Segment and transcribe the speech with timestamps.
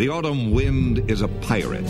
[0.00, 1.84] The autumn wind is a pirate.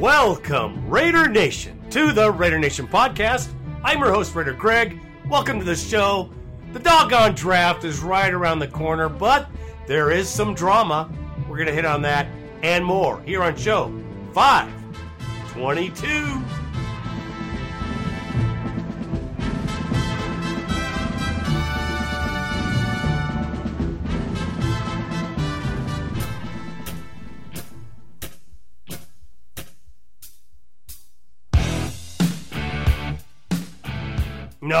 [0.00, 3.54] Welcome, Raider Nation, to the Raider Nation podcast.
[3.84, 4.98] I'm your host, Raider Greg.
[5.28, 6.28] Welcome to the show.
[6.72, 9.48] The doggone draft is right around the corner, but
[9.86, 11.08] there is some drama.
[11.48, 12.26] We're going to hit on that
[12.64, 13.96] and more here on show
[14.32, 16.61] 522.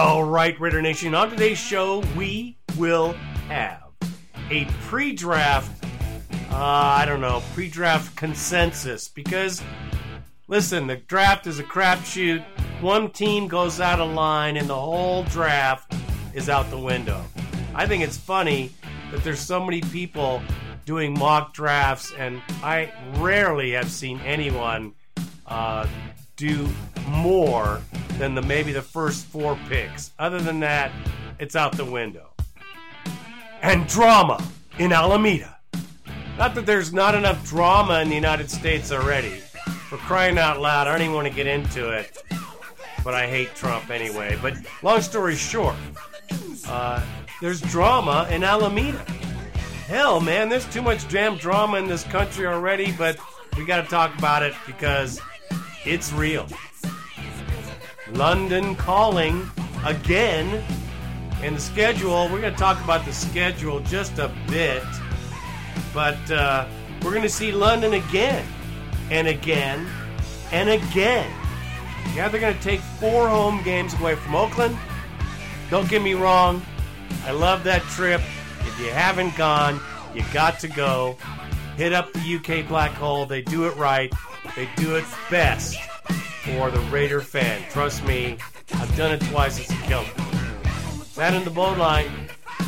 [0.02, 1.14] All right, Raider Nation.
[1.14, 3.12] On today's show, we will
[3.46, 3.84] have
[4.50, 5.84] a pre-draft,
[6.50, 9.62] uh, I don't know, pre-draft consensus because,
[10.48, 12.44] listen, the draft is a crapshoot.
[12.80, 15.94] One team goes out of line, and the whole draft
[16.34, 17.24] is out the window.
[17.72, 18.72] I think it's funny
[19.12, 20.42] that there's so many people
[20.84, 24.94] doing mock drafts, and I rarely have seen anyone
[25.46, 25.86] uh,
[26.42, 26.68] do
[27.06, 27.80] more
[28.18, 30.10] than the maybe the first four picks.
[30.18, 30.90] Other than that,
[31.38, 32.30] it's out the window.
[33.62, 34.44] And drama
[34.76, 35.56] in Alameda.
[36.36, 39.38] Not that there's not enough drama in the United States already.
[39.88, 42.20] For crying out loud, I don't even want to get into it.
[43.04, 44.36] But I hate Trump anyway.
[44.42, 45.76] But long story short,
[46.66, 47.06] uh,
[47.40, 48.98] there's drama in Alameda.
[49.86, 53.16] Hell, man, there's too much damn drama in this country already, but
[53.56, 55.20] we got to talk about it because
[55.84, 56.46] it's real.
[58.12, 59.48] London calling
[59.84, 60.62] again.
[61.42, 64.84] And the schedule, we're going to talk about the schedule just a bit.
[65.92, 66.66] But uh,
[67.02, 68.46] we're going to see London again
[69.10, 69.88] and again
[70.52, 71.30] and again.
[72.14, 74.76] Yeah, they're going to take four home games away from Oakland.
[75.70, 76.62] Don't get me wrong,
[77.24, 78.20] I love that trip.
[78.60, 79.80] If you haven't gone,
[80.14, 81.16] you got to go.
[81.76, 83.24] Hit up the UK Black Hole.
[83.24, 84.12] They do it right.
[84.54, 85.78] They do it best
[86.44, 87.62] for the Raider fan.
[87.70, 88.36] Trust me,
[88.74, 89.58] I've done it twice.
[89.58, 90.04] It's a killer.
[91.16, 92.10] That in the bowline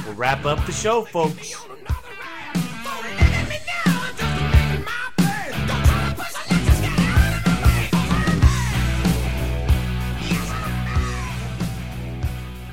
[0.06, 1.54] will wrap up the show, folks.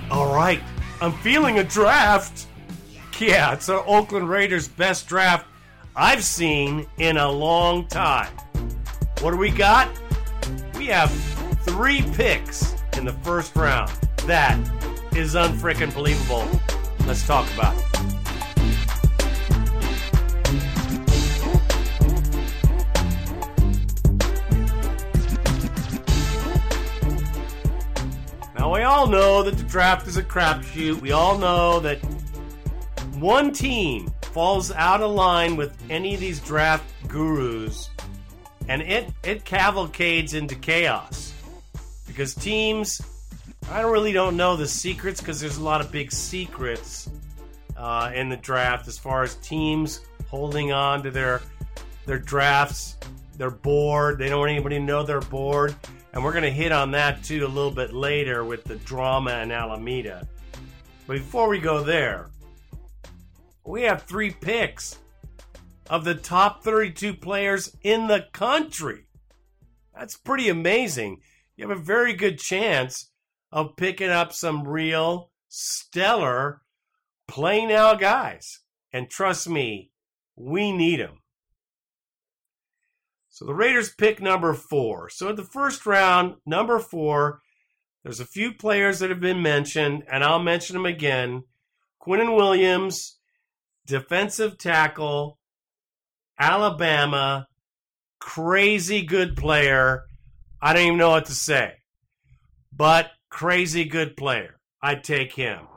[0.09, 0.61] All right,
[1.01, 2.47] I'm feeling a draft.
[3.19, 5.45] Yeah, it's the Oakland Raiders' best draft
[6.03, 8.35] I've seen in a long time.
[9.19, 9.87] What do we got?
[10.75, 11.11] We have
[11.61, 13.91] three picks in the first round.
[14.25, 14.57] That
[15.15, 16.43] is unfreaking believable.
[17.05, 17.85] Let's talk about it.
[28.57, 30.99] Now, we all know that the draft is a crapshoot.
[30.99, 31.99] We all know that
[33.19, 37.89] one team falls out of line with any of these draft gurus
[38.67, 41.33] and it it cavalcades into chaos
[42.07, 43.01] because teams
[43.69, 47.09] I really don't know the secrets because there's a lot of big secrets
[47.77, 51.41] uh, in the draft as far as teams holding on to their
[52.05, 52.97] their drafts,
[53.37, 54.17] their board.
[54.17, 55.75] They don't want anybody to know their board,
[56.13, 59.37] and we're going to hit on that too a little bit later with the drama
[59.39, 60.27] in Alameda.
[61.07, 62.27] But before we go there,
[63.65, 64.99] we have three picks
[65.89, 69.07] of the top 32 players in the country.
[69.93, 71.21] That's pretty amazing.
[71.55, 73.11] You have a very good chance
[73.51, 76.61] of picking up some real stellar
[77.27, 78.59] play now guys.
[78.93, 79.91] And trust me,
[80.35, 81.19] we need them.
[83.29, 85.09] So the Raiders pick number four.
[85.09, 87.41] So in the first round, number four,
[88.03, 91.43] there's a few players that have been mentioned, and I'll mention them again.
[92.01, 93.19] Quinnen Williams,
[93.91, 95.37] defensive tackle,
[96.39, 97.45] Alabama,
[98.21, 100.03] crazy good player.
[100.61, 101.73] I don't even know what to say,
[102.71, 104.55] but crazy good player.
[104.81, 105.67] I'd take him.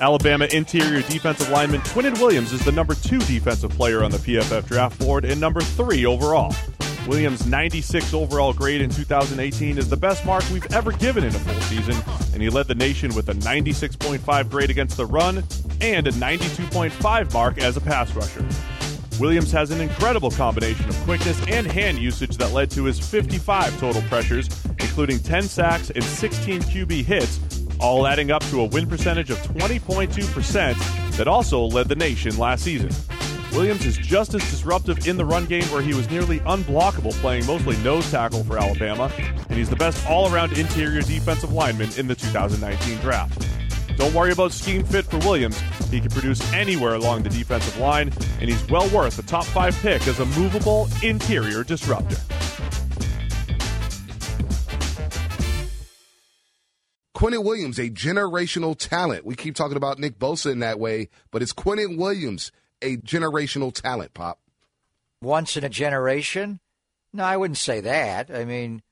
[0.00, 4.66] Alabama interior defensive lineman Quinnen Williams is the number two defensive player on the PFF
[4.66, 6.52] draft board and number three overall.
[7.08, 11.38] Williams' 96 overall grade in 2018 is the best mark we've ever given in a
[11.38, 11.96] full season,
[12.34, 15.38] and he led the nation with a 96.5 grade against the run
[15.80, 18.46] and a 92.5 mark as a pass rusher.
[19.18, 23.80] Williams has an incredible combination of quickness and hand usage that led to his 55
[23.80, 27.40] total pressures, including 10 sacks and 16 QB hits,
[27.80, 32.64] all adding up to a win percentage of 20.2% that also led the nation last
[32.64, 32.90] season.
[33.52, 37.46] Williams is just as disruptive in the run game, where he was nearly unblockable, playing
[37.46, 39.10] mostly nose tackle for Alabama,
[39.48, 43.46] and he's the best all around interior defensive lineman in the 2019 draft.
[43.96, 45.58] Don't worry about scheme fit for Williams.
[45.90, 49.74] He can produce anywhere along the defensive line, and he's well worth a top five
[49.76, 52.16] pick as a movable interior disruptor.
[57.16, 59.24] Quinnen Williams, a generational talent.
[59.24, 63.72] We keep talking about Nick Bosa in that way, but it's Quinnen Williams, a generational
[63.72, 64.38] talent, Pop.
[65.20, 66.60] Once in a generation?
[67.12, 68.30] No, I wouldn't say that.
[68.30, 68.82] I mean,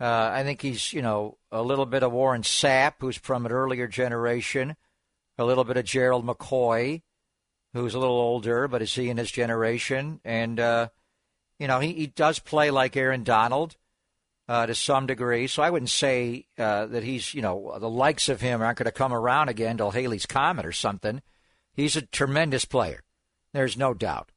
[0.00, 3.52] uh, I think he's, you know, a little bit of Warren Sapp, who's from an
[3.52, 4.76] earlier generation,
[5.38, 7.02] a little bit of Gerald McCoy,
[7.72, 10.20] who's a little older, but is he in his generation?
[10.24, 10.88] And, uh,
[11.58, 13.76] you know, he, he does play like Aaron Donald
[14.48, 15.46] uh, to some degree.
[15.46, 18.84] So I wouldn't say uh, that he's, you know, the likes of him aren't going
[18.84, 21.22] to come around again till Halley's Comet or something.
[21.72, 23.02] He's a tremendous player.
[23.56, 24.32] There's no doubt.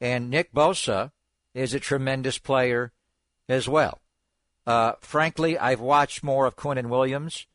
[0.00, 1.10] And Nick Bosa
[1.54, 2.92] is a tremendous player
[3.48, 4.00] as well.
[4.64, 7.48] Uh, frankly, I've watched more of Quinnen Williams.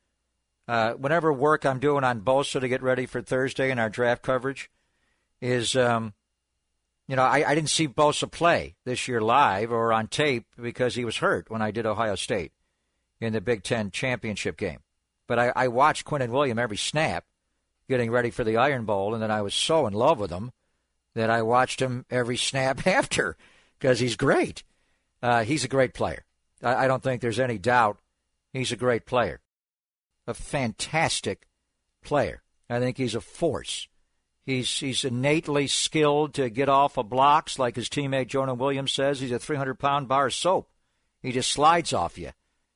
[0.67, 4.23] Uh, whenever work I'm doing on Bosa to get ready for Thursday in our draft
[4.23, 4.69] coverage
[5.39, 6.15] is, um,
[7.07, 10.95] you know, I, I didn't see Bosa play this year live or on tape because
[10.95, 12.51] he was hurt when I did Ohio State
[13.21, 14.79] in the Big Ten championship game.
[15.29, 17.23] But I, I watched Quinnen Williams every snap
[17.87, 20.51] getting ready for the Iron Bowl, and then I was so in love with him
[21.19, 23.35] that I watched him every snap after
[23.77, 24.63] because he's great.
[25.21, 26.23] Uh, he's a great player.
[26.63, 27.97] I, I don't think there's any doubt
[28.53, 29.41] he's a great player,
[30.27, 31.47] a fantastic
[32.01, 32.41] player.
[32.69, 33.87] I think he's a force.
[34.45, 39.19] He's he's innately skilled to get off of blocks, like his teammate Jonah Williams says.
[39.19, 40.69] He's a 300 pound bar of soap.
[41.21, 42.31] He just slides off you.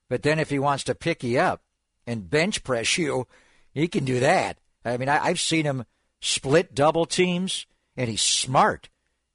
[0.10, 1.62] But then if he wants to pick you up
[2.06, 3.26] and bench press you,
[3.74, 4.58] he can do that.
[4.84, 5.86] I mean, I, I've seen him
[6.20, 7.66] split double teams,
[7.98, 8.90] and he's smart.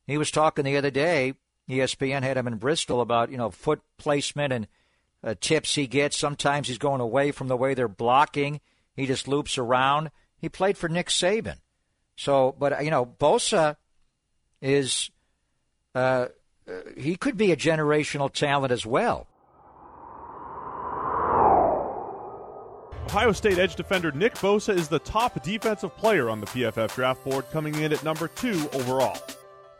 [0.06, 1.34] He was talking the other day
[1.68, 4.66] ESPN had him in Bristol about you know foot placement and
[5.22, 6.16] uh, tips he gets.
[6.16, 8.60] Sometimes he's going away from the way they're blocking.
[8.94, 10.10] He just loops around.
[10.38, 11.58] He played for Nick Saban,
[12.16, 13.76] so but you know Bosa
[14.62, 15.10] is
[15.94, 16.28] uh,
[16.66, 19.26] uh he could be a generational talent as well.
[23.08, 27.24] Ohio State edge defender Nick Bosa is the top defensive player on the PFF draft
[27.24, 29.16] board, coming in at number two overall.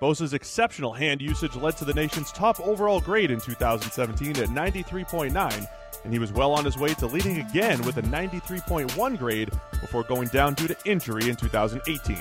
[0.01, 5.69] Bosa's exceptional hand usage led to the nation's top overall grade in 2017 at 93.9,
[6.05, 10.05] and he was well on his way to leading again with a 93.1 grade before
[10.05, 12.17] going down due to injury in 2018.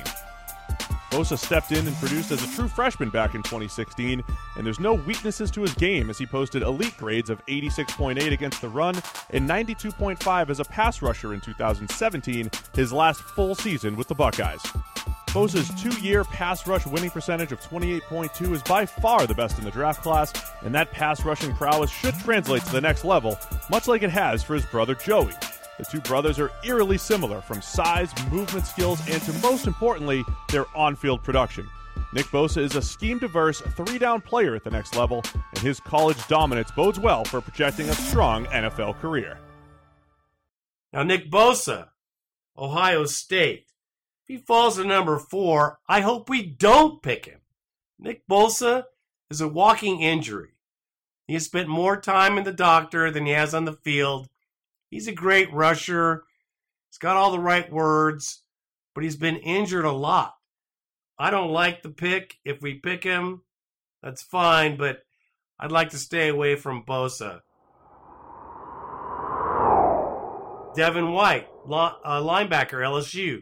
[1.11, 4.23] Bosa stepped in and produced as a true freshman back in 2016,
[4.55, 8.61] and there's no weaknesses to his game as he posted elite grades of 86.8 against
[8.61, 8.95] the run
[9.29, 14.61] and 92.5 as a pass rusher in 2017, his last full season with the Buckeyes.
[15.27, 19.65] Bosa's two year pass rush winning percentage of 28.2 is by far the best in
[19.65, 20.33] the draft class,
[20.63, 23.37] and that pass rushing prowess should translate to the next level,
[23.69, 25.33] much like it has for his brother Joey.
[25.77, 30.65] The two brothers are eerily similar from size, movement skills, and to most importantly, their
[30.75, 31.67] on field production.
[32.13, 35.79] Nick Bosa is a scheme diverse, three down player at the next level, and his
[35.79, 39.37] college dominance bodes well for projecting a strong NFL career.
[40.93, 41.89] Now, Nick Bosa,
[42.57, 43.71] Ohio State.
[44.23, 47.41] If he falls to number four, I hope we don't pick him.
[47.99, 48.85] Nick Bosa
[49.29, 50.51] is a walking injury.
[51.27, 54.27] He has spent more time in the doctor than he has on the field.
[54.89, 56.23] He's a great rusher.
[56.89, 58.43] He's got all the right words,
[58.95, 60.35] but he's been injured a lot.
[61.19, 62.37] I don't like the pick.
[62.45, 63.41] If we pick him,
[64.01, 64.99] that's fine, but
[65.59, 67.41] I'd like to stay away from Bosa.
[70.75, 73.41] Devin White, uh, linebacker, LSU.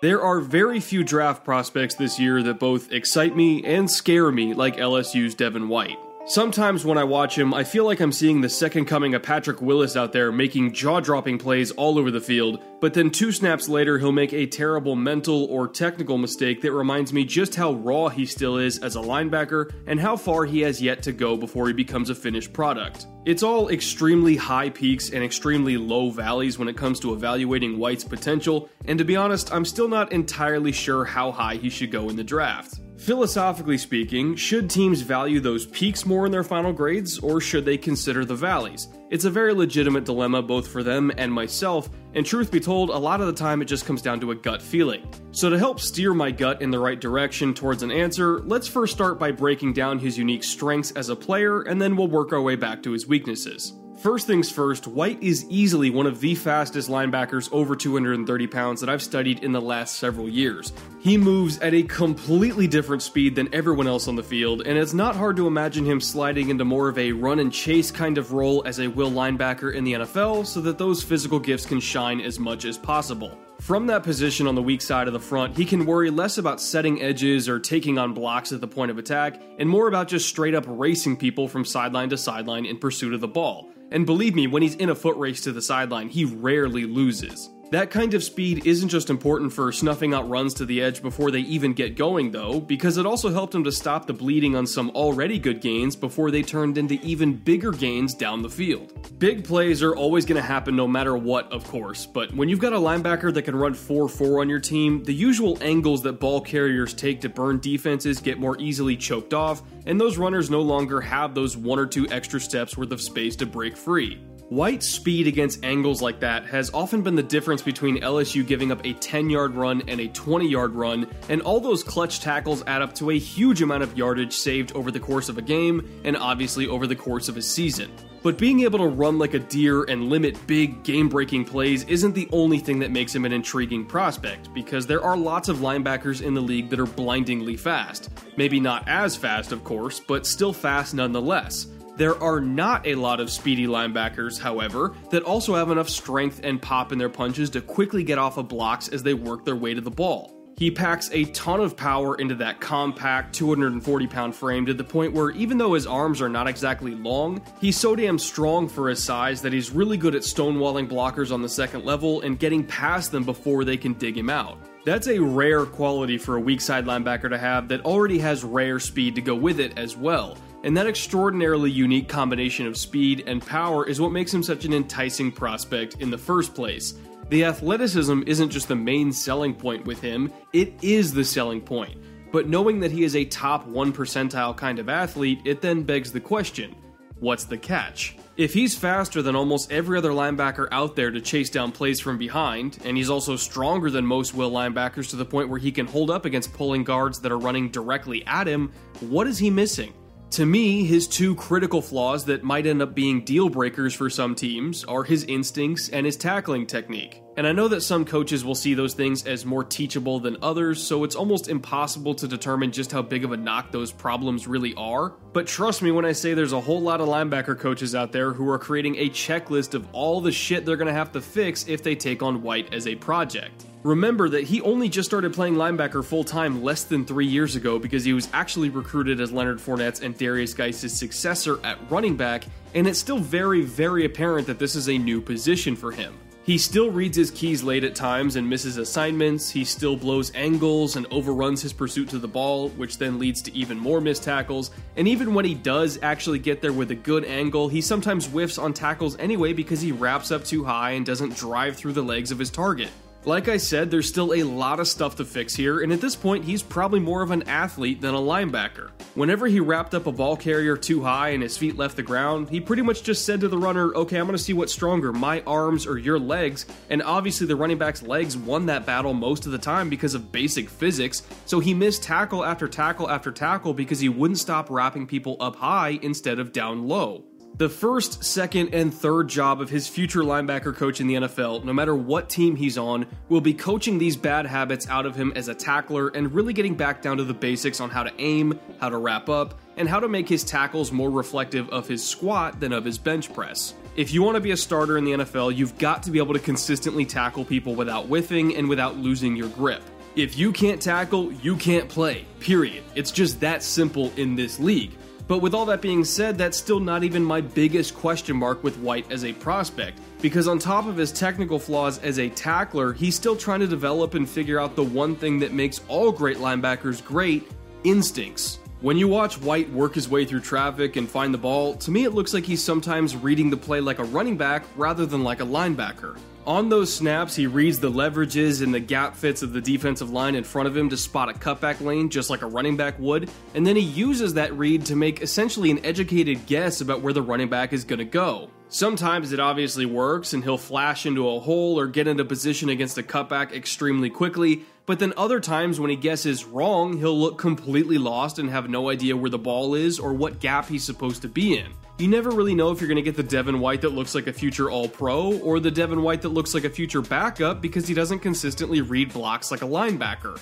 [0.00, 4.54] There are very few draft prospects this year that both excite me and scare me
[4.54, 5.98] like LSU's Devin White.
[6.26, 9.62] Sometimes when I watch him, I feel like I'm seeing the second coming of Patrick
[9.62, 13.70] Willis out there making jaw dropping plays all over the field, but then two snaps
[13.70, 18.08] later, he'll make a terrible mental or technical mistake that reminds me just how raw
[18.08, 21.66] he still is as a linebacker and how far he has yet to go before
[21.66, 23.06] he becomes a finished product.
[23.24, 28.04] It's all extremely high peaks and extremely low valleys when it comes to evaluating White's
[28.04, 32.10] potential, and to be honest, I'm still not entirely sure how high he should go
[32.10, 32.78] in the draft.
[33.00, 37.78] Philosophically speaking, should teams value those peaks more in their final grades, or should they
[37.78, 38.88] consider the valleys?
[39.08, 42.98] It's a very legitimate dilemma both for them and myself, and truth be told, a
[42.98, 45.10] lot of the time it just comes down to a gut feeling.
[45.32, 48.92] So, to help steer my gut in the right direction towards an answer, let's first
[48.92, 52.42] start by breaking down his unique strengths as a player, and then we'll work our
[52.42, 53.79] way back to his weaknesses.
[54.00, 58.88] First things first, White is easily one of the fastest linebackers over 230 pounds that
[58.88, 60.72] I've studied in the last several years.
[61.00, 64.94] He moves at a completely different speed than everyone else on the field, and it's
[64.94, 68.32] not hard to imagine him sliding into more of a run and chase kind of
[68.32, 72.22] role as a will linebacker in the NFL so that those physical gifts can shine
[72.22, 73.36] as much as possible.
[73.60, 76.62] From that position on the weak side of the front, he can worry less about
[76.62, 80.26] setting edges or taking on blocks at the point of attack, and more about just
[80.26, 83.68] straight up racing people from sideline to sideline in pursuit of the ball.
[83.90, 87.50] And believe me, when he's in a foot race to the sideline, he rarely loses.
[87.70, 91.30] That kind of speed isn't just important for snuffing out runs to the edge before
[91.30, 94.66] they even get going, though, because it also helped him to stop the bleeding on
[94.66, 99.16] some already good gains before they turned into even bigger gains down the field.
[99.20, 102.58] Big plays are always going to happen no matter what, of course, but when you've
[102.58, 106.18] got a linebacker that can run 4 4 on your team, the usual angles that
[106.18, 110.60] ball carriers take to burn defenses get more easily choked off, and those runners no
[110.60, 114.20] longer have those one or two extra steps worth of space to break free.
[114.50, 118.84] White's speed against angles like that has often been the difference between LSU giving up
[118.84, 122.82] a 10 yard run and a 20 yard run, and all those clutch tackles add
[122.82, 126.16] up to a huge amount of yardage saved over the course of a game and
[126.16, 127.92] obviously over the course of a season.
[128.24, 132.16] But being able to run like a deer and limit big game breaking plays isn't
[132.16, 136.22] the only thing that makes him an intriguing prospect, because there are lots of linebackers
[136.22, 138.10] in the league that are blindingly fast.
[138.36, 141.68] Maybe not as fast, of course, but still fast nonetheless.
[142.00, 146.62] There are not a lot of speedy linebackers, however, that also have enough strength and
[146.62, 149.74] pop in their punches to quickly get off of blocks as they work their way
[149.74, 150.34] to the ball.
[150.56, 155.12] He packs a ton of power into that compact 240 pound frame to the point
[155.12, 159.04] where even though his arms are not exactly long, he's so damn strong for his
[159.04, 163.12] size that he's really good at stonewalling blockers on the second level and getting past
[163.12, 164.56] them before they can dig him out.
[164.82, 168.80] That's a rare quality for a weak side linebacker to have that already has rare
[168.80, 170.38] speed to go with it as well.
[170.64, 174.72] And that extraordinarily unique combination of speed and power is what makes him such an
[174.72, 176.94] enticing prospect in the first place.
[177.28, 181.98] The athleticism isn't just the main selling point with him, it is the selling point.
[182.32, 186.10] But knowing that he is a top 1 percentile kind of athlete, it then begs
[186.10, 186.74] the question
[187.18, 188.16] what's the catch?
[188.40, 192.16] If he's faster than almost every other linebacker out there to chase down plays from
[192.16, 195.86] behind, and he's also stronger than most will linebackers to the point where he can
[195.86, 199.92] hold up against pulling guards that are running directly at him, what is he missing?
[200.30, 204.34] To me, his two critical flaws that might end up being deal breakers for some
[204.34, 207.20] teams are his instincts and his tackling technique.
[207.36, 210.82] And I know that some coaches will see those things as more teachable than others,
[210.82, 214.74] so it's almost impossible to determine just how big of a knock those problems really
[214.74, 215.10] are.
[215.32, 218.32] But trust me when I say there's a whole lot of linebacker coaches out there
[218.32, 221.82] who are creating a checklist of all the shit they're gonna have to fix if
[221.82, 223.64] they take on White as a project.
[223.82, 227.78] Remember that he only just started playing linebacker full time less than three years ago
[227.78, 232.44] because he was actually recruited as Leonard Fournette's and Derrius Guice's successor at running back,
[232.74, 236.12] and it's still very, very apparent that this is a new position for him.
[236.50, 239.50] He still reads his keys late at times and misses assignments.
[239.50, 243.54] He still blows angles and overruns his pursuit to the ball, which then leads to
[243.54, 244.72] even more missed tackles.
[244.96, 248.58] And even when he does actually get there with a good angle, he sometimes whiffs
[248.58, 252.32] on tackles anyway because he wraps up too high and doesn't drive through the legs
[252.32, 252.90] of his target.
[253.26, 256.16] Like I said, there's still a lot of stuff to fix here, and at this
[256.16, 258.88] point, he's probably more of an athlete than a linebacker.
[259.14, 262.48] Whenever he wrapped up a ball carrier too high and his feet left the ground,
[262.48, 265.42] he pretty much just said to the runner, Okay, I'm gonna see what's stronger, my
[265.46, 266.64] arms or your legs.
[266.88, 270.32] And obviously, the running back's legs won that battle most of the time because of
[270.32, 275.06] basic physics, so he missed tackle after tackle after tackle because he wouldn't stop wrapping
[275.06, 277.24] people up high instead of down low.
[277.56, 281.74] The first, second, and third job of his future linebacker coach in the NFL, no
[281.74, 285.48] matter what team he's on, will be coaching these bad habits out of him as
[285.48, 288.88] a tackler and really getting back down to the basics on how to aim, how
[288.88, 292.72] to wrap up, and how to make his tackles more reflective of his squat than
[292.72, 293.74] of his bench press.
[293.94, 296.32] If you want to be a starter in the NFL, you've got to be able
[296.32, 299.82] to consistently tackle people without whiffing and without losing your grip.
[300.16, 302.24] If you can't tackle, you can't play.
[302.40, 302.84] Period.
[302.94, 304.92] It's just that simple in this league.
[305.30, 308.76] But with all that being said, that's still not even my biggest question mark with
[308.78, 310.00] White as a prospect.
[310.20, 314.14] Because on top of his technical flaws as a tackler, he's still trying to develop
[314.14, 317.48] and figure out the one thing that makes all great linebackers great
[317.84, 318.58] instincts.
[318.80, 322.02] When you watch White work his way through traffic and find the ball, to me
[322.02, 325.38] it looks like he's sometimes reading the play like a running back rather than like
[325.38, 326.18] a linebacker.
[326.46, 330.34] On those snaps, he reads the leverages and the gap fits of the defensive line
[330.34, 333.30] in front of him to spot a cutback lane just like a running back would,
[333.54, 337.20] and then he uses that read to make essentially an educated guess about where the
[337.20, 338.48] running back is going to go.
[338.70, 342.96] Sometimes it obviously works and he'll flash into a hole or get into position against
[342.96, 347.98] a cutback extremely quickly, but then other times when he guesses wrong, he'll look completely
[347.98, 351.28] lost and have no idea where the ball is or what gap he's supposed to
[351.28, 351.74] be in.
[352.00, 354.26] You never really know if you're going to get the Devin White that looks like
[354.26, 357.86] a future All Pro or the Devin White that looks like a future backup because
[357.86, 360.40] he doesn't consistently read blocks like a linebacker.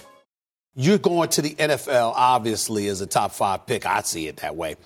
[0.75, 3.85] You're going to the NFL, obviously, as a top five pick.
[3.85, 4.77] I see it that way.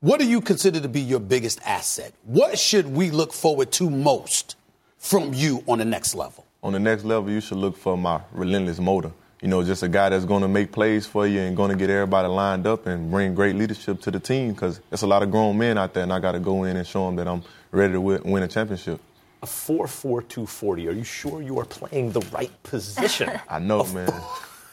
[0.00, 2.14] What do you consider to be your biggest asset?
[2.24, 4.56] What should we look forward to most
[4.96, 6.46] from you on the next level?
[6.62, 9.12] On the next level, you should look for my relentless motor
[9.42, 11.76] you know, just a guy that's going to make plays for you and going to
[11.76, 15.22] get everybody lined up and bring great leadership to the team because there's a lot
[15.22, 17.28] of grown men out there, and I got to go in and show them that
[17.28, 19.00] I'm ready to win a championship.
[19.42, 20.88] A 4 4 240.
[20.88, 23.30] Are you sure you are playing the right position?
[23.48, 24.10] I know, man.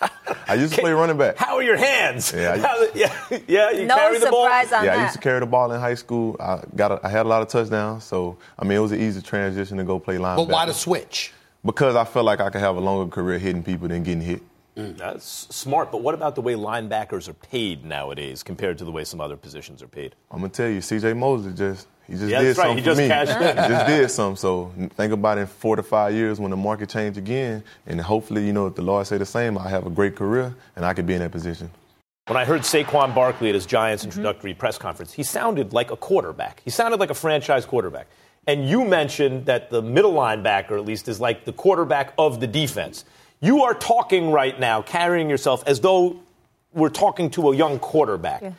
[0.47, 1.37] I used to play running back.
[1.37, 2.33] How are your hands?
[2.33, 3.71] Yeah, I, yeah, yeah.
[3.71, 4.45] You no carry the ball.
[4.45, 4.99] surprise on yeah, that.
[4.99, 6.35] I used to carry the ball in high school.
[6.39, 9.01] I got, a, I had a lot of touchdowns, so I mean, it was an
[9.01, 10.37] easy transition to go play linebacker.
[10.37, 11.33] But why the switch?
[11.65, 14.41] Because I felt like I could have a longer career hitting people than getting hit.
[14.75, 14.97] Mm.
[14.97, 15.25] That's
[15.55, 19.21] smart, but what about the way linebackers are paid nowadays compared to the way some
[19.21, 20.15] other positions are paid?
[20.31, 21.13] I'm gonna tell you, C.J.
[21.13, 22.55] Mosley just he just yeah, did right.
[22.55, 23.07] something he for just me.
[23.07, 23.63] Cashed in.
[23.63, 24.35] he just did something.
[24.35, 28.01] So think about it in four to five years when the market change again, and
[28.01, 30.85] hopefully, you know, if the Lord say the same, I have a great career and
[30.85, 31.69] I could be in that position.
[32.27, 34.11] When I heard Saquon Barkley at his Giants mm-hmm.
[34.11, 36.61] introductory press conference, he sounded like a quarterback.
[36.63, 38.07] He sounded like a franchise quarterback.
[38.47, 42.47] And you mentioned that the middle linebacker, at least, is like the quarterback of the
[42.47, 43.05] defense.
[43.43, 46.17] You are talking right now, carrying yourself as though
[46.71, 48.41] we're talking to a young quarterback.
[48.41, 48.53] Yeah.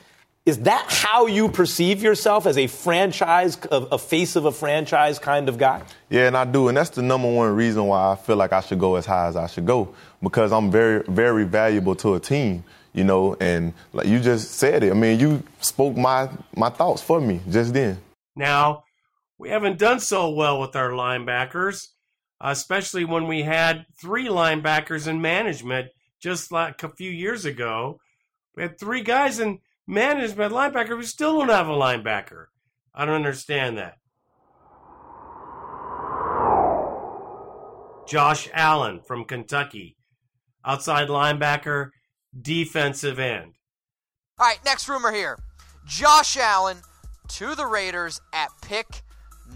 [0.44, 5.18] Is that how you perceive yourself as a franchise, a, a, face of a franchise
[5.18, 5.80] kind of guy?
[6.10, 6.68] Yeah, and I do.
[6.68, 9.28] And that's the number one reason why I feel like I should go as high
[9.28, 12.62] as I should go because I'm very, very valuable to a team,
[12.92, 13.38] you know.
[13.40, 17.40] And like you just said it, I mean, you spoke my, my thoughts for me
[17.48, 17.96] just then.
[18.36, 18.84] Now,
[19.38, 21.88] we haven't done so well with our linebackers
[22.40, 25.88] especially when we had three linebackers in management
[26.20, 27.98] just like a few years ago.
[28.56, 30.96] We had three guys in management linebacker.
[30.96, 32.46] We still don't have a linebacker.
[32.94, 33.94] I don't understand that.
[38.06, 39.96] Josh Allen from Kentucky,
[40.64, 41.90] outside linebacker,
[42.38, 43.54] defensive end.
[44.38, 45.38] All right, next rumor here.
[45.86, 46.78] Josh Allen
[47.28, 49.02] to the Raiders at pick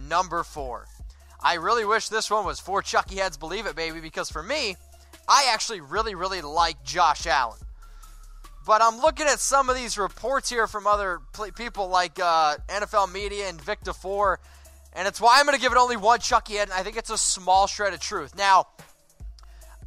[0.08, 0.86] number four.
[1.40, 4.76] I really wish this one was for Chucky Heads Believe It Baby because for me,
[5.28, 7.58] I actually really, really like Josh Allen.
[8.66, 11.20] But I'm looking at some of these reports here from other
[11.56, 14.36] people like uh, NFL Media and Vic Tafur,
[14.92, 16.96] and it's why I'm going to give it only one Chucky Head, and I think
[16.96, 18.36] it's a small shred of truth.
[18.36, 18.66] Now,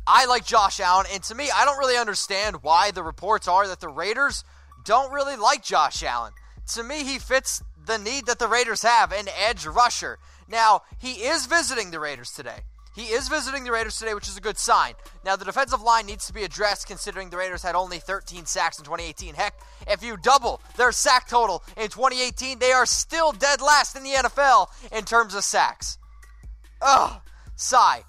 [0.07, 3.67] I like Josh Allen, and to me, I don't really understand why the reports are
[3.67, 4.43] that the Raiders
[4.83, 6.33] don't really like Josh Allen.
[6.73, 10.17] To me, he fits the need that the Raiders have an edge rusher.
[10.51, 12.59] Now, he is visiting the Raiders today.
[12.93, 14.95] He is visiting the Raiders today, which is a good sign.
[15.23, 18.77] Now, the defensive line needs to be addressed considering the Raiders had only 13 sacks
[18.77, 19.35] in 2018.
[19.35, 24.03] Heck, if you double their sack total in 2018, they are still dead last in
[24.03, 25.97] the NFL in terms of sacks.
[26.81, 27.21] Ugh,
[27.55, 28.03] sigh.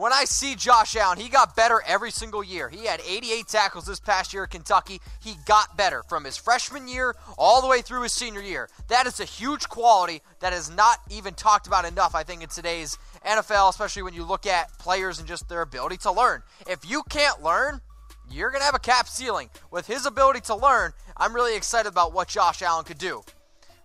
[0.00, 2.70] When I see Josh Allen, he got better every single year.
[2.70, 4.98] He had 88 tackles this past year at Kentucky.
[5.22, 8.70] He got better from his freshman year all the way through his senior year.
[8.88, 12.48] That is a huge quality that is not even talked about enough, I think, in
[12.48, 16.44] today's NFL, especially when you look at players and just their ability to learn.
[16.66, 17.82] If you can't learn,
[18.30, 19.50] you're going to have a cap ceiling.
[19.70, 23.22] With his ability to learn, I'm really excited about what Josh Allen could do.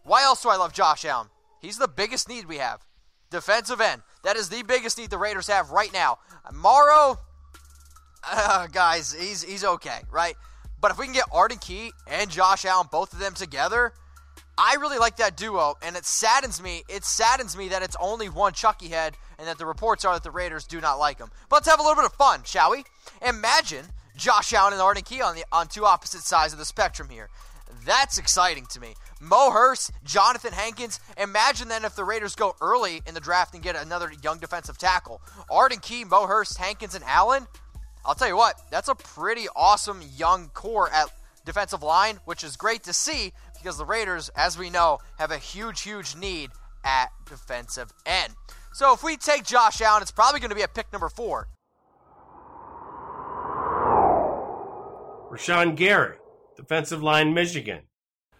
[0.05, 1.27] Why else do I love Josh Allen?
[1.59, 2.85] He's the biggest need we have.
[3.31, 4.01] Defensive end.
[4.25, 6.17] That is the biggest need the Raiders have right now.
[6.51, 7.19] Morrow,
[8.23, 10.35] uh, guys, he's he's okay, right?
[10.81, 13.93] But if we can get Arden Key and Josh Allen, both of them together,
[14.57, 16.81] I really like that duo, and it saddens me.
[16.89, 20.23] It saddens me that it's only one Chucky head, and that the reports are that
[20.23, 21.29] the Raiders do not like him.
[21.47, 22.83] But let's have a little bit of fun, shall we?
[23.21, 23.85] Imagine
[24.17, 27.29] Josh Allen and Arden Key on the on two opposite sides of the spectrum here.
[27.85, 28.95] That's exciting to me.
[29.19, 30.99] Mo Hurst, Johnathan Hankins.
[31.17, 34.77] Imagine then if the Raiders go early in the draft and get another young defensive
[34.77, 35.21] tackle.
[35.49, 37.47] Arden Key, Mo Hurst, Hankins, and Allen.
[38.05, 41.07] I'll tell you what, that's a pretty awesome young core at
[41.43, 45.37] defensive line, which is great to see because the Raiders, as we know, have a
[45.37, 46.51] huge, huge need
[46.83, 48.33] at defensive end.
[48.73, 51.47] So if we take Josh Allen, it's probably going to be at pick number four.
[55.31, 56.17] Rashan Gary,
[56.55, 57.81] defensive line, Michigan.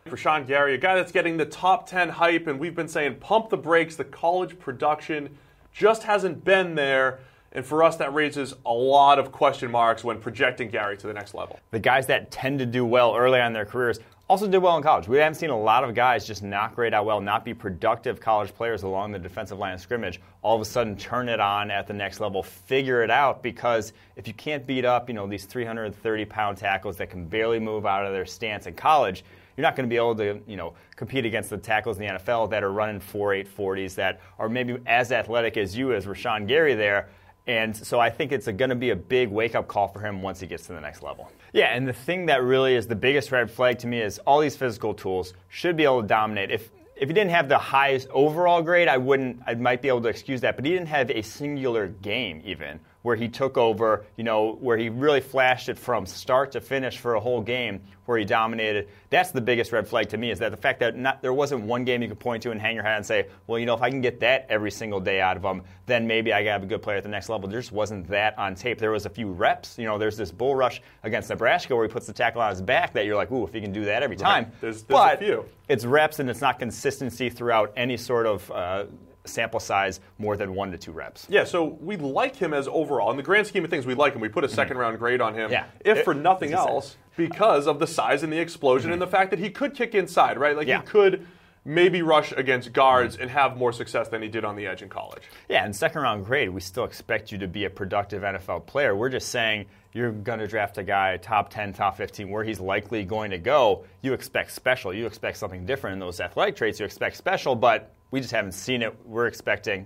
[0.08, 3.50] Rashan Gary, a guy that's getting the top 10 hype, and we've been saying pump
[3.50, 3.96] the brakes.
[3.96, 5.36] The college production
[5.74, 7.20] just hasn't been there.
[7.52, 11.14] And for us, that raises a lot of question marks when projecting Gary to the
[11.14, 11.60] next level.
[11.72, 14.76] The guys that tend to do well early on in their careers also did well
[14.78, 15.08] in college.
[15.08, 18.20] We haven't seen a lot of guys just not grade out well, not be productive
[18.20, 21.70] college players along the defensive line of scrimmage, all of a sudden turn it on
[21.70, 25.28] at the next level, figure it out, because if you can't beat up, you know,
[25.28, 29.24] these 330 pound tackles that can barely move out of their stance in college,
[29.56, 32.14] You're not going to be able to, you know, compete against the tackles in the
[32.14, 36.48] NFL that are running 4.8 40s that are maybe as athletic as you as Rashan
[36.48, 37.10] Gary there.
[37.48, 40.22] And so I think it's going to be a big wake up call for him
[40.22, 41.32] once he gets to the next level.
[41.56, 44.42] Yeah, and the thing that really is the biggest red flag to me is all
[44.42, 46.52] these physical tools should be able to dominate.
[46.52, 50.02] If if he didn't have the highest overall grade, I wouldn't I might be able
[50.02, 54.04] to excuse that, but he didn't have a singular game even where he took over,
[54.18, 57.80] you know, where he really flashed it from start to finish for a whole game
[58.06, 58.88] where he dominated.
[59.12, 61.66] That's the biggest red flag to me is that the fact that not, there wasn't
[61.66, 63.76] one game you could point to and hang your hat and say, well, you know,
[63.76, 66.64] if I can get that every single day out of him, then maybe I have
[66.64, 67.48] a good player at the next level.
[67.48, 68.80] There just wasn't that on tape.
[68.80, 69.78] There was a few reps.
[69.78, 72.62] You know, there's this bull rush against Nebraska where he puts the tackle on his
[72.64, 74.46] back that you're like, ooh, if he can do that every time.
[74.46, 74.62] Right.
[74.62, 75.46] There's, there's but a few.
[75.70, 78.86] It's reps and it's not consistency throughout any sort of uh,
[79.26, 81.28] sample size more than one to two reps.
[81.30, 83.12] Yeah, so we like him as overall.
[83.12, 84.22] In the grand scheme of things, we like him.
[84.22, 84.56] We put a mm-hmm.
[84.56, 85.52] second round grade on him.
[85.52, 85.66] Yeah.
[85.84, 89.30] If It- for nothing else, because of the size and the explosion and the fact
[89.30, 90.56] that he could kick inside, right?
[90.56, 90.82] Like Yeah.
[90.82, 91.26] he could
[91.66, 94.90] maybe rush against guards and have more success than he did on the edge in
[94.90, 95.24] college.
[95.50, 98.96] Yeah, and second round grade, we still expect you to be a productive NFL player.
[98.96, 102.60] We're just saying you're going to draft a guy top 10, top 15, where he's
[102.60, 103.86] likely going to go.
[104.02, 104.94] You expect special.
[104.94, 106.82] You expect something different in those athletic traits.
[106.82, 108.94] You expect special, but we just haven't seen it.
[109.06, 109.86] We're expecting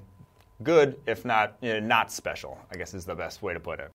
[0.64, 2.58] good, if not you know, not special.
[2.72, 3.92] I guess is the best way to put it.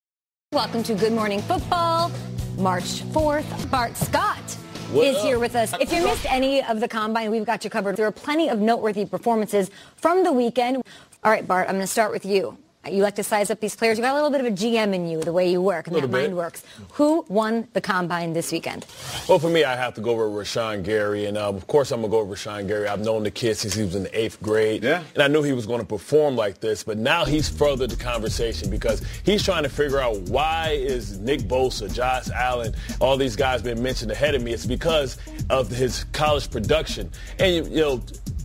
[0.52, 2.12] Welcome to Good Morning Football,
[2.58, 3.68] March 4th.
[3.68, 4.56] Bart Scott
[4.94, 5.74] is here with us.
[5.80, 7.96] If you missed any of the combine, we've got you covered.
[7.96, 10.76] There are plenty of noteworthy performances from the weekend.
[11.24, 12.56] All right, Bart, I'm going to start with you.
[12.90, 13.96] You like to size up these players.
[13.98, 15.94] You've got a little bit of a GM in you, the way you work and
[15.96, 16.22] that Little bit.
[16.24, 16.62] mind works.
[16.92, 18.86] Who won the combine this weekend?
[19.28, 22.00] Well, for me, I have to go over Rashan Gary, and uh, of course, I'm
[22.02, 22.86] gonna go over Rashan Gary.
[22.88, 25.02] I've known the kid since he was in the eighth grade, Yeah.
[25.14, 26.82] and I knew he was going to perform like this.
[26.84, 31.40] But now he's furthered the conversation because he's trying to figure out why is Nick
[31.42, 34.52] Bosa, Josh Allen, all these guys been mentioned ahead of me.
[34.52, 35.16] It's because
[35.50, 38.02] of his college production, and you, you know.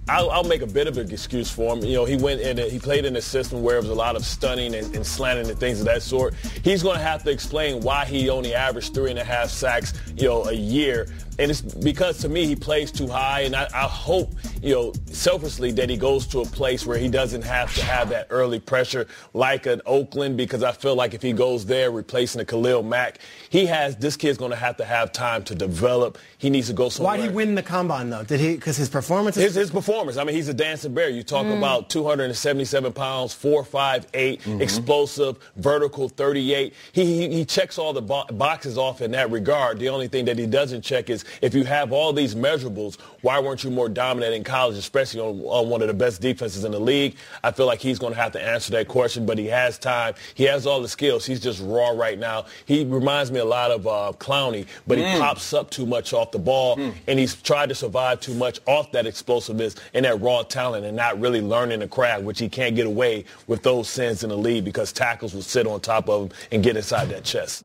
[0.09, 1.83] I'll, I'll make a bit of an excuse for him.
[1.83, 4.15] You know, he went in, he played in a system where it was a lot
[4.15, 6.33] of stunning and, and slanting and things of that sort.
[6.63, 9.93] He's going to have to explain why he only averaged three and a half sacks,
[10.15, 11.07] you know, a year.
[11.39, 14.93] And it's because to me he plays too high, and I, I hope, you know,
[15.05, 18.59] selfishly that he goes to a place where he doesn't have to have that early
[18.59, 22.83] pressure like an Oakland, because I feel like if he goes there replacing a Khalil
[22.83, 26.17] Mack, he has this kid's going to have to have time to develop.
[26.39, 27.13] He needs to go somewhere.
[27.13, 28.23] Why did he win the combine though?
[28.23, 28.55] Did he?
[28.55, 29.37] Because his performance.
[29.37, 30.17] His, his performance.
[30.17, 31.09] I mean, he's a dancing bear.
[31.09, 31.57] You talk Mm.
[31.57, 34.61] about 277 pounds, four, five, eight, Mm-hmm.
[34.61, 36.73] explosive, vertical, 38.
[36.91, 39.79] He, he he checks all the bo- boxes off in that regard.
[39.79, 43.39] The only thing that he doesn't check is if you have all these measurables, why
[43.39, 46.71] weren't you more dominant in college, especially on, on one of the best defenses in
[46.71, 47.15] the league?
[47.43, 50.13] I feel like he's going to have to answer that question, but he has time.
[50.35, 51.25] He has all the skills.
[51.25, 52.45] He's just raw right now.
[52.65, 55.19] He reminds me a lot of uh, Clowney, but he Mm.
[55.19, 58.91] pops up too much off the ball, and he's tried to survive too much off
[58.91, 62.75] that explosiveness and that raw talent and not really learning the craft, which he can't
[62.75, 66.23] get away with those sins in the league because tackles will sit on top of
[66.23, 67.63] him and get inside that chest.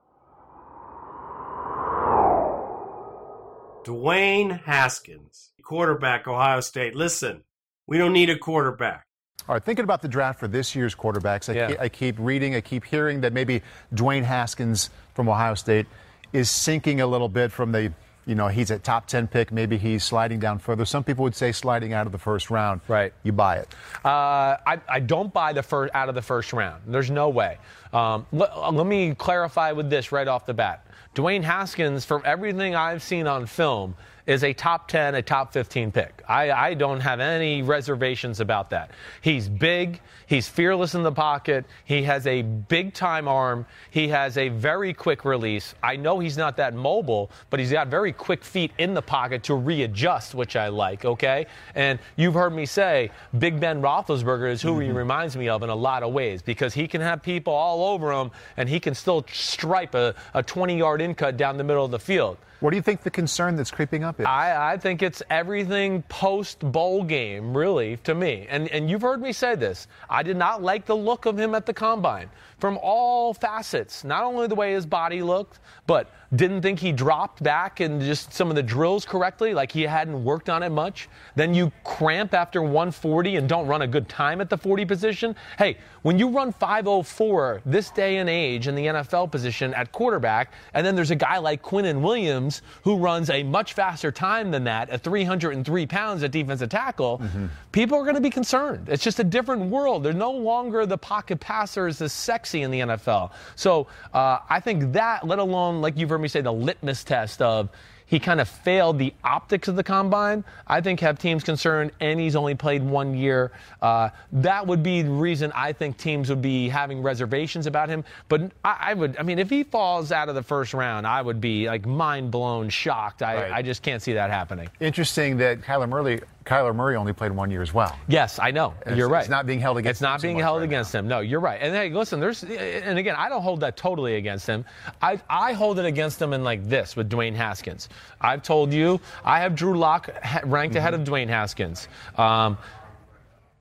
[3.84, 6.94] Dwayne Haskins, quarterback, Ohio State.
[6.94, 7.42] Listen,
[7.86, 9.06] we don't need a quarterback.
[9.48, 11.68] All right, thinking about the draft for this year's quarterbacks, I, Yeah.
[11.68, 13.60] keep, I keep reading, I keep hearing that maybe
[13.94, 15.86] Dwayne Haskins from Ohio State
[16.32, 17.92] is sinking a little bit from the,
[18.24, 20.86] you know, he's a top 10 pick, maybe he's sliding down further.
[20.86, 22.80] Some people would say sliding out of the first round.
[22.88, 23.12] Right.
[23.22, 23.68] You buy it.
[24.02, 26.82] Uh, I, I don't buy the first out of the first round.
[26.86, 27.58] There's no way.
[27.92, 30.83] Um, let, let me clarify with this right off the bat.
[31.14, 33.94] Dwayne Haskins, from everything I've seen on film,
[34.26, 36.22] is a top 10, a top 15 pick.
[36.28, 38.90] I, I don't have any reservations about that.
[39.20, 40.00] He's big.
[40.26, 41.66] He's fearless in the pocket.
[41.84, 43.66] He has a big time arm.
[43.90, 45.74] He has a very quick release.
[45.82, 49.42] I know he's not that mobile, but he's got very quick feet in the pocket
[49.44, 51.46] to readjust, which I like, okay?
[51.74, 54.96] And you've heard me say Big Ben Roethlisberger is who he mm-hmm.
[54.96, 58.10] reminds me of in a lot of ways because he can have people all over
[58.12, 60.14] him and he can still stripe a
[60.46, 62.38] 20 yard in cut down the middle of the field.
[62.64, 64.24] What do you think the concern that's creeping up is?
[64.24, 68.46] I, I think it's everything post bowl game, really, to me.
[68.48, 69.86] And and you've heard me say this.
[70.08, 74.04] I did not like the look of him at the combine from all facets.
[74.04, 78.32] Not only the way his body looked, but didn't think he dropped back in just
[78.32, 81.08] some of the drills correctly, like he hadn't worked on it much.
[81.36, 85.36] Then you cramp after 140 and don't run a good time at the 40 position.
[85.58, 90.52] Hey, when you run 504 this day and age in the NFL position at quarterback,
[90.74, 94.64] and then there's a guy like Quinnen Williams who runs a much faster time than
[94.64, 97.46] that at 303 pounds at defensive tackle, mm-hmm.
[97.72, 98.88] people are going to be concerned.
[98.88, 100.02] It's just a different world.
[100.02, 102.12] They're no longer the pocket passers as
[102.44, 103.30] sexy in the NFL.
[103.56, 107.40] So uh, I think that, let alone, like you've heard me say, the litmus test
[107.40, 107.70] of
[108.06, 112.20] he kind of failed the optics of the combine, I think have teams concerned, and
[112.20, 113.50] he's only played one year.
[113.80, 118.04] Uh, that would be the reason I think teams would be having reservations about him.
[118.28, 121.22] But I, I, would, I mean, if he falls out of the first round, I
[121.22, 123.22] would be like mind blown, shocked.
[123.22, 123.52] I, Right.
[123.52, 124.68] I just can't see that happening.
[124.80, 127.96] Interesting that Kyler Murray, Kyler Murray only played one year as well.
[128.06, 128.74] Yes, I know.
[128.82, 129.20] It's- you're right.
[129.20, 129.92] It's not being held against.
[129.96, 131.08] It's not him being held right against him.
[131.08, 131.58] No, you're right.
[131.62, 134.64] And hey, listen, there's, and again, I don't hold that totally against him.
[135.00, 137.88] I, I hold it against him in like this with Dwayne Haskins.
[138.20, 140.10] I've told you I have Drew Lock
[140.44, 141.88] ranked ahead of Dwayne Haskins.
[142.18, 142.58] Um,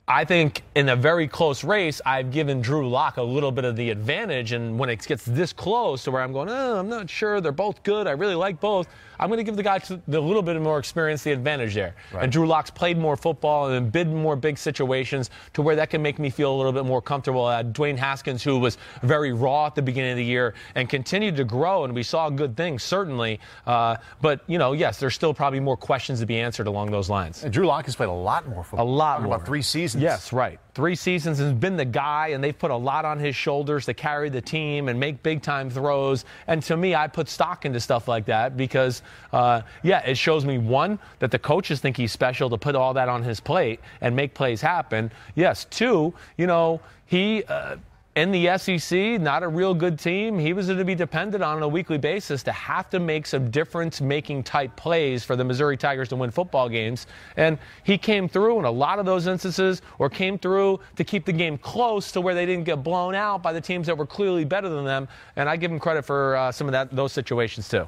[0.06, 3.78] I think in a very close race, I've given Drew Lock a little bit of
[3.78, 4.52] the advantage.
[4.52, 7.40] And when it gets this close to where I'm going, oh, I'm not sure.
[7.40, 8.06] They're both good.
[8.06, 8.88] I really like both.
[9.18, 11.96] I'm going to give the guy the little bit more experience the advantage there.
[12.12, 12.24] Right.
[12.24, 15.90] And Drew Lock's played more football and been in more big situations to where that
[15.90, 17.46] can make me feel a little bit more comfortable.
[17.46, 21.38] Uh, Dwayne Haskins, who was very raw at the beginning of the year and continued
[21.38, 23.40] to grow, and we saw good things, certainly.
[23.66, 27.10] Uh, but, you know, yes, there's still probably more questions to be answered along those
[27.10, 27.44] lines.
[27.44, 28.86] And Drew Lock has played a lot more football.
[28.86, 29.36] A lot more.
[29.36, 30.03] About three seasons.
[30.04, 30.60] Yes, right.
[30.74, 33.94] Three seasons has been the guy, and they've put a lot on his shoulders to
[33.94, 36.26] carry the team and make big time throws.
[36.48, 40.46] And to me, I put stock into stuff like that because, uh, yeah, it shows
[40.46, 43.80] me one that the coaches think he's special to put all that on his plate
[44.02, 45.12] and make plays happen.
[45.36, 45.66] Yes.
[45.66, 47.44] Two, you know, he.
[47.46, 47.78] Uh,
[48.16, 50.38] in the SEC, not a real good team.
[50.38, 53.26] He was going to be dependent on, on a weekly basis to have to make
[53.26, 57.08] some difference making type plays for the Missouri Tigers to win football games.
[57.38, 61.26] And he came through in a lot of those instances, or came through to keep
[61.26, 64.06] the game close to where they didn't get blown out by the teams that were
[64.06, 65.08] clearly better than them.
[65.36, 67.88] And I give him credit for uh, some of that those situations too.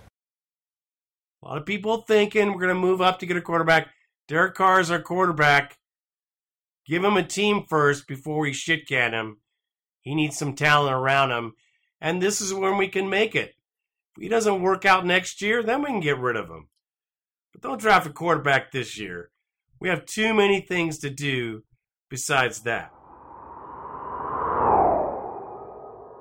[1.43, 3.89] A lot of people thinking we're going to move up to get a quarterback.
[4.27, 5.77] Derek Carr is our quarterback.
[6.88, 9.38] Give him a team first before we shit can him.
[10.06, 11.54] He needs some talent around him.
[12.00, 13.56] And this is when we can make it.
[14.15, 16.70] If he doesn't work out next year, then we can get rid of him.
[17.52, 19.32] But don't draft a quarterback this year.
[19.82, 21.63] We have too many things to do
[22.10, 22.91] besides that.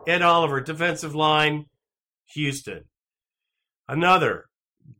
[0.06, 1.66] Ed Oliver, defensive line,
[2.32, 2.84] Houston.
[3.86, 4.46] Another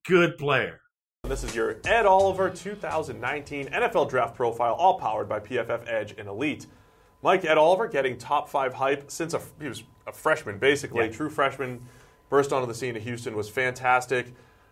[0.07, 0.81] good player.
[1.25, 6.29] This is your Ed Oliver 2019 NFL Draft Profile, all powered by PFF Edge and
[6.29, 6.67] Elite.
[7.25, 11.11] Mike Ed Oliver getting top five hype since a, he was a freshman, basically, Yeah.
[11.11, 11.81] true freshman.
[12.29, 14.27] Burst onto the scene at Houston was fantastic.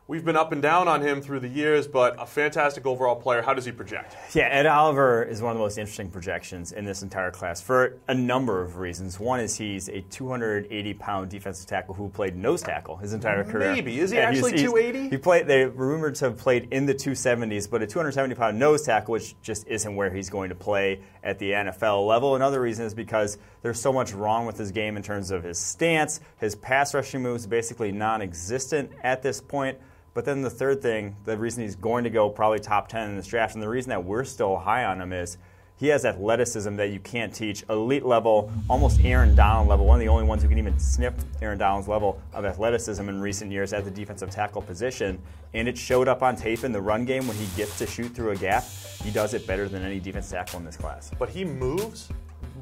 [0.08, 3.40] We've been up and down on him through the years, but a fantastic overall player.
[3.40, 4.16] How does he project?
[4.34, 8.00] Yeah, Ed Oliver is one of the most interesting projections in this entire class for
[8.08, 9.20] a number of reasons.
[9.20, 13.72] One is he's a 280 pound defensive tackle who played nose tackle his entire career.
[13.72, 14.00] Maybe.
[14.00, 15.08] Is he Yeah, actually 280?
[15.08, 15.46] He played.
[15.46, 19.40] They rumored to have played in the 270s, but a 270 pound nose tackle, which
[19.40, 22.34] just isn't where he's going to play at the NFL level.
[22.34, 25.58] Another reason is because there's so much wrong with his game in terms of his
[25.58, 29.78] stance, his pass rushing moves, basically non-existent at this point.
[30.14, 33.16] But then the third thing, the reason he's going to go probably top 10 in
[33.16, 35.38] this draft, and the reason that we're still high on him is
[35.76, 37.64] he has athleticism that you can't teach.
[37.68, 41.14] Elite level, almost Aaron Donald level, one of the only ones who can even sniff
[41.40, 45.18] Aaron Donald's level of athleticism in recent years at the defensive tackle position.
[45.54, 48.14] And it showed up on tape in the run game when he gets to shoot
[48.14, 48.64] through a gap.
[49.02, 51.10] He does it better than any defensive tackle in this class.
[51.18, 52.10] But he moves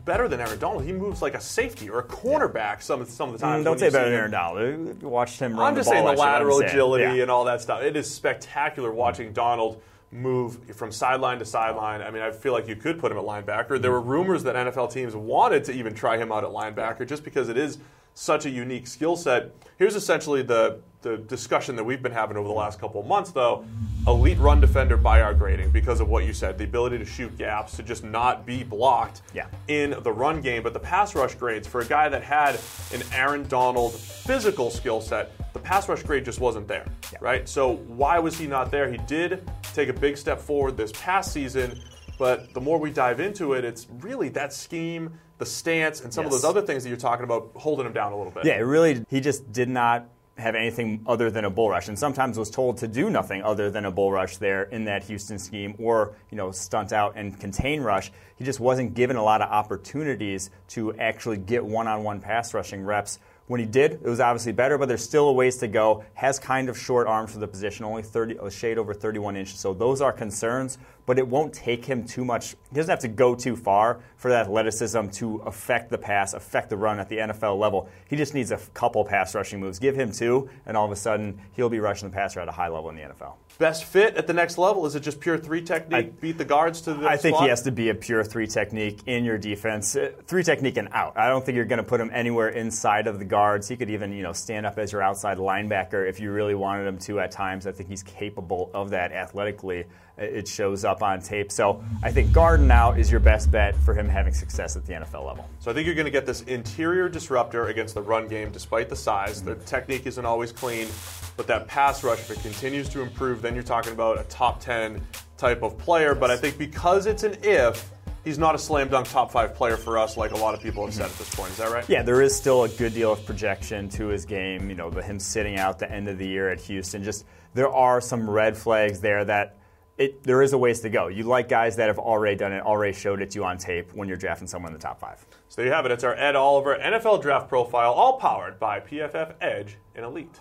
[0.04, 0.84] better than Aaron Donald.
[0.84, 3.62] He moves like a safety or a cornerback some, some of the times.
[3.62, 4.18] Mm, don't say better than.
[4.18, 5.02] Aaron Donald.
[5.02, 7.22] You watched him run I'm just the saying the lateral agility Yeah.
[7.22, 7.82] and all that stuff.
[7.82, 9.80] It is spectacular watching Donald
[10.12, 12.02] move from sideline to sideline.
[12.02, 13.80] I mean, I feel like you could put him at linebacker.
[13.80, 17.22] There were rumors that NFL teams wanted to even try him out at linebacker just
[17.22, 17.78] because it is
[18.20, 19.50] such a unique skill set.
[19.78, 23.30] Here's essentially the the discussion that we've been having over the last couple of months,
[23.30, 23.64] though.
[24.06, 27.34] Elite run defender by our grading because of what you said, the ability to shoot
[27.38, 29.46] gaps, to just not be blocked Yeah.
[29.68, 30.62] in the run game.
[30.62, 32.56] But the pass rush grades for a guy that had
[32.92, 36.84] an Aaron Donald physical skill set, the pass rush grade just wasn't there,
[37.18, 37.48] right?
[37.48, 38.90] So why was he not there?
[38.90, 41.80] He did take a big step forward this past season,
[42.18, 46.24] but the more we dive into it, it's really that scheme, the stance, and some
[46.24, 48.44] of those other things that you're talking about holding him down a little bit.
[48.44, 51.98] Yeah, it really, he just did not have anything other than a bull rush, and
[51.98, 55.38] sometimes was told to do nothing other than a bull rush there in that Houston
[55.38, 58.12] scheme, or you know, stunt out and contain rush.
[58.36, 63.18] He just wasn't given a lot of opportunities to actually get one-on-one pass rushing reps.
[63.46, 66.04] When he did, it was obviously better, but there's still a ways to go.
[66.14, 69.58] Has kind of short arms for the position, only 30, a shade over 31 inches.
[69.58, 70.78] So those are concerns,
[71.10, 72.50] but it won't take him too much.
[72.52, 76.70] He doesn't have to go too far for that athleticism to affect the pass, affect
[76.70, 77.88] the run at the NFL level.
[78.08, 79.80] He just needs a couple pass rushing moves.
[79.80, 82.52] Give him two, and all of a sudden he'll be rushing the passer at a
[82.52, 83.32] high level in the NFL.
[83.58, 84.86] Best fit at the next level?
[84.86, 86.20] Is it just pure three technique?
[86.20, 87.42] beat the guards to the I think slot?
[87.42, 90.90] he has to be a pure three technique in your defense, Uh, three technique and
[90.92, 91.18] out.
[91.18, 93.66] I don't think you're going to put him anywhere inside of the guards.
[93.66, 96.86] He could even, you know, stand up as your outside linebacker if you really wanted
[96.86, 97.66] him to at times.
[97.66, 99.86] I think he's capable of that athletically.
[100.20, 101.52] It shows up on tape.
[101.52, 104.94] So I think guard now is your best bet for him having success at the
[104.94, 105.48] NFL level.
[105.58, 108.88] So I think you're going to get this interior disruptor against the run game despite
[108.88, 109.42] the size.
[109.42, 110.88] The technique isn't always clean,
[111.36, 114.60] but that pass rush, if it continues to improve, then you're talking about a top
[114.60, 115.00] 10
[115.36, 116.14] type of player.
[116.14, 117.90] But I think because it's an if,
[118.24, 120.84] he's not a slam dunk top five player for us, like a lot of people
[120.84, 121.50] have said at this point.
[121.50, 121.88] Is that right?
[121.88, 124.68] Yeah, there is still a good deal of projection to his game.
[124.68, 127.02] You know, the, him sitting out the end of the year at Houston.
[127.02, 129.56] Just there are some red flags there that.
[130.00, 131.08] It, there is a ways to go.
[131.08, 133.92] You like guys that have already done it, already showed it to you on tape
[133.92, 135.26] when you're drafting someone in the top five.
[135.50, 135.92] So there you have it.
[135.92, 140.40] It's our Ed Oliver NFL draft profile, all powered by PFF Edge and Elite.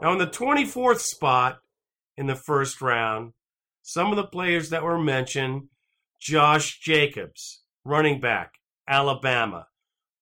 [0.00, 1.58] Now, in the 24th spot
[2.16, 3.32] in the first round,
[3.82, 5.70] some of the players that were mentioned
[6.20, 8.52] Josh Jacobs, running back,
[8.86, 9.66] Alabama,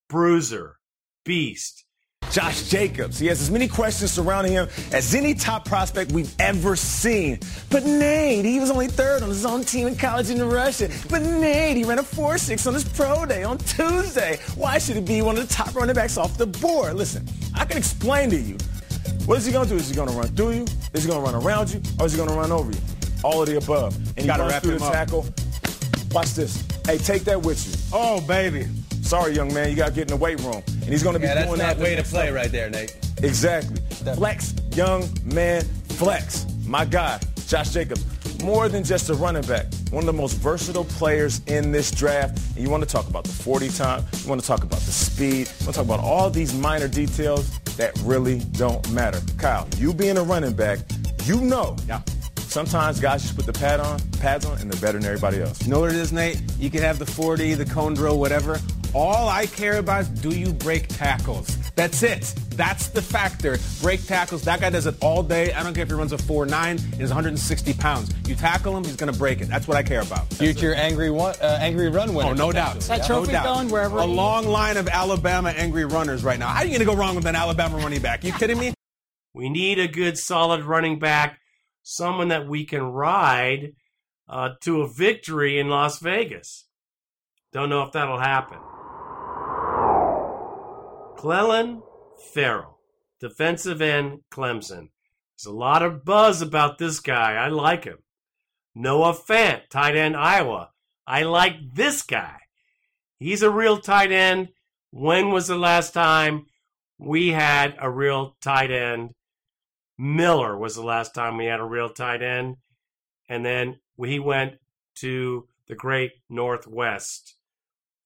[0.08, 0.78] Bruiser,
[1.26, 1.84] Beast.
[2.30, 3.18] Josh Jacobs.
[3.18, 7.40] He has as many questions surrounding him as any top prospect we've ever seen.
[7.70, 10.88] But Nate, he was only third on his own team in college in Russia.
[11.08, 14.38] But Nate, he ran a 4-6 on his pro day on Tuesday.
[14.54, 16.94] Why should he be one of the top running backs off the board?
[16.94, 18.56] Listen, I can explain to you.
[19.26, 19.76] What is he going to do?
[19.76, 20.66] Is he going to run through you?
[20.94, 21.80] Is he going to run around you?
[21.98, 22.78] Or is he going to run over you?
[23.24, 23.96] All of the above.
[23.96, 24.92] And he Gotta runs wrap through the up.
[24.92, 25.26] tackle.
[26.12, 26.64] Watch this.
[26.86, 27.74] Hey, take that with you.
[27.92, 28.66] Oh, baby.
[29.10, 30.62] Sorry, young man, you got to get in the weight room.
[30.68, 31.82] And he's going to be Yeah, that's doing not that.
[31.82, 32.36] way to next play summer.
[32.36, 32.96] right there, Nate.
[33.24, 33.76] Exactly.
[34.14, 36.46] Flex, young man, flex.
[36.64, 37.18] My guy,
[37.48, 38.04] Josh Jacobs.
[38.44, 39.66] More than just a running back.
[39.90, 42.38] One of the most versatile players in this draft.
[42.54, 44.92] And you want to talk about the 40 time, you want to talk about the
[44.92, 49.20] speed, you want to talk about all these minor details that really don't matter.
[49.38, 50.78] Kyle, you being a running back,
[51.24, 51.74] you know.
[51.88, 52.00] Yeah.
[52.36, 55.60] Sometimes guys just put the pad on, pads on, and they're better than everybody else.
[55.64, 56.40] You know what it is, Nate?
[56.60, 58.60] You can have the 40, the cone drill, whatever.
[58.92, 61.56] All I care about is do you break tackles?
[61.76, 62.34] That's it.
[62.50, 63.56] That's the factor.
[63.80, 64.42] Break tackles.
[64.42, 65.52] That guy does it all day.
[65.52, 66.52] I don't care if he runs a 4'9
[66.92, 68.12] and is 160 pounds.
[68.26, 69.46] You tackle him, he's going to break it.
[69.46, 70.26] That's what I care about.
[70.34, 72.30] Future angry one, uh, angry run winner.
[72.30, 72.80] Oh, no doubt.
[72.80, 73.44] That no trophy doubt.
[73.44, 76.48] going wherever A he- long line of Alabama angry runners right now.
[76.48, 78.24] How are you going to go wrong with an Alabama running back?
[78.24, 78.74] You kidding me?
[79.32, 81.38] We need a good, solid running back,
[81.84, 83.74] someone that we can ride
[84.28, 86.66] uh, to a victory in Las Vegas.
[87.52, 88.58] Don't know if that'll happen.
[91.20, 91.82] Clelin
[92.32, 92.78] Ferrell,
[93.20, 94.88] defensive end, Clemson.
[95.36, 97.34] There's a lot of buzz about this guy.
[97.34, 97.98] I like him.
[98.74, 100.70] Noah Fant, tight end, Iowa.
[101.06, 102.38] I like this guy.
[103.18, 104.48] He's a real tight end.
[104.92, 106.46] When was the last time
[106.96, 109.10] we had a real tight end?
[109.98, 112.56] Miller was the last time we had a real tight end.
[113.28, 114.54] And then he went
[115.00, 117.36] to the great Northwest,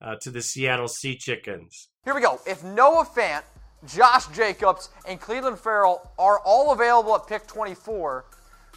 [0.03, 1.91] uh, to the Seattle Sea Chickens.
[2.05, 2.39] Here we go.
[2.47, 3.45] If Noah Fant,
[3.87, 8.27] Josh Jacobs, and Cleveland Ferrell are all available at pick 24,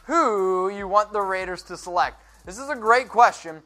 [0.06, 2.22] who you want the Raiders to select?
[2.46, 3.62] This is a great question.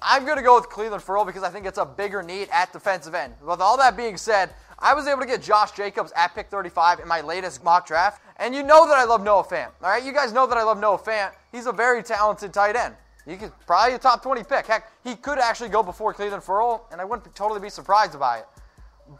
[0.00, 2.72] I'm going to go with Cleveland Ferrell because I think it's a bigger need at
[2.72, 3.34] defensive end.
[3.46, 4.48] With all that being said,
[4.78, 8.22] I was able to get Josh Jacobs at pick 35 in my latest mock draft,
[8.38, 9.72] and you know that I love Noah Fant.
[9.82, 11.32] All right, you guys know that I love Noah Fant.
[11.52, 12.94] He's a very talented tight end.
[13.26, 14.66] He could probably a top 20 pick.
[14.66, 18.38] Heck, he could actually go before Cleveland Ferrell, and I wouldn't totally be surprised by
[18.38, 18.46] it.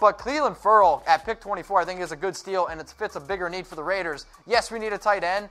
[0.00, 3.16] But Cleveland Ferrell at pick 24, I think is a good steal, and it fits
[3.16, 4.26] a bigger need for the Raiders.
[4.46, 5.48] Yes, we need a tight end,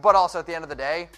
[0.00, 1.08] but also at the end of the day,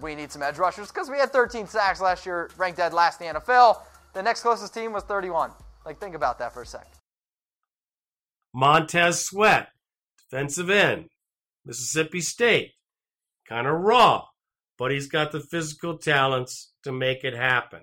[0.00, 3.20] we need some edge rushers because we had 13 sacks last year, ranked dead last
[3.20, 3.82] in the NFL.
[4.14, 5.50] The next closest team was 31.
[5.84, 6.86] Like, think about that for a sec.
[8.54, 9.68] Montez Sweat,
[10.18, 11.10] defensive end,
[11.64, 12.72] Mississippi State.
[13.46, 14.24] Kind of raw,
[14.78, 17.80] but he's got the physical talents to make it happen.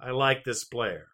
[0.00, 1.08] I like this player.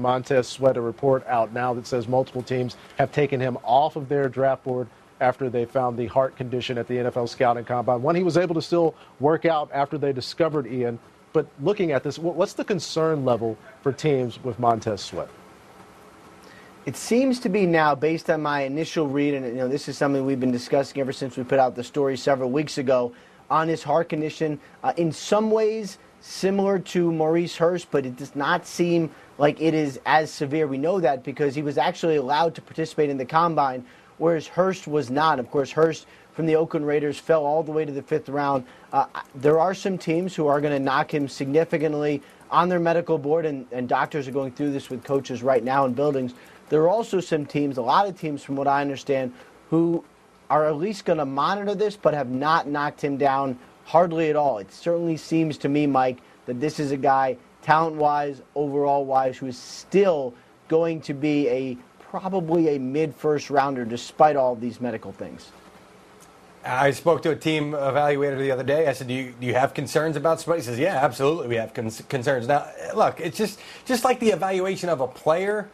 [0.00, 4.08] Montez Sweat, a report out now that says multiple teams have taken him off of
[4.08, 4.88] their draft board
[5.20, 8.02] after they found the heart condition at the NFL scouting combine.
[8.02, 10.98] One, he was able to still work out after they discovered Ian.
[11.32, 15.28] But looking at this, what's the concern level for teams with Montez Sweat?
[16.86, 19.98] It seems to be now, based on my initial read, and you know this is
[19.98, 23.12] something we've been discussing ever since we put out the story several weeks ago
[23.50, 24.58] on his heart condition.
[24.82, 29.74] Uh, in some ways, similar to Maurice Hurst, but it does not seem like it
[29.74, 30.66] is as severe.
[30.66, 33.84] We know that because he was actually allowed to participate in the combine,
[34.18, 35.38] whereas Hurst was not.
[35.38, 38.64] Of course, Hurst from the Oakland Raiders fell all the way to the fifth round.
[38.92, 43.18] Uh, there are some teams who are going to knock him significantly on their medical
[43.18, 46.34] board, and, and doctors are going through this with coaches right now in buildings.
[46.68, 49.32] There are also some teams, a lot of teams from what I understand,
[49.70, 50.04] who
[50.50, 53.58] are at least going to monitor this but have not knocked him down
[53.88, 54.58] hardly at all.
[54.58, 59.38] It certainly seems to me, Mike, that this is a guy, talent wise, overall wise,
[59.38, 60.34] who is still
[60.68, 65.50] going to be a probably a mid first rounder despite all these medical things?
[66.64, 68.88] I spoke to a team evaluator the other day.
[68.88, 71.54] I said, "Do you, do you have concerns about Sweat?" He says, "Yeah, absolutely, we
[71.54, 75.70] have con- concerns." Now, look, it's just just like the evaluation of a player.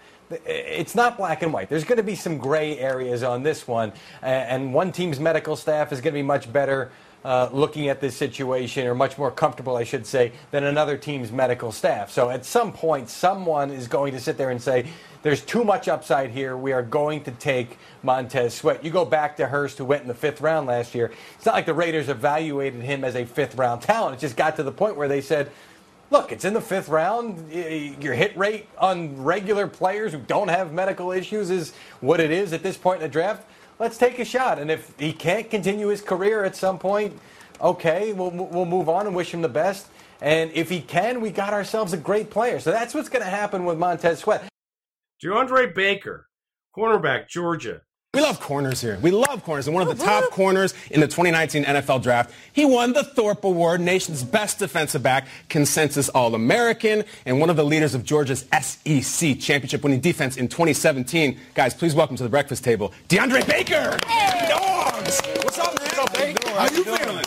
[0.46, 1.68] It's not black and white.
[1.68, 3.92] There's going to be some gray areas on this one,
[4.22, 6.92] and one team's medical staff is going to be much better
[7.24, 11.32] uh, looking at this situation, or much more comfortable, I should say, than another team's
[11.32, 12.10] medical staff.
[12.10, 14.86] So at some point, someone is going to sit there and say,
[15.22, 16.54] there's too much upside here.
[16.54, 18.84] We are going to take Montez Sweat.
[18.84, 21.12] You go back to Hurst, who went in the fifth round last year.
[21.36, 24.18] It's not like the Raiders evaluated him as a fifth round talent.
[24.18, 25.50] It just got to the point where they said,
[26.10, 27.50] look, it's in the fifth round.
[27.50, 32.52] Your hit rate on regular players who don't have medical issues is what it is
[32.52, 33.48] at this point in the draft.
[33.78, 34.58] Let's take a shot.
[34.58, 37.18] And if he can't continue his career at some point,
[37.60, 39.88] okay, we'll, we'll move on and wish him the best.
[40.20, 42.60] And if he can, we got ourselves a great player.
[42.60, 44.48] So that's what's going to happen with Montez Sweat.
[45.22, 46.28] DeAndre Baker,
[46.76, 47.82] cornerback, Georgia.
[48.14, 48.98] We love corners here.
[49.02, 49.66] We love corners.
[49.66, 53.42] And one of the top corners in the 2019 NFL Draft, he won the Thorpe
[53.42, 59.40] Award, nation's best defensive back, consensus All-American, and one of the leaders of Georgia's SEC
[59.40, 61.38] championship-winning defense in 2017.
[61.54, 63.98] Guys, please welcome to the breakfast table, DeAndre Baker.
[64.06, 64.48] Hey.
[64.48, 65.43] Dogs.
[66.04, 66.34] What's up, man?
[66.34, 66.50] What's up, Baker?
[66.50, 67.24] How you feeling?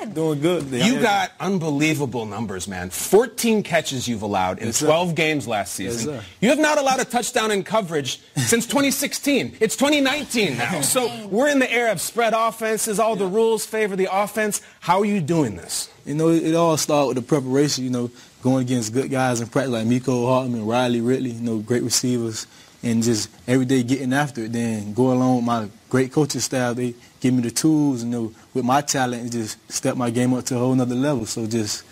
[0.00, 0.14] Good.
[0.14, 0.64] Doing good.
[0.70, 2.90] You got unbelievable numbers, man.
[2.90, 5.14] 14 catches you've allowed in Yes, 12 sir.
[5.14, 6.14] games last season.
[6.14, 9.56] Yes, you have not allowed a touchdown in coverage since 2016.
[9.60, 10.80] It's 2019 now.
[10.80, 12.98] So we're in the era of spread offenses.
[12.98, 14.60] All the rules favor the offense.
[14.80, 15.90] How are you doing this?
[16.04, 18.10] You know, it, it all started with the preparation, you know,
[18.42, 22.46] going against good guys in practice like Mecole Hardman, Riley Ridley, you know, great receivers,
[22.82, 24.52] and just every day getting after it.
[24.52, 26.76] Then go along with my great coaching staff.
[26.76, 26.94] They
[27.26, 30.54] give me the tools, you know, with my talent just step my game up to
[30.54, 31.26] a whole nother level.
[31.26, 31.84] So just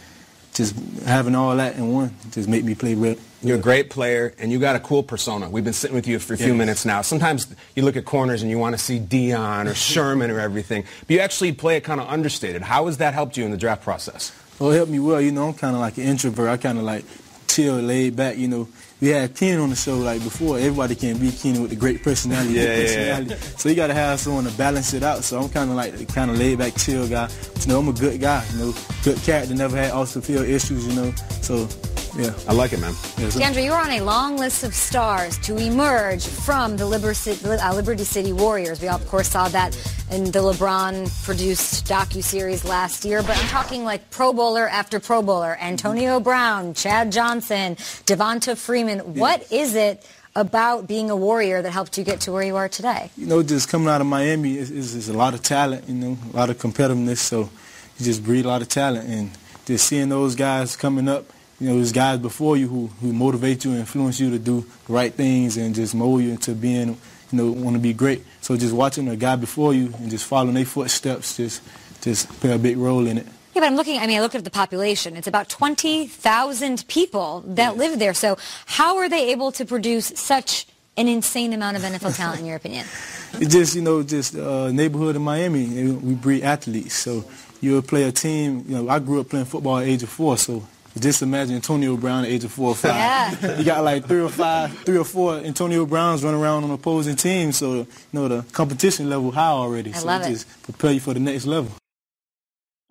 [0.54, 3.16] just having all that in one just make me play well.
[3.42, 5.50] You're a great player, and you got a cool persona.
[5.50, 6.56] We've been sitting with you for a few Yes.
[6.56, 7.02] minutes now.
[7.02, 10.84] Sometimes you look at corners and you want to see Deion or Sherman or everything,
[11.00, 12.62] but you actually play it kind of understated.
[12.62, 14.32] How has that helped you in the draft process?
[14.58, 15.20] Well, it helped me well.
[15.20, 16.48] You know, I'm kind of like an introvert.
[16.48, 17.04] I kind of like
[17.48, 18.38] chill, laid back.
[18.38, 18.68] You know,
[19.00, 20.58] we had Keenan on the show like before.
[20.58, 22.54] Everybody can't be Keenan with the great personality.
[22.54, 23.36] Yeah, good yeah, yeah.
[23.56, 25.24] So you got to have someone to balance it out.
[25.24, 27.28] So I'm kind of like the kind of laid back, chill guy.
[27.52, 28.44] But, you know, I'm a good guy.
[28.52, 29.54] You know, good character.
[29.54, 30.86] Never had off the field issues.
[30.86, 31.68] You know, so
[32.16, 32.32] yeah.
[32.48, 32.94] I like it, man.
[33.18, 37.74] Yeah, so- DeAndre, you're on a long list of stars to emerge from the uh,
[37.74, 38.80] Liberty City Warriors.
[38.80, 39.74] We, of course, saw that
[40.10, 43.22] in the LeBron-produced docu-series last year.
[43.22, 45.56] But I'm talking like Pro Bowler after Pro Bowler.
[45.60, 49.14] Antonio Brown, Chad Johnson, Devonta Freeman.
[49.14, 50.06] What is it
[50.36, 53.10] about being a Warrior that helped you get to where you are today?
[53.16, 55.94] you know, just coming out of Miami is, is, is a lot of talent, you
[55.94, 57.18] know, a lot of competitiveness.
[57.18, 57.50] So
[57.98, 59.08] you just breed a lot of talent.
[59.08, 59.30] And
[59.66, 61.24] just seeing those guys coming up,
[61.64, 64.66] you know, those guys before you who, who motivate you and influence you to do
[64.86, 66.98] the right things and just mold you into being, you
[67.32, 68.22] know, want to be great.
[68.42, 71.62] So just watching a guy before you and just following their footsteps just,
[72.02, 73.24] just play a big role in it.
[73.54, 75.16] Yeah, but I'm looking, I mean, I looked at the population.
[75.16, 78.12] It's about 20,000 people that live there.
[78.12, 78.36] So
[78.66, 80.66] how are they able to produce such
[80.98, 82.84] an insane amount of NFL talent, in your opinion?
[83.40, 85.92] It's just, you know, just uh, neighborhood in Miami.
[85.92, 86.94] We breed athletes.
[86.94, 87.24] So
[87.60, 88.64] you'll play a team.
[88.68, 90.38] You know, I grew up playing football at the age of four.
[90.38, 90.62] So
[91.00, 92.94] just imagine Antonio Brown at the age of four or five.
[92.94, 93.56] Yeah.
[93.58, 97.16] You got like three or five, three or four Antonio Browns running around on opposing
[97.16, 97.56] teams.
[97.56, 99.92] So, you know, the competition level high already.
[99.92, 100.28] I so love it.
[100.30, 101.72] just prepare you for the next level.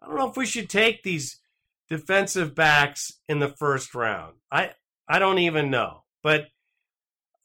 [0.01, 1.39] I don't know if we should take these
[1.89, 4.36] defensive backs in the first round.
[4.51, 4.72] I
[5.08, 6.04] I don't even know.
[6.22, 6.47] But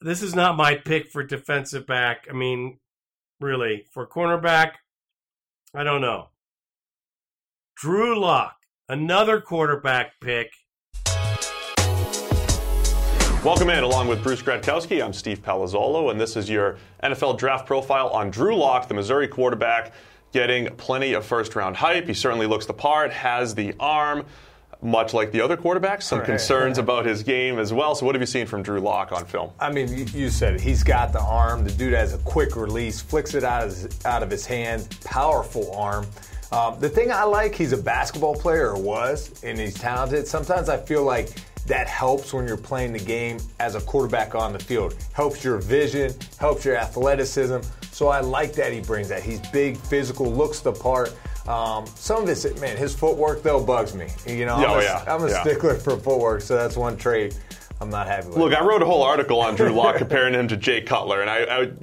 [0.01, 2.27] this is not my pick for defensive back.
[2.29, 2.79] I mean,
[3.39, 4.73] really, for cornerback,
[5.73, 6.29] I don't know.
[7.75, 8.55] Drew Lock,
[8.89, 10.51] another quarterback pick.
[13.45, 15.01] Welcome in, along with Bruce Gradkowski.
[15.03, 19.29] I'm Steve Palazzolo, and this is your NFL draft profile on Drew Lock, the Missouri
[19.29, 19.93] quarterback,
[20.33, 22.05] getting plenty of first round hype.
[22.05, 24.25] He certainly looks the part, has the arm,
[24.81, 26.03] much like the other quarterbacks.
[26.03, 26.25] Some Right.
[26.25, 27.95] concerns about his game as well.
[27.95, 29.51] So, what have you seen from Drew Lock on film?
[29.59, 30.61] I mean, you, you said it.
[30.61, 31.63] He's got the arm.
[31.63, 34.97] The dude has a quick release, flicks it out of his, out of his hand.
[35.05, 36.05] Powerful arm.
[36.51, 40.27] Um, the thing I like, he's a basketball player, or was, and he's talented.
[40.27, 41.29] Sometimes I feel like
[41.67, 44.95] that helps when you're playing the game as a quarterback on the field.
[45.13, 47.57] Helps your vision, helps your athleticism.
[47.91, 49.21] So I like that he brings that.
[49.21, 51.13] He's big, physical, looks the part.
[51.47, 54.07] Um, some of his, man, his footwork though bugs me.
[54.25, 55.03] You know, I'm, Oh, a, yeah.
[55.07, 55.41] I'm a Yeah.
[55.41, 57.37] stickler for footwork, so that's one trait
[57.81, 58.37] I'm not happy with.
[58.37, 61.29] Look, I wrote a whole article on Drew Lock comparing him to Jay Cutler, and
[61.29, 61.37] I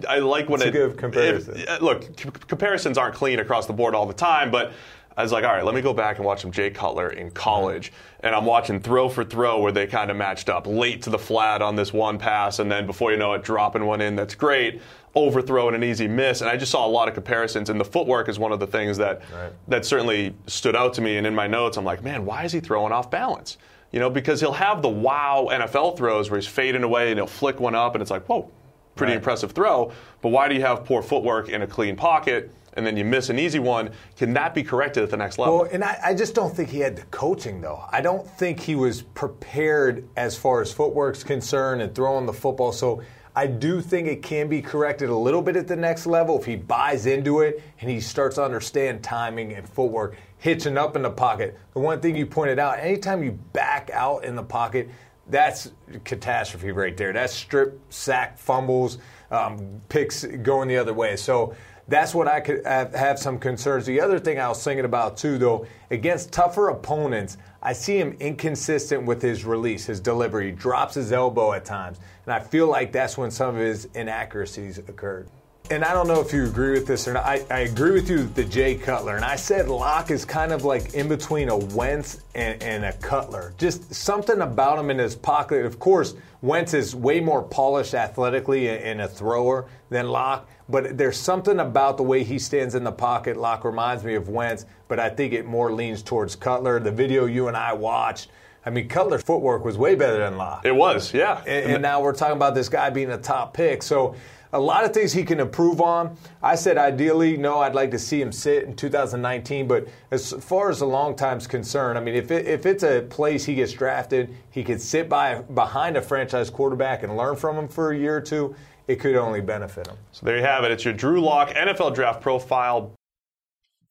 [0.08, 0.72] I, I like when It's a it.
[0.72, 1.54] good comparison.
[1.56, 4.72] it- look, c- comparisons aren't clean across the board all the time, but
[5.16, 7.30] I was like, all right, let me go back and watch some Jay Cutler in
[7.30, 7.90] college.
[8.20, 11.18] And I'm watching throw for throw where they kind of matched up late to the
[11.18, 14.34] flat on this one pass, and then before you know it, dropping one in that's
[14.34, 14.82] great,
[15.14, 16.42] overthrow and an easy miss.
[16.42, 18.66] And I just saw a lot of comparisons, and the footwork is one of the
[18.66, 19.22] things that
[19.68, 21.16] that certainly stood out to me.
[21.16, 23.56] And in my notes, I'm like, man, why is he throwing off balance?
[23.96, 27.26] You know, because he'll have the wow NFL throws where he's fading away and he'll
[27.26, 28.50] flick one up, and it's like, whoa,
[28.94, 29.16] pretty Right.
[29.16, 29.90] impressive throw.
[30.20, 32.52] But why do you have poor footwork in a clean pocket?
[32.74, 33.88] And then you miss an easy one.
[34.18, 35.60] Can that be corrected at the next level?
[35.60, 37.82] Well, and I, I just don't think he had the coaching, though.
[37.90, 42.72] I don't think he was prepared as far as footwork's concerned and throwing the football.
[42.72, 43.00] So
[43.34, 46.44] I do think it can be corrected a little bit at the next level if
[46.44, 50.16] he buys into it and he starts to understand timing and footwork,
[50.46, 51.58] hitching up in the pocket.
[51.74, 54.88] The one thing you pointed out, anytime you back out in the pocket,
[55.28, 55.72] that's
[56.04, 57.12] catastrophe right there.
[57.12, 58.98] That's strip, sack, fumbles,
[59.32, 61.16] um, picks going the other way.
[61.16, 61.56] So
[61.88, 63.86] that's what I could have, some concerns.
[63.86, 68.16] The other thing I was thinking about too, though, against tougher opponents, I see him
[68.20, 70.46] inconsistent with his release, his delivery.
[70.46, 73.88] He drops his elbow at times, and I feel like that's when some of his
[73.94, 75.28] inaccuracies occurred.
[75.68, 77.24] And I don't know if you agree with this or not.
[77.24, 79.16] I, I agree with you, with the Jay Cutler.
[79.16, 82.92] And I said Lock is kind of like in between a Wentz and, and a
[82.92, 83.52] Cutler.
[83.58, 85.66] Just something about him in his pocket.
[85.66, 90.48] Of course, Wentz is way more polished athletically and, and a thrower than Lock.
[90.68, 93.36] But there's something about the way he stands in the pocket.
[93.36, 96.78] Lock reminds me of Wentz, but I think it more leans towards Cutler.
[96.78, 98.30] The video you and I watched.
[98.64, 100.64] I mean, Cutler's footwork was way better than Lock.
[100.64, 101.40] It was, yeah.
[101.46, 103.80] And, and now we're talking about this guy being a top pick.
[103.82, 104.16] So
[104.52, 106.16] a lot of things he can improve on.
[106.42, 109.66] I said ideally, no, I'd like to see him sit in 2019.
[109.66, 113.02] But as far as the long time's concerned, I mean, if, it, if it's a
[113.02, 117.56] place he gets drafted, he could sit by behind a franchise quarterback and learn from
[117.56, 118.54] him for a year or two.
[118.88, 119.96] It could only benefit him.
[120.12, 120.70] So there you have it.
[120.70, 122.94] It's your Drew Lock NFL draft profile.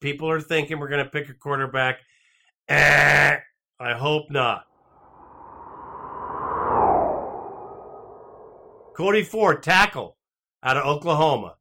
[0.00, 2.00] People are thinking we're going to pick a quarterback.
[2.68, 3.36] Eh,
[3.78, 4.64] I hope not.
[8.96, 10.15] Cody Ford, tackle
[10.62, 11.56] out of Oklahoma.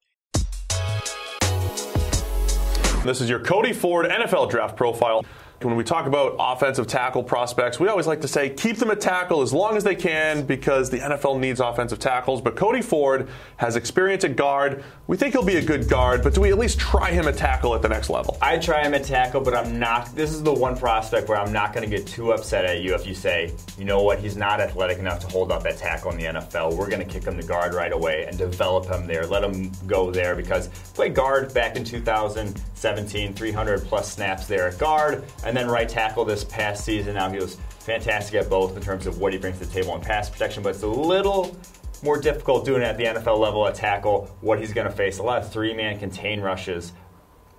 [3.03, 5.23] This is your Cody Ford NFL draft profile.
[5.61, 8.99] When we talk about offensive tackle prospects, we always like to say keep them at
[8.99, 12.41] tackle as long as they can because the NFL needs offensive tackles.
[12.41, 14.83] But Cody Ford has experience at guard.
[15.07, 17.37] We think he'll be a good guard, but do we at least try him at
[17.37, 18.37] tackle at the next level?
[18.41, 20.13] I try him at tackle, but I'm not.
[20.13, 22.93] This is the one prospect where I'm not going to get too upset at you
[22.93, 26.11] if you say, you know what, he's not athletic enough to hold up at tackle
[26.11, 26.75] in the NFL.
[26.75, 29.25] We're going to kick him to guard right away and develop him there.
[29.25, 34.77] Let him go there because played guard back in 2017, 300 plus snaps there at
[34.77, 37.15] guard, and then right tackle this past season.
[37.15, 39.95] Now he was fantastic at both in terms of what he brings to the table
[39.95, 41.55] in pass protection, but it's a little
[42.03, 44.29] more difficult doing it at the NFL level at tackle.
[44.41, 46.91] What he's going to face a lot of three-man contain rushes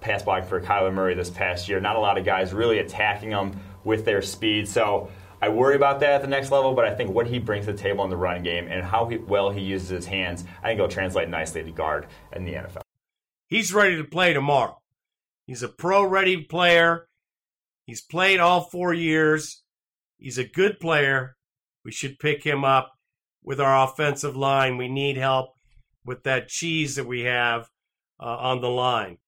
[0.00, 1.80] pass block for Kyler Murray this past year.
[1.80, 4.68] Not a lot of guys really attacking him with their speed.
[4.68, 5.10] So
[5.40, 7.72] I worry about that at the next level, but I think what he brings to
[7.72, 10.68] the table in the run game and how he, well he uses his hands, I
[10.68, 12.82] think it'll translate nicely to guard in the NFL.
[13.48, 14.80] He's ready to play tomorrow.
[15.46, 17.05] He's a pro ready player.
[17.86, 19.62] He's played all four years.
[20.18, 21.36] He's a good player.
[21.84, 22.92] We should pick him up
[23.44, 24.76] with our offensive line.
[24.76, 25.50] We need help
[26.04, 27.68] with that cheese that we have
[28.20, 29.18] uh, on the line.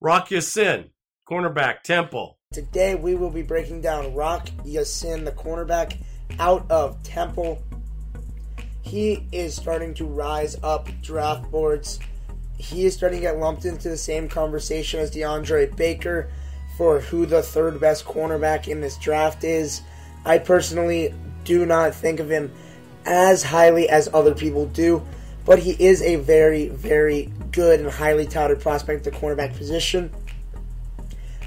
[0.00, 0.90] Rock Sin,
[1.30, 2.38] cornerback, Temple.
[2.52, 5.96] Today we will be breaking down Rock Ya-Sin, the cornerback
[6.40, 7.62] out of Temple.
[8.82, 12.00] He is starting to rise up draft boards.
[12.58, 16.28] He is starting to get lumped into the same conversation as DeAndre Baker
[16.76, 19.82] for who the third best cornerback in this draft is.
[20.24, 21.14] I personally
[21.44, 22.52] do not think of him
[23.04, 25.04] as highly as other people do,
[25.44, 30.12] but he is a very, very good and highly touted prospect at the cornerback position.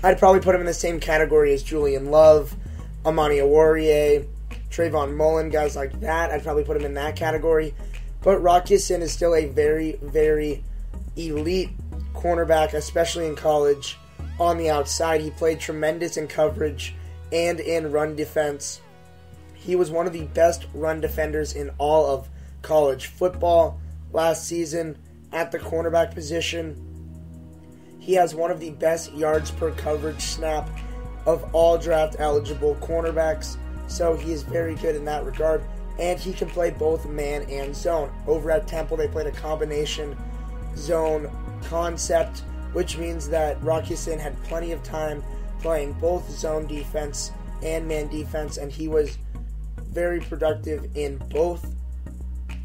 [0.03, 2.55] I'd probably put him in the same category as Julian Love,
[3.05, 4.27] Amani Oruwariye,
[4.69, 6.31] Trayvon Mullen, guys like that.
[6.31, 7.73] I'd probably put him in that category.
[8.21, 10.63] But Rock Ya-Sin is still a very, very
[11.15, 11.69] elite
[12.13, 13.97] cornerback, especially in college.
[14.39, 16.95] On the outside, he played tremendous in coverage
[17.31, 18.81] and in run defense.
[19.53, 22.29] He was one of the best run defenders in all of
[22.61, 23.79] college football
[24.11, 24.97] last season
[25.31, 26.81] at the cornerback position.
[27.99, 30.69] He has one of the best yards per coverage snap
[31.25, 33.57] of all draft eligible cornerbacks,
[33.87, 35.63] so he is very good in that regard.
[35.97, 38.11] And he can play both man and zone.
[38.27, 40.15] Over at Temple, they played a combination
[40.75, 41.31] zone
[41.63, 42.43] concept,
[42.75, 45.23] which means that Rock Ya-Sin had plenty of time
[45.61, 47.31] playing both zone defense
[47.63, 49.17] and man defense, and he was
[49.79, 51.73] very productive in both.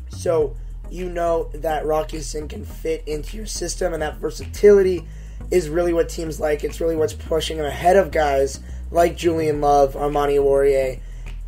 [0.09, 0.57] So
[0.91, 5.07] you know that Rock Ya-Sin can fit into your system, and that versatility
[5.53, 6.65] is really what teams like.
[6.65, 8.59] It's really what's pushing him ahead of guys
[8.91, 10.99] like Julian Love, Amani Oruwariye,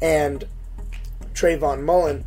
[0.01, 0.47] and
[1.35, 2.25] Trayvon Mullen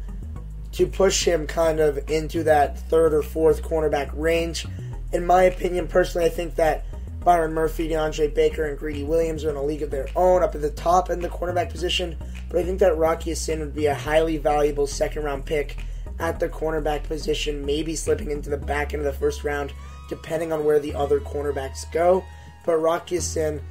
[0.74, 4.68] to push him kind of into that third or fourth cornerback range.
[5.16, 6.84] In my opinion, personally, I think that
[7.24, 10.55] Byron Murphy, DeAndre Baker, and Greedy Williams are in a league of their own up
[10.55, 12.18] at the top in the cornerback position.
[12.49, 15.78] But I think that Rock Ya-Sin would be a highly valuable second round pick
[16.20, 19.72] at the cornerback position, maybe slipping into the back end of the first round,
[20.09, 22.22] depending on where the other cornerbacks go.
[22.66, 23.61] But Rock Ya-Sin,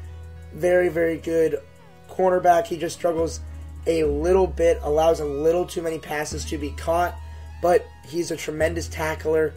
[0.55, 1.61] very, very good
[2.09, 2.69] cornerback.
[2.69, 3.41] He just struggles
[3.87, 7.15] a little bit, allows a little too many passes to be caught,
[7.61, 9.53] but he's a tremendous tackler.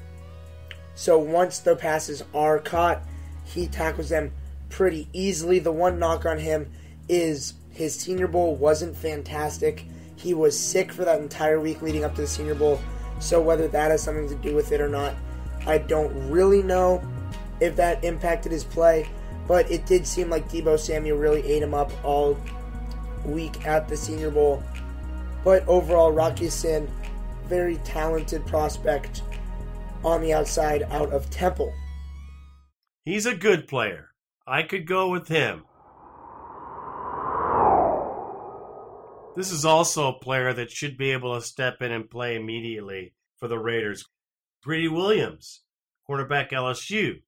[0.97, 3.03] So once the passes are caught,
[3.45, 4.31] he tackles them
[4.69, 5.59] pretty easily.
[5.59, 6.71] The one knock on him
[7.07, 9.85] is his Senior Bowl wasn't fantastic.
[10.15, 12.81] He was sick for that entire week leading up to the Senior Bowl.
[13.19, 15.13] So whether that has something to do with it or not,
[15.67, 17.07] I don't really know
[17.61, 19.07] if that impacted his play.
[19.47, 22.35] But it did seem like Deebo Samuel really ate him up all
[23.23, 24.63] week at the Senior Bowl.
[25.43, 26.89] But overall, Rocky Ya-Sin,
[27.45, 29.21] very talented prospect
[30.03, 31.73] on the outside out of Temple.
[33.05, 34.09] He's a good player.
[34.45, 35.63] I could go with him.
[39.35, 43.13] This is also a player that should be able to step in and play immediately
[43.37, 44.05] for the Raiders.
[44.63, 45.61] Greedy Williams,
[46.05, 47.21] quarterback LSU.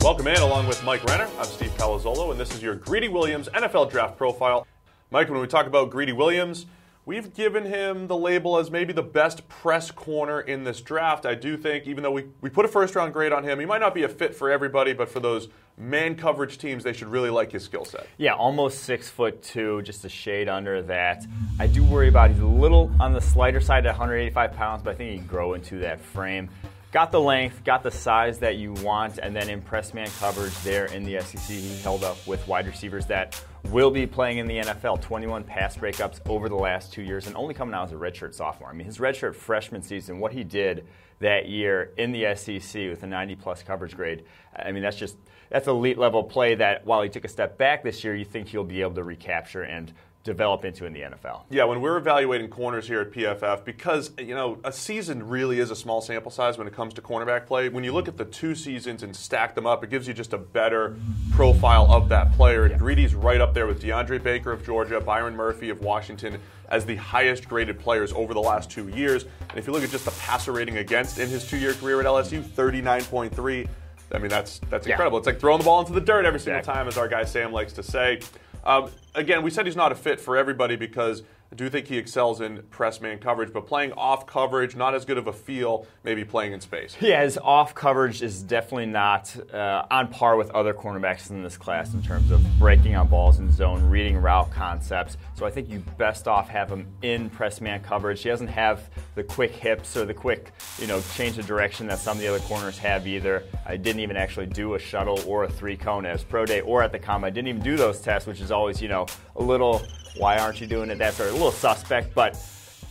[0.00, 1.28] Welcome in, along with Mike Renner.
[1.38, 4.66] I'm Steve Palazzolo, and this is your Greedy Williams NFL Draft Profile.
[5.10, 6.66] Mike, when we talk about Greedy Williams,
[7.06, 11.26] we've given him the label as maybe the best press corner in this draft.
[11.26, 13.66] I do think, even though we, we put a first round grade on him, he
[13.66, 17.08] might not be a fit for everybody, but for those man coverage teams, they should
[17.08, 18.06] really like his skill set.
[18.16, 21.26] Yeah, almost six foot two, just a shade under that.
[21.58, 24.90] I do worry about he's a little on the slighter side at 185 pounds, but
[24.90, 26.48] I think he can grow into that frame.
[26.92, 30.56] Got the length, got the size that you want, and then in press man coverage
[30.60, 34.46] there in the SEC, he held up with wide receivers that will be playing in
[34.46, 35.00] the NFL.
[35.00, 38.34] 21 pass breakups over the last two years, and only coming out as a redshirt
[38.34, 38.70] sophomore.
[38.70, 40.86] I mean, his redshirt freshman season, what he did
[41.20, 44.24] that year in the SEC with a 90 plus coverage grade,
[44.56, 45.16] I mean, that's just
[45.50, 48.48] that's elite level play that while he took a step back this year, you think
[48.48, 49.92] he'll be able to recapture and
[50.24, 51.42] develop into in the NFL.
[51.50, 55.70] Yeah, when we're evaluating corners here at PFF, because you know a season really is
[55.70, 57.68] a small sample size when it comes to cornerback play.
[57.68, 60.32] When you look at the two seasons and stack them up, it gives you just
[60.32, 60.96] a better
[61.32, 62.64] profile of that player.
[62.64, 66.86] And Greedy's right up there with DeAndre Baker of Georgia, Byron Murphy of Washington as
[66.86, 69.26] the highest graded players over the last two years.
[69.50, 72.06] And if you look at just the passer rating against in his two-year career at
[72.06, 73.68] LSU, 39.3.
[74.12, 75.18] I mean, that's that's incredible.
[75.18, 77.52] It's like throwing the ball into the dirt every single time, as our guy Sam
[77.52, 78.20] likes to say.
[78.64, 81.22] Um, again, we said he's not a fit for everybody because
[81.52, 85.04] I do think he excels in press man coverage, but playing off coverage, not as
[85.04, 86.96] good of a feel, maybe playing in space.
[87.00, 91.56] Yeah, his off coverage is definitely not uh, on par with other cornerbacks in this
[91.56, 95.16] class in terms of breaking on balls in zone, reading route concepts.
[95.34, 98.22] So I think you best off have him in press man coverage.
[98.22, 102.00] He doesn't have the quick hips or the quick, you know, change of direction that
[102.00, 103.44] some of the other corners have either.
[103.64, 106.82] I didn't even actually do a shuttle or a three cone as pro day or
[106.82, 107.28] at the combine.
[107.28, 109.82] I didn't even do those tests, which is always, you know, a little
[110.16, 110.98] why aren't you doing it?
[110.98, 112.36] That's a little suspect, but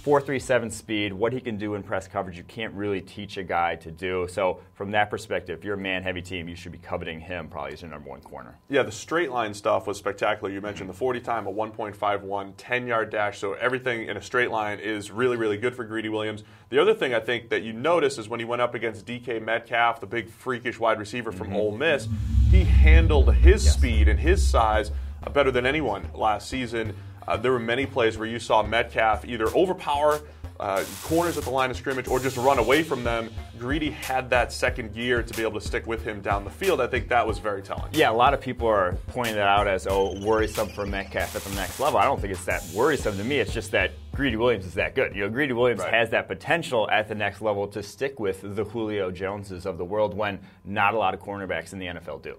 [0.03, 3.77] 437 speed, what he can do in press coverage, you can't really teach a guy
[3.77, 4.27] to do.
[4.29, 7.47] So, from that perspective, if you're a man heavy team, you should be coveting him
[7.47, 8.59] probably as your number one corner.
[8.67, 10.51] Yeah, the straight line stuff was spectacular.
[10.51, 13.39] You mentioned the 40 time, a 1.51, 10 yard dash.
[13.39, 16.43] So, everything in a straight line is really, really good for Greedy Williams.
[16.67, 19.41] The other thing I think that you notice is when he went up against DK
[19.41, 21.55] Metcalf, the big freakish wide receiver from mm-hmm.
[21.55, 22.09] Ole Miss,
[22.51, 23.73] he handled his yes.
[23.73, 24.91] speed and his size
[25.31, 26.93] better than anyone last season.
[27.27, 30.21] Uh, there were many plays where you saw Metcalf either overpower
[30.59, 33.29] uh, corners at the line of scrimmage or just run away from them.
[33.57, 36.79] Greedy had that second gear to be able to stick with him down the field.
[36.79, 37.89] I think that was very telling.
[37.93, 41.43] Yeah, a lot of people are pointing that out as, oh, worrisome for Metcalf at
[41.43, 41.99] the next level.
[41.99, 43.39] I don't think it's that worrisome to me.
[43.39, 45.15] It's just that Greedy Williams is that good.
[45.15, 45.93] You know, Greedy Williams right.
[45.93, 49.85] has that potential at the next level to stick with the Julio Joneses of the
[49.85, 52.37] world when not a lot of cornerbacks in the NFL do.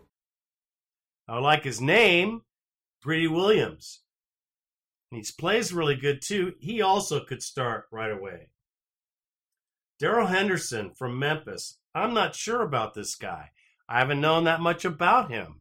[1.26, 2.43] I like his name,
[3.03, 4.04] Greedy Williams
[5.15, 8.49] and he plays really good too, he also could start right away.
[10.01, 11.79] Darrell Henderson from Memphis.
[11.95, 13.51] I'm not sure about this guy.
[13.89, 15.61] I haven't known that much about him.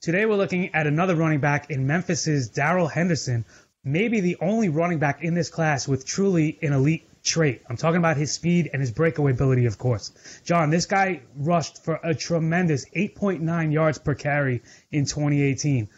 [0.00, 3.44] Today we're looking at another running back in Memphis's Darrell Henderson,
[3.84, 7.62] maybe the only running back in this class with truly an elite trait.
[7.68, 10.40] I'm talking about his speed and his breakaway ability, of course.
[10.42, 15.88] John, this guy rushed for a tremendous 8.9 yards per carry in 2018.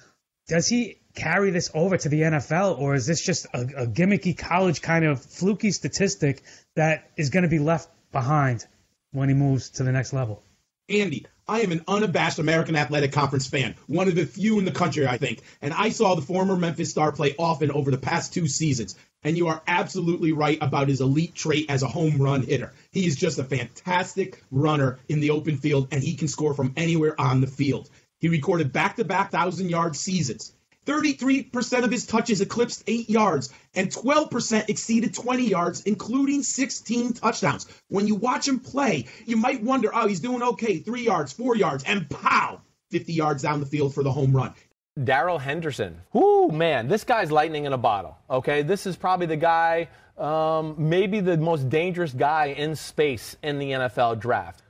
[0.48, 4.36] Does he carry this over to the NFL, or is this just a, a gimmicky
[4.36, 6.42] college kind of fluky statistic
[6.74, 8.66] that is going to be left behind
[9.12, 10.42] when he moves to the next level?
[10.88, 14.72] Andy, I am an unabashed American Athletic Conference fan, one of the few in the
[14.72, 15.42] country, I think.
[15.60, 18.96] And I saw the former Memphis star play often over the past two seasons.
[19.24, 22.72] And you are absolutely right about his elite trait as a home run hitter.
[22.90, 26.72] He is just a fantastic runner in the open field, and he can score from
[26.76, 27.88] anywhere on the field.
[28.18, 30.52] He recorded back to back 1,000 yard seasons.
[30.86, 37.66] 33% of his touches eclipsed 8 yards, and 12% exceeded 20 yards, including 16 touchdowns.
[37.88, 41.56] When you watch him play, you might wonder, oh, he's doing okay, 3 yards, 4
[41.56, 42.60] yards, and pow,
[42.90, 44.54] 50 yards down the field for the home run.
[45.02, 46.00] Darrell Henderson.
[46.12, 48.18] Whoo, man, this guy's lightning in a bottle.
[48.28, 53.58] Okay, this is probably the guy, um, maybe the most dangerous guy in space in
[53.58, 54.62] the NFL draft.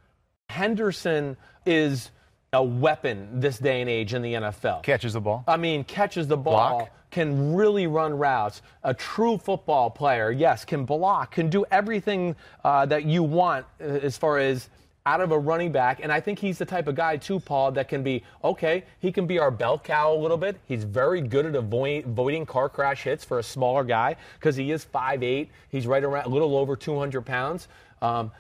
[0.49, 1.37] Henderson
[1.67, 2.11] is
[2.55, 4.83] a weapon this day and age in the NFL.
[4.83, 5.43] Catches the ball.
[5.49, 6.91] I mean, catches the ball, Block.
[7.11, 8.61] can really run routes.
[8.83, 13.85] A true football player, yes, can block, can do everything uh, that you want uh,
[13.85, 14.69] as far as
[15.07, 16.01] out of a running back.
[16.03, 19.11] And I think he's the type of guy, too, Paul, that can be okay, he
[19.11, 20.61] can be our bell cow a little bit.
[20.69, 24.73] He's very good at avoid, avoiding car crash hits for a smaller guy because he
[24.73, 25.49] is 5'8.
[25.71, 27.69] He's right around a little over 200 pounds.
[28.03, 28.31] Um,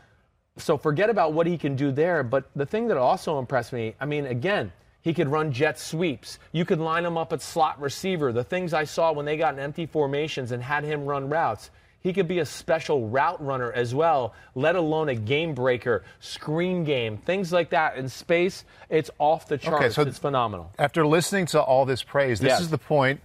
[0.56, 2.22] so forget about what he can do there.
[2.22, 6.38] But the thing that also impressed me, I mean, again, he could run jet sweeps.
[6.52, 8.32] You could line him up at slot receiver.
[8.32, 11.70] The things I saw when they got in empty formations and had him run routes.
[12.00, 16.82] He could be a special route runner as well, let alone a game breaker, screen
[16.82, 17.96] game, things like that.
[17.96, 19.94] In space, it's off the charts.
[19.94, 20.72] so it's phenomenal.
[20.80, 22.60] After listening to all this praise, this Yes.
[22.62, 23.20] is the point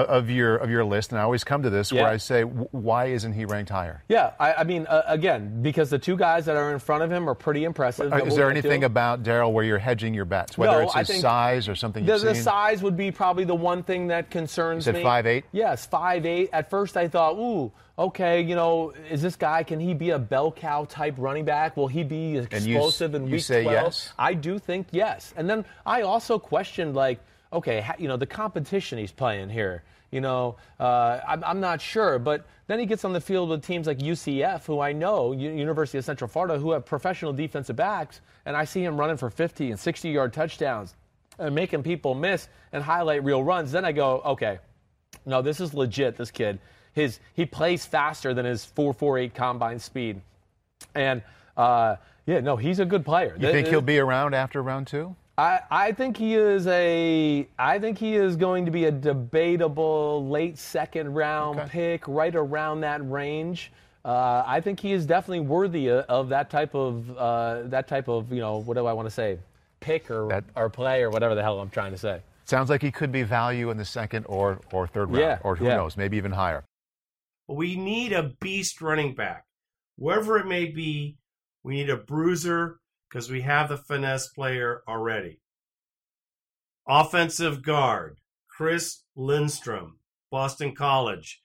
[0.00, 3.06] of your of your list, and I always come to this where I say, why
[3.06, 4.02] isn't he ranked higher?
[4.08, 7.10] Yeah, I, I mean, uh, again, because the two guys that are in front of
[7.10, 8.12] him are pretty impressive.
[8.12, 8.68] Uh, that Is there get to.
[8.68, 12.04] anything about Darrell where you're hedging your bets, whether No, it's his size or something
[12.04, 15.02] The, the size would be probably the one thing that concerns You said me.
[15.02, 15.44] 5'8"?
[15.52, 16.50] Yes, five eight.
[16.52, 19.62] At first, I thought, ooh, okay, you know, is this guy?
[19.62, 21.76] Can he be a bell cow type running back?
[21.76, 23.84] Will he be And you explosive in you week say 12?
[23.84, 24.12] yes?
[24.18, 25.32] I do think yes.
[25.36, 27.18] And then I also questioned, like,
[27.56, 29.82] okay, you know, the competition he's playing here.
[30.10, 33.64] You know, uh, I'm, I'm not sure, but then he gets on the field with
[33.66, 37.76] teams like UCF, who I know, U- University of Central Florida, who have professional defensive
[37.76, 40.94] backs, and I see him running for 50 and 60 yard touchdowns
[41.38, 43.72] and making people miss and highlight reel runs.
[43.72, 44.58] Then I go, okay,
[45.24, 46.16] no, this is legit.
[46.16, 46.60] This kid,
[46.92, 50.20] his he plays faster than his 4.48 combine speed,
[50.94, 51.22] and
[51.56, 51.96] uh,
[52.26, 53.36] yeah, no, he's a good player.
[53.38, 55.16] You think he'll be around after round two?
[55.38, 60.26] I, I think he is a I think he is going to be a debatable
[60.28, 63.70] late second round pick, right around that range.
[64.04, 68.08] Uh, I think he is definitely worthy of, of that type of uh, that type
[68.08, 69.38] of you know what do I want to say,
[69.80, 72.22] pick or or play or whatever the hell I'm trying to say.
[72.46, 75.56] Sounds like he could be value in the second or, or third round, Yeah, or
[75.56, 75.74] who yeah.
[75.76, 76.62] knows, maybe even higher.
[77.48, 79.44] We need a beast running back.
[79.96, 81.16] Wherever it may be,
[81.64, 82.78] we need a bruiser
[83.08, 85.40] because we have the finesse player already.
[86.88, 89.98] Offensive guard, Chris Lindstrom,
[90.30, 91.42] Boston College.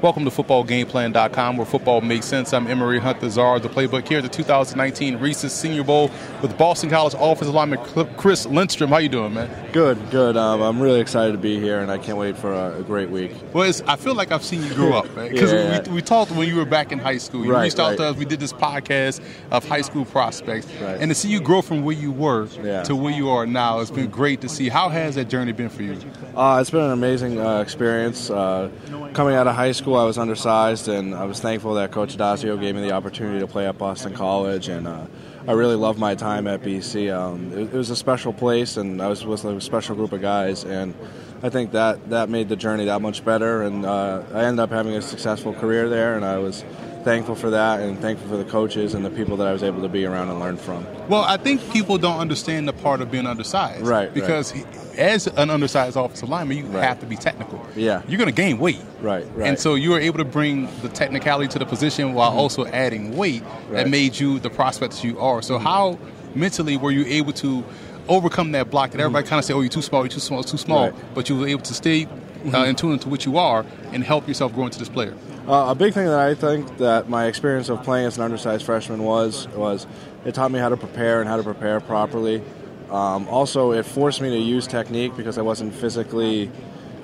[0.00, 2.52] Welcome to FootballGamePlan.com, where football makes sense.
[2.52, 6.12] I'm Emery Hunt, the czar of the playbook here at the 2019 Reese's Senior Bowl
[6.40, 7.80] with Boston College offensive lineman
[8.16, 8.90] Chris Lindstrom.
[8.90, 9.72] How you doing, man?
[9.72, 10.36] Good, good.
[10.36, 13.10] Um, I'm really excited to be here, and I can't wait for a, a great
[13.10, 13.32] week.
[13.52, 15.32] Well, it's, I feel like I've seen you grow up, man.
[15.32, 15.82] Because Yeah.
[15.88, 17.44] we, we talked when you were back in high school.
[17.44, 17.98] You Right, reached out right.
[17.98, 18.16] to us.
[18.16, 19.20] We did this podcast
[19.50, 21.00] of high school prospects, Right.
[21.00, 22.84] and to see you grow from where you were Yeah.
[22.84, 24.68] to where you are now, it's been great to see.
[24.68, 25.98] How has that journey been for you?
[26.36, 28.30] Uh, it's been an amazing uh, experience.
[28.30, 28.70] Uh,
[29.12, 32.60] coming out of high school, I was undersized, and I was thankful that Coach Addazio
[32.60, 35.06] gave me the opportunity to play at Boston College, and uh,
[35.46, 37.14] I really loved my time at BC.
[37.14, 40.20] Um, it, it was a special place, and I was with a special group of
[40.20, 40.94] guys, and
[41.42, 43.62] I think that that made the journey that much better.
[43.62, 46.64] And uh, I ended up having a successful career there, and I was
[47.04, 49.82] thankful for that, and thankful for the coaches and the people that I was able
[49.82, 50.86] to be around and learn from.
[51.08, 53.86] Well, I think people don't understand the part of being undersized.
[53.86, 54.64] Right, Because he-
[54.98, 57.64] as an undersized offensive lineman, you have to be technical.
[57.76, 58.02] Yeah.
[58.08, 58.80] You're going to gain weight.
[59.00, 59.48] Right, right.
[59.48, 62.40] And so you were able to bring the technicality to the position while mm-hmm.
[62.40, 63.84] also adding weight Right.
[63.84, 65.40] that made you the prospect you are.
[65.40, 65.64] So mm-hmm.
[65.64, 65.98] how
[66.34, 67.64] mentally were you able to
[68.08, 69.30] overcome that block that everybody mm-hmm.
[69.30, 71.14] kind of say, oh, you're too small, you're too small, too small, Right.
[71.14, 72.08] but you were able to stay
[72.52, 75.14] uh, in tune to what you are and help yourself grow into this player?
[75.48, 78.66] Uh, a big thing that I think that my experience of playing as an undersized
[78.66, 79.86] freshman was was
[80.26, 82.42] it taught me how to prepare and how to prepare properly.
[82.90, 86.50] Um, also, it forced me to use technique because I wasn't physically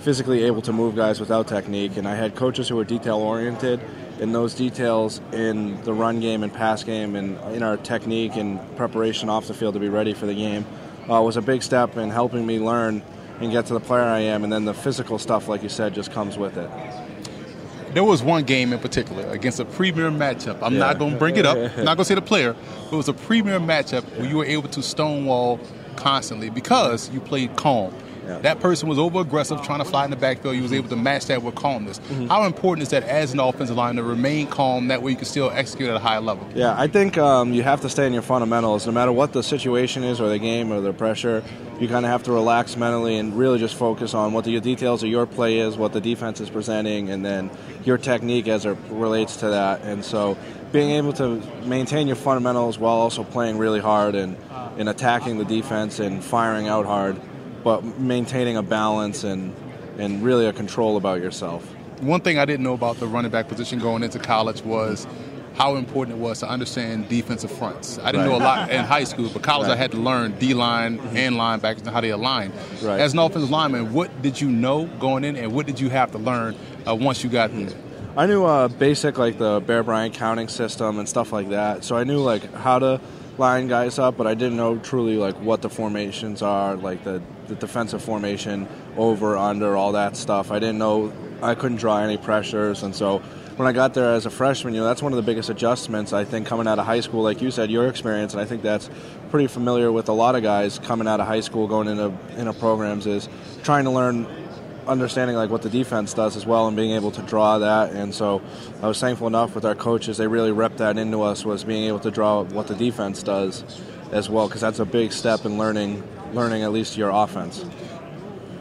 [0.00, 3.80] physically able to move guys without technique, and I had coaches who were detail oriented.
[4.20, 8.60] And those details in the run game and pass game and in our technique and
[8.76, 10.66] preparation off the field to be ready for the game
[11.10, 13.02] uh, was a big step in helping me learn
[13.40, 14.44] and get to the player I am.
[14.44, 16.70] And then the physical stuff, like you said, just comes with it.
[17.94, 20.58] There was one game in particular against a premier matchup.
[20.62, 20.80] I'm Yeah.
[20.80, 21.56] not going to bring it up.
[21.56, 22.54] I'm not going to say the player.
[22.90, 25.60] But it was a premier matchup where you were able to stonewall
[25.96, 27.94] constantly because you played calm.
[28.26, 30.56] That person was over aggressive, trying to fly in the backfield.
[30.56, 32.00] You was able to match that with calmness.
[32.28, 34.88] How important is that as an offensive line to remain calm?
[34.88, 36.46] That way you can still execute at a high level.
[36.54, 38.86] Yeah, I think um, you have to stay in your fundamentals.
[38.86, 41.42] No matter what the situation is, or the game, or the pressure,
[41.80, 45.02] you kind of have to relax mentally and really just focus on what the details
[45.02, 47.50] of your play is, what the defense is presenting, and then
[47.84, 49.82] your technique as it relates to that.
[49.82, 50.36] And so,
[50.72, 54.36] being able to maintain your fundamentals while also playing really hard and,
[54.76, 57.20] and attacking the defense and firing out hard,
[57.64, 59.54] but maintaining a balance and
[59.98, 61.64] and really a control about yourself.
[62.00, 65.06] One thing I didn't know about the running back position going into college was
[65.54, 67.96] how important it was to understand defensive fronts.
[68.00, 68.32] I didn't Right.
[68.32, 71.36] know a lot in high school, but college I had to learn D line and
[71.36, 72.52] linebackers and how they align.
[72.82, 72.98] Right.
[72.98, 76.10] As an offensive lineman, what did you know going in, and what did you have
[76.10, 76.56] to learn
[76.88, 77.68] uh, once you got there?
[78.16, 81.84] I knew uh, basic like the Bear Bryant counting system and stuff like that.
[81.84, 83.00] So I knew like how to
[83.38, 87.22] line guys up, but I didn't know truly like what the formations are, like the,
[87.48, 90.50] the defensive formation, over, under, all that stuff.
[90.50, 91.12] I didn't know.
[91.42, 93.18] I couldn't draw any pressures, and so
[93.56, 96.12] when I got there as a freshman, you know that's one of the biggest adjustments
[96.12, 97.22] I think coming out of high school.
[97.22, 98.90] Like you said, your experience, and I think that's
[99.30, 102.52] pretty familiar with a lot of guys coming out of high school, going into into
[102.54, 103.28] programs, is
[103.62, 104.26] trying to learn
[104.86, 108.14] understanding like what the defense does as well and being able to draw that and
[108.14, 108.42] so
[108.82, 111.84] I was thankful enough with our coaches they really repped that into us was being
[111.84, 113.64] able to draw what the defense does
[114.12, 116.02] as well because that's a big step in learning
[116.34, 117.64] learning at least your offense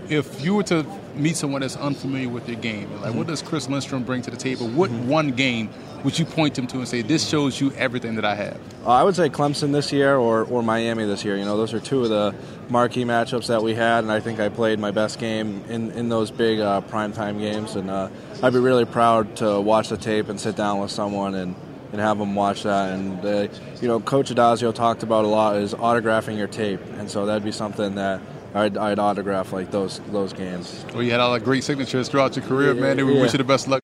[0.09, 3.17] If you were to meet someone that's unfamiliar with your game, like Mm-hmm.
[3.17, 4.67] what does Chris Lindstrom bring to the table?
[4.67, 5.69] What one game
[6.03, 8.59] would you point them to and say, this shows you everything that I have?
[8.85, 11.37] Uh, I would say Clemson this year or, or Miami this year.
[11.37, 12.35] You know, those are two of the
[12.69, 16.09] marquee matchups that we had, and I think I played my best game in, in
[16.09, 17.75] those big uh, primetime games.
[17.75, 18.09] And uh,
[18.41, 21.55] I'd be really proud to watch the tape and sit down with someone and,
[21.93, 22.93] and have them watch that.
[22.93, 23.47] And, uh,
[23.79, 26.81] you know, Coach Addazio talked about a lot is autographing your tape.
[26.97, 28.19] And so that'd be something that
[28.55, 30.85] I'd, I'd autograph like those those games.
[30.93, 33.21] Well, you had all the great signatures throughout your career, man, and we Yeah.
[33.21, 33.81] wish you the best of luck.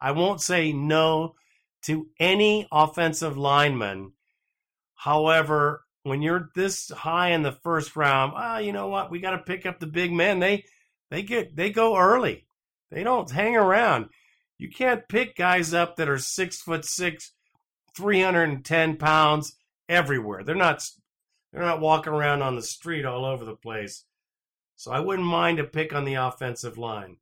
[0.00, 1.34] I won't say no
[1.84, 4.12] to any offensive lineman.
[4.94, 9.10] However, when you're this high in the first round, ah, you know what?
[9.10, 10.40] We got to pick up the big men.
[10.40, 10.64] They
[11.10, 12.46] they get they go early.
[12.90, 14.08] They don't hang around.
[14.60, 17.32] You can't pick guys up that are six foot six,
[17.96, 19.56] three hundred and ten pounds
[19.88, 20.44] everywhere.
[20.44, 20.86] They're not
[21.50, 24.04] they're not walking around on the street all over the place.
[24.76, 27.16] So I wouldn't mind a pick on the offensive line.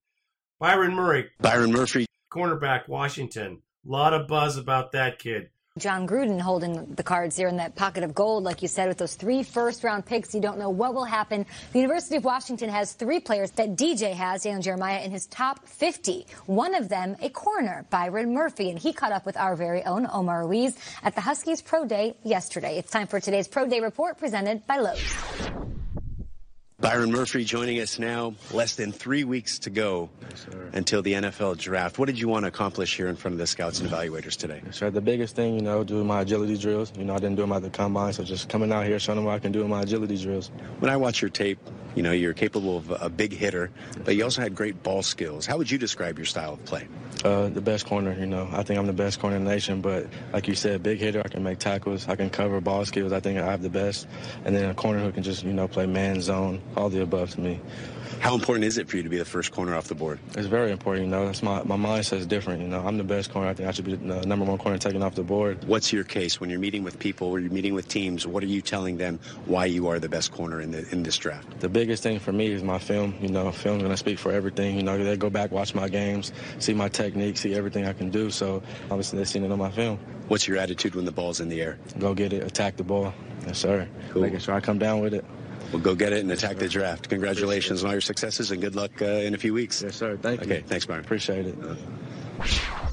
[0.59, 2.07] Byron Murray, Byron Murphy.
[2.33, 3.63] cornerback, Washington.
[3.87, 5.51] A lot of buzz about that kid.
[5.79, 8.99] Jon Gruden holding the cards here in that pocket of gold, like you said, with
[8.99, 10.35] those three first round picks.
[10.35, 11.47] You don't know what will happen.
[11.73, 15.67] The University of Washington has three players that DJ has, Daniel Jeremiah, in his top
[15.67, 16.27] 50.
[16.47, 20.09] One of them, a corner, Byron Murphy, and he caught up with our very own
[20.13, 22.79] Omar Ruiz at the Huskies Pro Day yesterday.
[22.79, 25.01] It's time for today's Pro Day report presented by Lowe's.
[26.81, 28.35] Byron Murphy joining us now.
[28.53, 30.11] Less than three weeks to go
[30.73, 31.99] until the NFL draft.
[31.99, 34.63] What did you want to accomplish here in front of the scouts and evaluators today?
[34.71, 36.93] Sure, the biggest thing, you know, doing my agility drills.
[36.97, 39.17] You know, I didn't do them at the combine, so just coming out here, showing
[39.17, 40.53] them what I can do in my agility drills.
[40.79, 41.59] When I watch your tape,
[41.97, 43.73] you know, you're capable of a big hitter,
[44.05, 45.47] but you also had great ball skills.
[45.47, 46.87] How would you describe your style of play?
[47.25, 49.81] Uh, the best corner, you know, I think I'm the best corner in the nation,
[49.81, 53.13] but like you said, big hitter, I can make tackles, I can cover ball skills,
[53.13, 54.07] I think I have the best.
[54.45, 57.31] And then a corner who can just, you know, play man zone, all the above
[57.31, 57.61] to me.
[58.21, 60.19] How important is it for you to be the first corner off the board?
[60.37, 61.27] It's very important, you know.
[61.27, 62.81] That's my my mindset is different, you know.
[62.85, 63.49] I'm the best corner.
[63.49, 65.63] I think I should be the uh, number one corner taken off the board.
[65.65, 68.27] What's your case when you're meeting with people, when you're meeting with teams?
[68.27, 71.17] What are you telling them why you are the best corner in the in this
[71.17, 71.61] draft?
[71.61, 73.15] The biggest thing for me is my film.
[73.21, 74.77] You know, film's gonna speak for everything.
[74.77, 78.11] You know, they go back, watch my games, see my technique, see everything I can
[78.11, 78.31] do.
[78.31, 79.99] So obviously they've seen it on my film.
[80.27, 81.79] What's your attitude when the ball's in the air?
[81.99, 83.15] Go get it, attack the ball.
[83.47, 83.89] Yes, sir.
[84.11, 84.23] Cool.
[84.23, 85.25] Making sure I come down with it.
[85.73, 87.09] Well, go get it and attack the draft.
[87.09, 89.83] Congratulations on all your successes and good luck uh, in a few weeks.
[89.83, 90.17] Yes, sir.
[90.17, 90.47] Thank you.
[90.47, 91.05] Okay, thanks, Byron.
[91.05, 92.88] Appreciate it.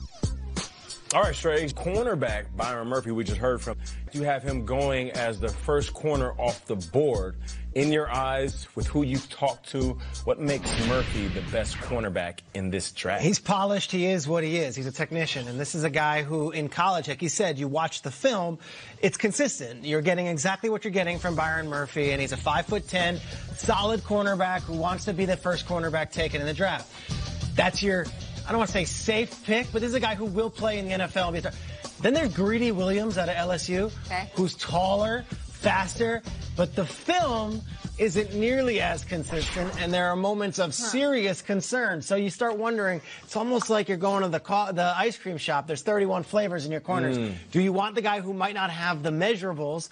[1.16, 3.78] All right, Strays, cornerback Byron Murphy, we just heard from.
[4.12, 7.38] You have him going as the first corner off the board.
[7.74, 12.70] In your eyes, with who you've talked to, what makes Murphy the best cornerback in
[12.70, 13.24] this draft?
[13.24, 13.94] He's polished.
[13.94, 14.76] He is what he is.
[14.76, 15.48] He's a technician.
[15.48, 18.60] And this is a guy who, in college, like he said, you watch the film,
[19.02, 19.86] it's consistent.
[19.86, 22.12] You're getting exactly what you're getting from Byron Murphy.
[22.12, 23.22] And he's a 5'10,
[23.56, 26.92] solid cornerback who wants to be the first cornerback taken in the draft.
[27.56, 28.06] That's your,
[28.48, 30.78] I don't want to say safe pick, but this is a guy who will play
[30.80, 31.26] in the NFL.
[31.30, 31.92] and be a star.
[32.02, 34.30] Then there's Greedy Williams out of LSU, Okay.
[34.36, 36.22] who's taller, faster,
[36.56, 37.62] but the film
[37.98, 42.02] isn't nearly as consistent, and there are moments of serious concern.
[42.02, 43.02] So you start wondering.
[43.24, 45.66] It's almost like you're going to the co- the ice cream shop.
[45.66, 47.18] There's 31 flavors in your corners.
[47.18, 47.34] Mm.
[47.52, 49.90] Do you want the guy who might not have the measurables?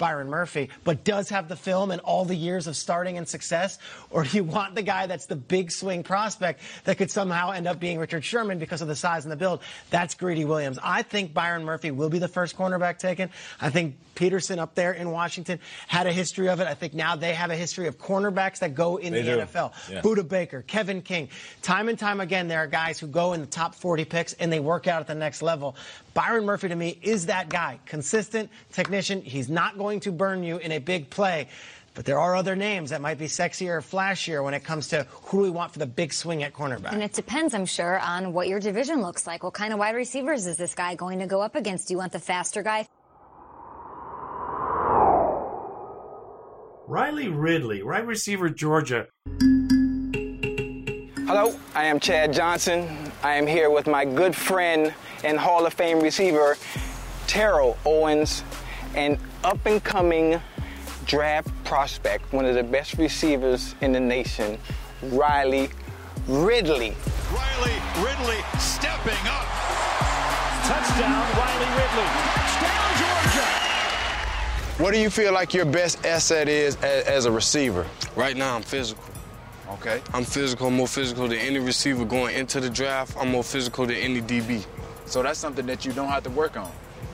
[0.00, 3.78] Byron Murphy, but does have the film and all the years of starting and success?
[4.10, 7.68] Or do you want the guy that's the big swing prospect that could somehow end
[7.68, 9.60] up being Richard Sherman because of the size and the build?
[9.90, 10.78] That's Greedy Williams.
[10.82, 13.30] I think Byron Murphy will be the first cornerback taken.
[13.60, 15.58] I think Petersen up there in Washington
[15.88, 16.66] had a history of it.
[16.66, 19.38] I think now they have a history of cornerbacks that go in They the do.
[19.38, 19.72] NFL.
[19.90, 20.02] Yeah.
[20.02, 21.30] Budda Baker, Kevin King.
[21.62, 24.52] Time and time again, there are guys who go in the top 40 picks and
[24.52, 25.74] they work out at the next level.
[26.12, 27.80] Byron Murphy, to me, is that guy.
[27.86, 29.22] Consistent technician.
[29.22, 31.48] He's not going to burn you in a big play.
[31.94, 35.06] But there are other names that might be sexier or flashier when it comes to
[35.10, 36.92] who do we want for the big swing at cornerback.
[36.92, 39.42] And it depends, I'm sure, on what your division looks like.
[39.42, 41.88] What kind of wide receivers is this guy going to go up against?
[41.88, 42.86] Do you want the faster guy?
[46.90, 49.06] Riley Ridley, right receiver, Georgia.
[51.24, 53.12] Hello, I am Chad Johnson.
[53.22, 56.58] I am here with my good friend and Hall of Fame receiver,
[57.28, 58.42] Terrell Owens,
[58.96, 60.40] an up and coming
[61.06, 64.58] draft prospect, one of the best receivers in the nation,
[65.00, 65.70] Riley
[66.26, 66.96] Ridley.
[67.32, 69.46] Riley Ridley stepping up.
[70.66, 72.39] Touchdown, Riley Ridley.
[74.80, 74.84] Touchdown, Georgia.
[74.84, 77.86] What do you feel like your best asset is as, as a receiver?
[78.16, 79.04] Right now, I'm physical.
[79.72, 80.02] Okay.
[80.12, 83.16] I'm physical, I'm more physical than any receiver going into the draft.
[83.18, 84.64] I'm more physical than any DB.
[85.06, 86.70] So that's something that you don't have to work on.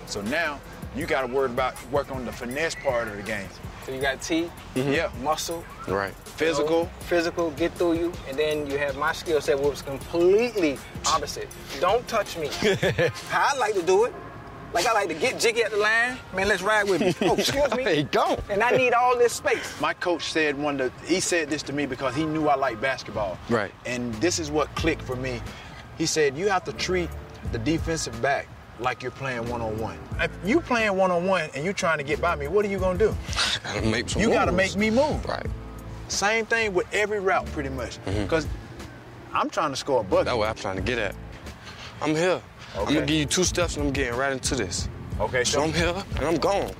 [0.06, 0.58] So now
[0.94, 3.48] you got to worry about work on the finesse part of the game.
[3.84, 4.92] So you got T, mm-hmm.
[4.92, 5.10] Yeah.
[5.22, 6.14] muscle, Right.
[6.24, 10.78] physical, physical, get through you, and then you have my skill set, which is completely
[11.06, 11.48] opposite.
[11.78, 12.48] Don't touch me.
[13.28, 14.14] How I like to do it.
[14.72, 16.18] Like I like to get jiggy at the line.
[16.34, 17.14] Man, let's ride with me.
[17.22, 17.82] Oh, excuse me.
[17.82, 18.38] Hey, go.
[18.50, 19.80] And I need all this space.
[19.80, 22.56] My coach said one of the, he said this to me because he knew I
[22.56, 23.38] liked basketball.
[23.48, 23.72] Right.
[23.86, 25.40] And this is what clicked for me.
[25.96, 27.08] He said you have to treat
[27.52, 28.48] the defensive back
[28.78, 29.98] like you're playing one on one.
[30.20, 32.68] If you playing one on one and you're trying to get by me, what are
[32.68, 33.14] you gonna do?
[33.62, 35.24] Gotta make some you gotta make me move.
[35.24, 35.46] Right.
[36.08, 37.98] Same thing with every route, pretty much.
[38.04, 38.22] Mm-hmm.
[38.22, 38.46] Because
[39.32, 40.26] I'm trying to score a bucket.
[40.26, 41.14] That's what I'm trying to get at.
[42.00, 42.40] I'm here.
[42.74, 44.88] I'm gonna give you two steps and I'm getting right into this.
[45.20, 46.72] Okay, so I'm here and I'm gone.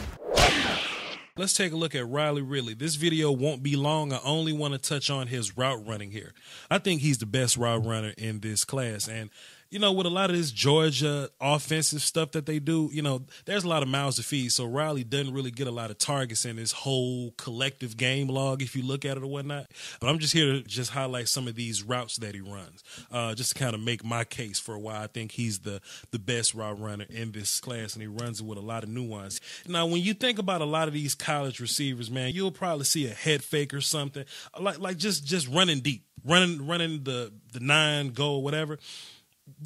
[1.38, 2.72] Let's take a look at Riley Ridley.
[2.72, 4.10] This video won't be long.
[4.10, 6.32] I only want to touch on his route running here.
[6.70, 9.06] I think he's the best route runner in this class.
[9.06, 9.28] And,
[9.70, 13.22] you know, with a lot of this Georgia offensive stuff that they do, you know,
[13.44, 14.52] there's a lot of mouths to feed.
[14.52, 18.62] So Riley doesn't really get a lot of targets in his whole collective game log,
[18.62, 19.66] if you look at it or whatnot.
[20.00, 23.34] But I'm just here to just highlight some of these routes that he runs, uh,
[23.34, 25.80] just to kind of make my case for why I think he's the,
[26.12, 27.94] the best route runner in this class.
[27.94, 29.40] And he runs it with a lot of nuance.
[29.66, 33.06] Now, when you think about a lot of these college receivers, man, you'll probably see
[33.06, 34.24] a head fake or something,
[34.60, 38.78] like like just just running deep, running running the the nine goal whatever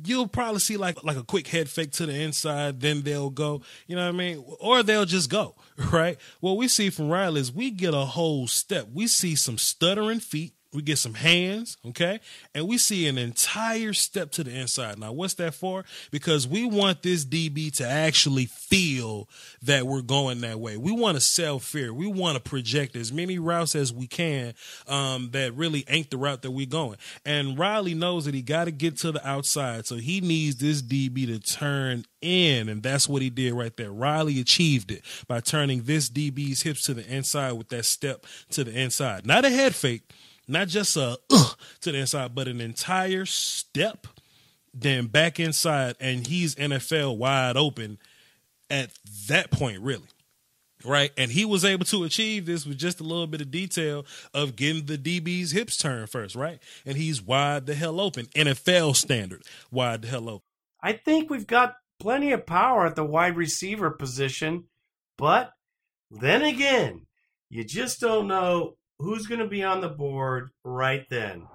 [0.05, 3.63] you'll probably see like like a quick head fake to the inside, then they'll go,
[3.87, 4.45] you know what I mean?
[4.61, 5.55] Or they'll just go,
[5.93, 6.19] right?
[6.41, 8.89] What we see from Riley is we get a whole step.
[8.93, 10.55] We see some stuttering feet.
[10.73, 12.21] We get some hands, okay?
[12.55, 15.01] And we see an entire step to the inside.
[15.01, 15.85] Now, what's that for?
[16.13, 19.29] Because we want this DB to actually feel
[19.63, 20.77] that we're going that way.
[20.77, 21.93] We want to sell fear.
[21.93, 24.55] We want to project as many routes as we can
[24.87, 26.99] um, that really ain't the route that we're going.
[27.25, 29.87] And Riley knows that he got to get to the outside.
[29.87, 32.69] So he needs this DB to turn in.
[32.69, 33.91] And that's what he did right there.
[33.91, 38.63] Riley achieved it by turning this DB's hips to the inside with that step to
[38.63, 39.27] the inside.
[39.27, 40.03] Not a head fake,
[40.51, 44.07] not just a uh, to the inside, but an entire step,
[44.75, 45.97] then back inside.
[46.01, 47.99] And he's NFL wide open
[48.69, 48.91] at
[49.29, 50.07] that point, really
[50.85, 51.13] right?
[51.17, 54.57] And he was able to achieve this with just a little bit of detail of
[54.57, 56.59] getting the DB's hips turned first, right?
[56.87, 60.47] And he's wide the hell open, NFL standard, wide the hell open.
[60.83, 64.65] I think we've got plenty of power at the wide receiver position,
[65.19, 65.53] but
[66.11, 67.07] then again,
[67.51, 71.47] you just don't know who's going to be on the board right then.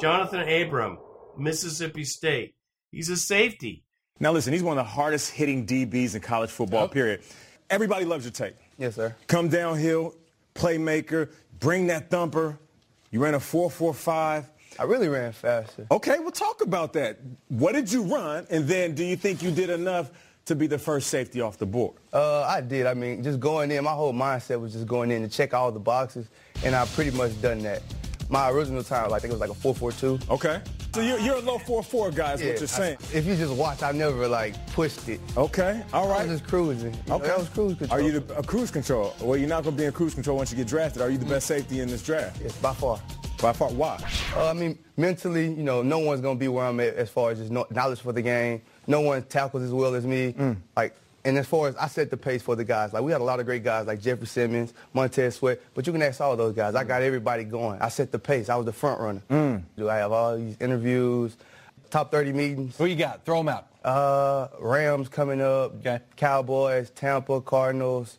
[0.00, 0.98] Johnathan Abram,
[1.36, 2.54] Mississippi State.
[2.92, 3.84] He's a safety.
[4.20, 7.22] Now listen, he's one of the hardest hitting DBs in college football, period.
[7.68, 8.56] Everybody loves your tape.
[8.78, 9.14] Yes, sir.
[9.26, 10.14] Come downhill,
[10.54, 12.58] playmaker, bring that thumper.
[13.10, 14.46] You ran a 4.45.
[14.78, 15.86] I really ran faster.
[15.90, 17.18] Okay, we'll talk about that.
[17.48, 18.46] What did you run?
[18.50, 20.10] And then do you think you did enough
[20.46, 21.94] to be the first safety off the board?
[22.12, 22.86] Uh, I did.
[22.86, 25.70] I mean, just going in, my whole mindset was just going in to check all
[25.70, 26.28] the boxes,
[26.64, 27.82] and I pretty much done that.
[28.28, 30.30] My original time, I think it was like a 4.42.
[30.30, 30.60] Okay.
[30.94, 32.96] So you're, you're a low 4-4 guy is Yeah, what you're saying.
[33.00, 35.20] I- if you just watch, I never like pushed it.
[35.36, 36.20] Okay, all right.
[36.22, 36.92] I was just cruising.
[36.94, 37.26] You know, Okay.
[37.28, 38.00] that was cruise control.
[38.00, 39.14] Are you the, a cruise control?
[39.20, 41.02] Well, you're not going to be in cruise control once you get drafted.
[41.02, 42.40] Are you the best safety in this draft?
[42.42, 42.98] Yes, by far.
[43.40, 43.98] By far, why?
[44.34, 47.30] Uh, I mean, mentally, you know, no one's gonna be where I'm at as far
[47.30, 48.62] as just knowledge for the game.
[48.86, 50.32] No one tackles as well as me.
[50.32, 50.56] Mm.
[50.76, 52.92] Like, and as far as I set the pace for the guys.
[52.92, 55.92] Like, we had a lot of great guys like Jeffrey Simmons, Montez Sweat, but you
[55.92, 56.74] can ask all those guys.
[56.76, 57.80] I got everybody going.
[57.82, 58.48] I set the pace.
[58.48, 59.22] I was the front runner.
[59.30, 59.62] Mm.
[59.76, 61.36] Do I have all these interviews,
[61.90, 62.78] top 30 meetings?
[62.78, 63.24] Who you got?
[63.24, 63.66] Throw them out.
[63.84, 65.74] Uh, Rams coming up.
[65.80, 65.98] Okay.
[66.16, 68.18] Cowboys, Tampa, Cardinals.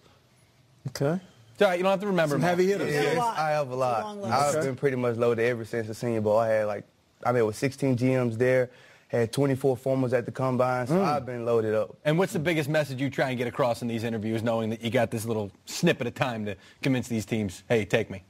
[0.89, 1.19] Okay.
[1.53, 2.91] It's all right, you don't have to remember Some them heavy hitters.
[2.93, 4.17] Yes, I have a lot.
[4.25, 4.67] I've Okay.
[4.67, 6.37] been pretty much loaded ever since the Senior Bowl.
[6.37, 6.83] I had like,
[7.23, 8.69] I mean, with 16 GMs there,
[9.07, 11.03] had 24 formals at the combine, so Mm.
[11.05, 11.95] I've been loaded up.
[12.03, 14.81] And what's the biggest message you try and get across in these interviews, knowing that
[14.81, 18.23] you got this little snippet of time to convince these teams, hey, take me?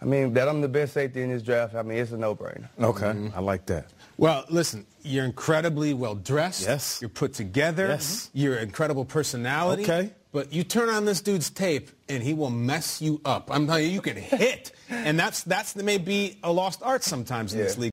[0.00, 1.74] I mean, that I'm the best safety in this draft.
[1.74, 2.68] I mean, it's a no-brainer.
[2.80, 3.86] Okay, I like that.
[4.16, 6.62] Well, listen, you're incredibly well dressed.
[6.62, 6.98] Yes.
[7.00, 7.88] You're put together.
[7.88, 8.30] Yes.
[8.32, 9.82] You're an incredible personality.
[9.82, 10.12] Okay.
[10.30, 13.48] But you turn on this dude's tape and he will mess you up.
[13.50, 14.70] I'm telling you, you can hit.
[14.88, 17.90] and that's that's maybe a lost art sometimes in this league.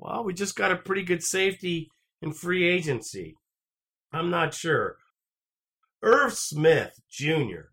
[0.00, 1.90] Well, we just got a pretty good safety
[2.22, 3.36] in free agency.
[4.10, 4.96] I'm not sure.
[6.02, 7.68] Irv Smith Jr.,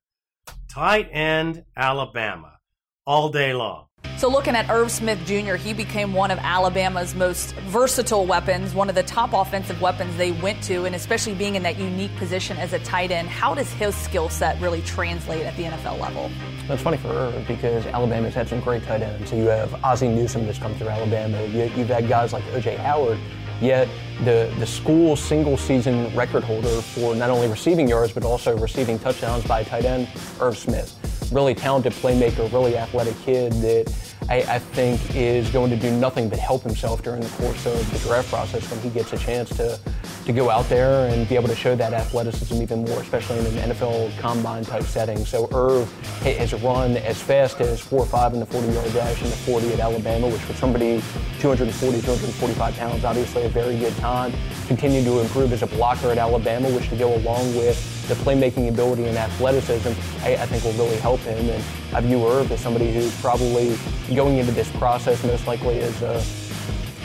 [0.70, 2.60] tight end, Alabama,
[3.06, 3.87] all day long.
[4.18, 8.89] So, looking at Irv Smith Jr., he became one of Alabama's most versatile weapons, one
[8.89, 12.58] of the top offensive weapons they went to, and especially being in that unique position
[12.58, 13.30] as a tight end.
[13.30, 16.32] How does his skill set really translate at the NFL level?
[16.68, 19.30] That's funny for Irv because Alabama's had some great tight ends.
[19.30, 21.39] So you have Ozzie Newsome that's come through Alabama.
[21.45, 22.78] You, you've had guys like O.J.
[22.78, 23.20] Howard.
[23.62, 23.88] Yet
[24.24, 28.98] the the school single season record holder for not only receiving yards but also receiving
[28.98, 30.08] touchdowns by tight end
[30.39, 30.97] Irv Smith.
[31.32, 33.94] Really talented playmaker, really athletic kid that
[34.30, 37.92] I, I think is going to do nothing but help himself during the course of
[37.92, 39.80] the draft process when he gets a chance to
[40.28, 43.46] to go out there and be able to show that athleticism even more, especially in
[43.46, 45.24] an NFL combine type setting.
[45.26, 45.90] So Irv
[46.24, 50.28] has run as fast as 4-5 in the 40-yard dash and the 40 at Alabama,
[50.28, 51.02] which for somebody
[51.40, 54.34] 240, 245 pounds, obviously a very good time.
[54.68, 58.70] Continued to improve as a blocker at Alabama, which to go along with the playmaking
[58.70, 59.89] ability and athleticism,
[60.24, 61.49] I, I think will really help him.
[61.49, 63.78] And I view Irv as somebody who's probably
[64.16, 66.22] going into this process most likely as a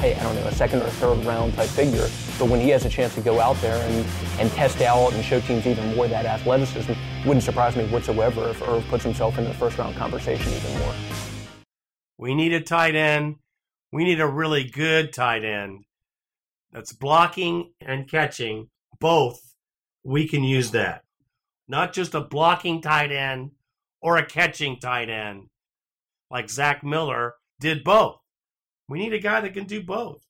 [0.03, 2.09] hey, I don't know, a second or third round type figure.
[2.37, 4.05] But when he has a chance to go out there and,
[4.41, 6.95] and test out and show teams even more that athleticism,
[7.25, 10.95] wouldn't surprise me whatsoever if Irv puts himself in the first round conversation even more.
[12.19, 13.37] We need a tight end.
[13.93, 15.85] We need a really good tight end
[16.73, 19.52] that's blocking and catching both.
[20.05, 21.05] We can use that.
[21.69, 23.53] Not just a blocking tight end
[24.01, 25.49] or a catching tight end
[26.31, 28.19] like Zach Miller did both.
[28.89, 30.27] We need a guy that can do both.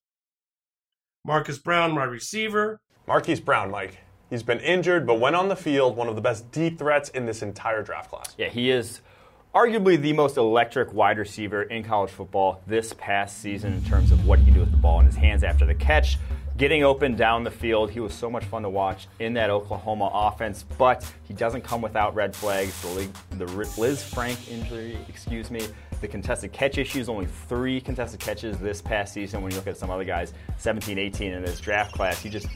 [1.24, 2.80] Marcus Brown, my receiver.
[3.06, 3.98] Marquise Brown, Mike.
[4.28, 7.26] He's been injured, but when on the field, one of the best deep threats in
[7.26, 8.34] this entire draft class.
[8.38, 9.00] Yeah, he is
[9.54, 14.26] arguably the most electric wide receiver in college football this past season in terms of
[14.26, 16.18] what he can do with the ball in his hands after the catch,
[16.62, 17.90] getting open down the field.
[17.90, 21.82] He was so much fun to watch in that Oklahoma offense, but he doesn't come
[21.82, 22.80] without red flags.
[22.82, 25.66] The, the Lisfranc injury, excuse me,
[26.00, 29.42] the contested catch issues, only three contested catches this past season.
[29.42, 32.46] When you look at some other guys, 17, 18 in this draft class, he just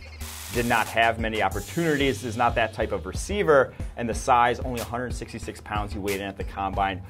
[0.55, 4.79] did not have many opportunities, is not that type of receiver, and the size, only
[4.83, 7.03] 166 pounds he weighed in at the combine.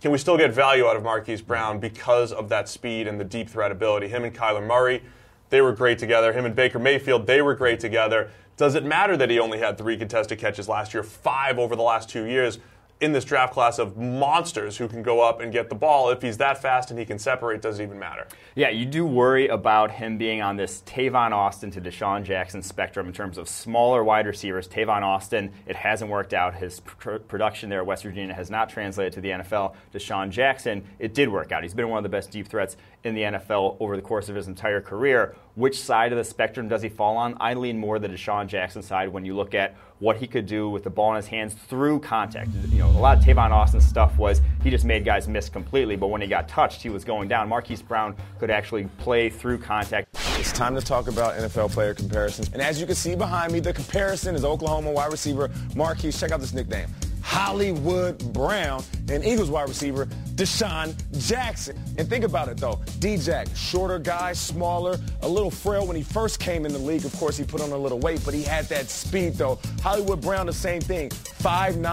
[0.00, 3.24] Can we still get value out of Marquise Brown because of that speed and the
[3.24, 4.06] deep threat ability?
[4.06, 5.02] Him and Kyler Murray,
[5.50, 6.32] they were great together.
[6.32, 8.30] Him and Baker Mayfield, they were great together.
[8.56, 11.82] Does it matter that he only had three contested catches last year, five over the
[11.82, 12.58] last two years?
[13.00, 16.20] In this draft class of monsters who can go up and get the ball, if
[16.20, 18.26] he's that fast and he can separate, does it even matter?
[18.56, 23.06] Yeah, you do worry about him being on this Tavon Austin to DeSean Jackson spectrum
[23.06, 24.66] in terms of smaller wide receivers.
[24.66, 26.56] Tavon Austin, it hasn't worked out.
[26.56, 29.76] His pr- production there at West Virginia has not translated to the NFL.
[29.94, 31.62] DeSean Jackson, it did work out.
[31.62, 34.34] He's been one of the best deep threats in the NFL over the course of
[34.34, 35.36] his entire career.
[35.54, 37.36] Which side of the spectrum does he fall on?
[37.38, 40.68] I lean more the DeSean Jackson side when you look at what he could do
[40.68, 42.50] with the ball in his hands through contact.
[42.70, 45.96] You know, a lot of Tavon Austin's stuff was he just made guys miss completely,
[45.96, 47.48] but when he got touched, he was going down.
[47.48, 50.08] Marquise Brown could actually play through contact.
[50.38, 52.50] It's time to talk about NFL player comparisons.
[52.52, 56.18] And as you can see behind me, the comparison is Oklahoma wide receiver Marquise.
[56.18, 56.88] Check out this nickname.
[57.28, 60.94] Hollywood Brown and Eagles wide receiver DeSean
[61.28, 61.78] Jackson.
[61.98, 66.40] And think about it though, D-Jack, shorter guy, smaller, a little frail when he first
[66.40, 67.04] came in the league.
[67.04, 69.58] Of course, he put on a little weight, but he had that speed though.
[69.82, 71.84] Hollywood Brown, the same thing, 5'9",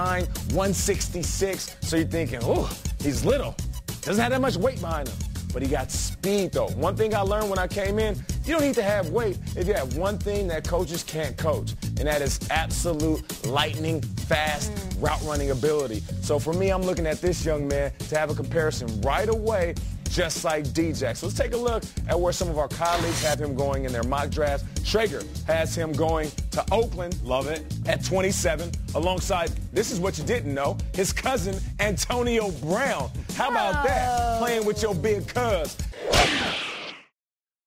[0.54, 1.76] 166.
[1.82, 2.72] So you're thinking, oh,
[3.02, 3.56] he's little.
[4.04, 5.18] Doesn't have that much weight behind him.
[5.56, 6.68] But he got speed though.
[6.72, 9.70] One thing I learned when I came in, you don't need to have weight if
[9.70, 15.02] you have one thing that coaches can't coach, and that is absolute lightning fast mm.
[15.02, 16.04] route running ability.
[16.22, 19.76] So for me, I'm looking at this young man to have a comparison right away
[20.16, 21.16] just like DJ.
[21.16, 23.92] So let's take a look at where some of our colleagues have him going in
[23.92, 24.64] their mock drafts.
[24.90, 27.22] Traeger has him going to Oakland.
[27.22, 27.66] Love it.
[27.86, 33.12] At 27, alongside, this is what you didn't know, his cousin Antonio Brown.
[33.36, 34.08] How about that?
[34.10, 34.38] Oh.
[34.40, 35.78] Playing with your big cuz.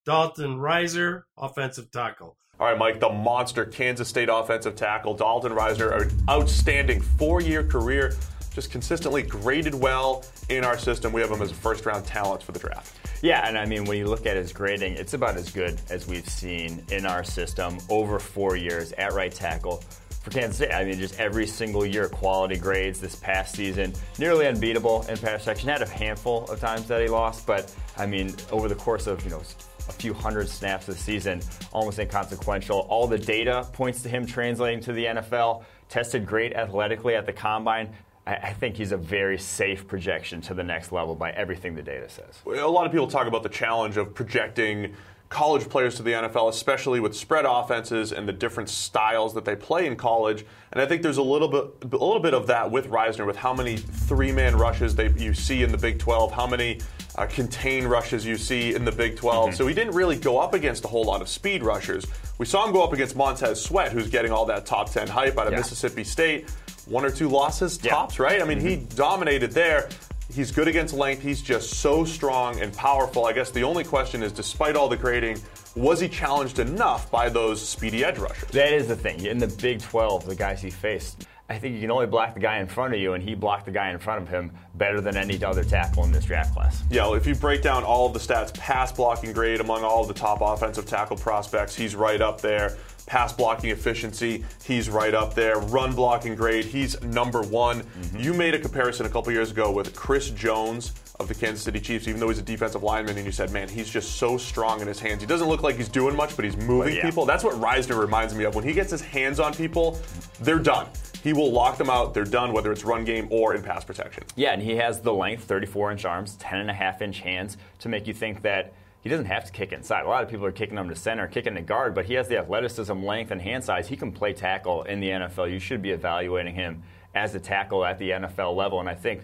[0.07, 2.39] Dalton Risner, offensive tackle.
[2.59, 7.63] All right, Mike, the monster Kansas State offensive tackle, Dalton Risner, an outstanding four year
[7.63, 8.15] career,
[8.55, 11.13] just consistently graded well in our system.
[11.13, 12.95] We have him as a first round talent for the draft.
[13.23, 16.07] Yeah, and I mean, when you look at his grading, it's about as good as
[16.07, 19.83] we've seen in our system over four years at right tackle.
[20.23, 24.47] For Kansas State, I mean, just every single year, quality grades this past season, nearly
[24.47, 25.69] unbeatable in pass section.
[25.69, 29.23] Had a handful of times that he lost, but I mean, over the course of,
[29.25, 29.43] you know,
[29.89, 31.41] a few hundred snaps this season,
[31.73, 32.81] almost inconsequential.
[32.91, 35.65] All the data points to him translating to the NFL.
[35.89, 37.95] Tested great athletically at the combine.
[38.29, 41.83] I, I think he's a very safe projection to the next level by everything the
[41.83, 42.39] data says.
[42.47, 44.95] A lot of people talk about the challenge of projecting
[45.31, 49.55] college players to the NFL, especially with spread offenses and the different styles that they
[49.55, 50.45] play in college.
[50.73, 53.37] And I think there's a little bit, a little bit of that with Risner, with
[53.37, 56.81] how many three-man rushes they, you see in the Big 12, how many
[57.17, 59.51] uh, contain rushes you see in the Big 12.
[59.51, 59.55] Mhm.
[59.55, 62.07] So he didn't really go up against a whole lot of speed rushers.
[62.39, 65.37] We saw him go up against Montez Sweat, who's getting all that top 10 hype
[65.37, 65.59] out of Yeah.
[65.59, 66.49] Mississippi State.
[66.89, 68.41] One or two losses, tops, right?
[68.41, 68.97] I mean, he mm-hmm.
[68.97, 69.91] dominated there.
[70.33, 71.23] He's good against length.
[71.23, 73.27] He's just so strong and powerful.
[73.27, 75.41] I guess the only question is, despite all the grading,
[75.75, 78.51] was he challenged enough by those speedy edge rushers?
[78.51, 79.27] That is the thing.
[79.27, 82.41] In the Big 12, the guys he faced, I think you can only block the
[82.41, 85.01] guy in front of you, and he blocked the guy in front of him better
[85.01, 86.85] than any other tackle in this draft class.
[86.91, 90.03] Yeah, well, if you break down all of the stats, pass blocking grade among all
[90.03, 92.77] of the top offensive tackle prospects, he's right up there.
[93.09, 95.59] Pass blocking efficiency, he's right up there.
[95.59, 97.81] Run blocking grade, he's number one.
[97.81, 98.21] Mm-hmm.
[98.21, 101.81] You made a comparison a couple years ago with Chris Jones of the Kansas City
[101.81, 104.83] Chiefs, even though he's a defensive lineman, and you said, man, he's just so strong
[104.83, 105.23] in his hands.
[105.23, 107.03] He doesn't look like he's doing much, but he's moving yeah.
[107.03, 107.25] people.
[107.25, 108.55] That's what Risner reminds me of.
[108.55, 109.99] When he gets his hands on people,
[110.43, 110.87] they're done.
[111.25, 112.13] He will lock them out.
[112.13, 114.25] They're done, whether it's run game or in pass protection.
[114.37, 117.57] Yeah, and he has the length, 34 inch arms, 10 and a half inch hands
[117.79, 120.05] to make you think that he doesn't have to kick inside.
[120.05, 122.29] A lot of people are kicking him to center, kicking to guard, but he has
[122.29, 123.89] the athleticism, length, and hand size.
[123.89, 125.51] He can play tackle in the NFL.
[125.51, 126.83] You should be evaluating him
[127.15, 129.23] as a tackle at the NFL level, and I think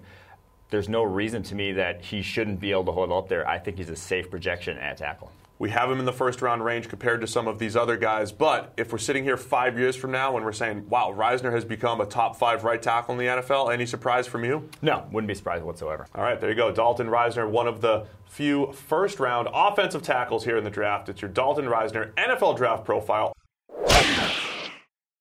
[0.71, 3.47] there's no reason to me that he shouldn't be able to hold up there.
[3.47, 5.31] I think he's a safe projection at tackle.
[5.65, 8.31] We have him in the first round range compared to some of these other guys.
[8.31, 11.65] But if we're sitting here five years from now and we're saying, wow, Risner has
[11.65, 14.69] become a top five right tackle in the NFL, any surprise from you?
[14.83, 16.07] No, wouldn't be surprised whatsoever.
[16.15, 16.71] All right, there you go.
[16.71, 21.09] Dalton Risner, one of the few first round offensive tackles here in the draft.
[21.09, 23.33] It's your Dalton Risner NFL draft profile.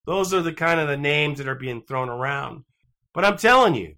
[0.06, 2.66] Those are the kind of the names that are being thrown around.
[3.14, 3.96] But I'm telling you,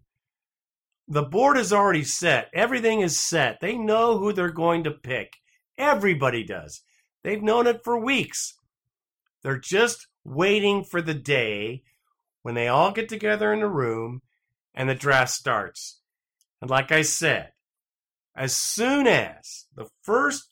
[1.07, 2.51] the board is already set.
[2.53, 3.61] Everything is set.
[3.61, 5.33] They know who they're going to pick.
[5.77, 6.81] Everybody does.
[7.23, 8.53] They've known it for weeks.
[9.43, 11.83] They're just waiting for the day
[12.41, 14.21] when they all get together in a room
[14.73, 15.99] and the draft starts.
[16.61, 17.51] And like I said,
[18.35, 20.49] as soon as the first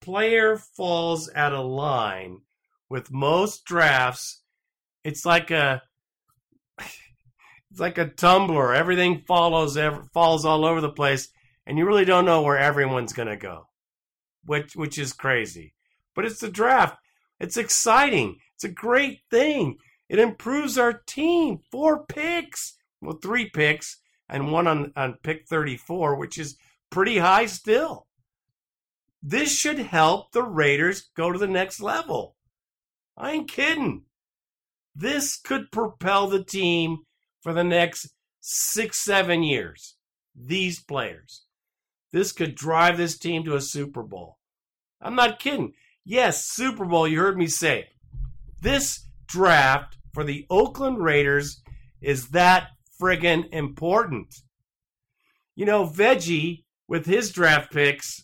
[0.00, 2.40] player falls out of line
[2.88, 4.42] with most drafts,
[5.04, 5.82] it's like a
[6.78, 8.74] it's like a tumbler.
[8.74, 9.78] Everything follows
[10.12, 11.28] falls all over the place,
[11.66, 13.66] and you really don't know where everyone's going to go,
[14.46, 15.74] which which is crazy.
[16.14, 16.96] But it's the draft.
[17.40, 18.36] It's exciting.
[18.54, 19.78] It's a great thing.
[20.08, 21.60] It improves our team.
[21.70, 23.98] Four picks, well, three picks,
[24.28, 26.56] and one on on pick thirty four, which is
[26.90, 28.06] pretty high still.
[29.22, 32.36] This should help the Raiders go to the next level.
[33.16, 34.04] I ain't kidding.
[34.94, 36.98] This could propel the team
[37.40, 38.10] for the next
[38.40, 39.96] six, seven years.
[40.36, 41.46] These players.
[42.14, 44.38] This could drive this team to a Super Bowl.
[45.02, 45.72] I'm not kidding.
[46.04, 47.88] Yes, Super Bowl, you heard me say.
[48.62, 51.60] This draft for the Oakland Raiders
[52.00, 52.68] is that
[53.02, 54.32] friggin' important.
[55.56, 58.22] You know, Veggie, with his draft picks,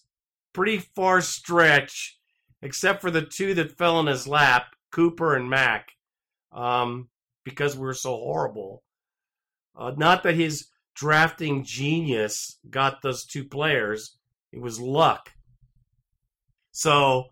[0.53, 2.17] pretty far stretch,
[2.63, 5.89] except for the two that fell in his lap, Cooper and Mack,
[6.53, 7.09] um,
[7.45, 8.85] because we were so horrible.
[9.77, 10.70] Uh, not that his
[11.01, 14.19] drafting genius got those two players,
[14.53, 15.31] it was luck.
[16.73, 17.25] So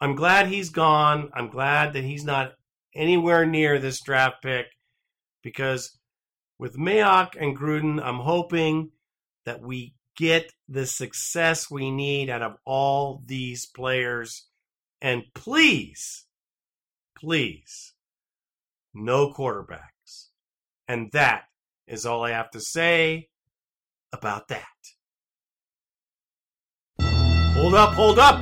[0.00, 1.30] I'm glad he's gone.
[1.32, 2.54] I'm glad that he's not
[2.92, 4.66] anywhere near this draft pick
[5.42, 5.96] because
[6.58, 8.90] with Mayock and Gruden, I'm hoping
[9.46, 14.48] that we get the success we need out of all these players.
[15.00, 16.24] And please,
[17.16, 17.94] please,
[18.92, 20.30] no quarterbacks.
[20.88, 21.44] And that
[21.86, 23.28] is all I have to say
[24.12, 24.64] about that.
[27.54, 28.40] Hold up, hold up!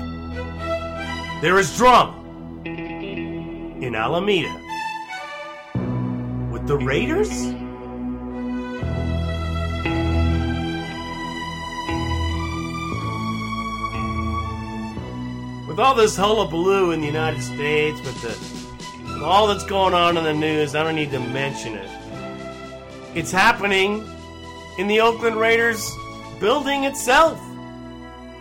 [1.42, 2.18] There is drama
[2.64, 4.60] in Alameda
[6.52, 7.30] with the Raiders?
[15.66, 18.62] With all this hullabaloo in the United States, with the
[19.14, 22.01] with all that's going on in the news, I don't need to mention it.
[23.14, 24.08] It's happening
[24.78, 25.94] in the Oakland Raiders
[26.40, 27.38] building itself.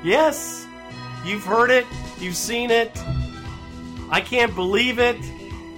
[0.01, 0.65] Yes,
[1.25, 1.85] you've heard it,
[2.19, 2.97] you've seen it.
[4.09, 5.17] I can't believe it.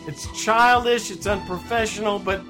[0.06, 2.44] It's childish, it's unprofessional, but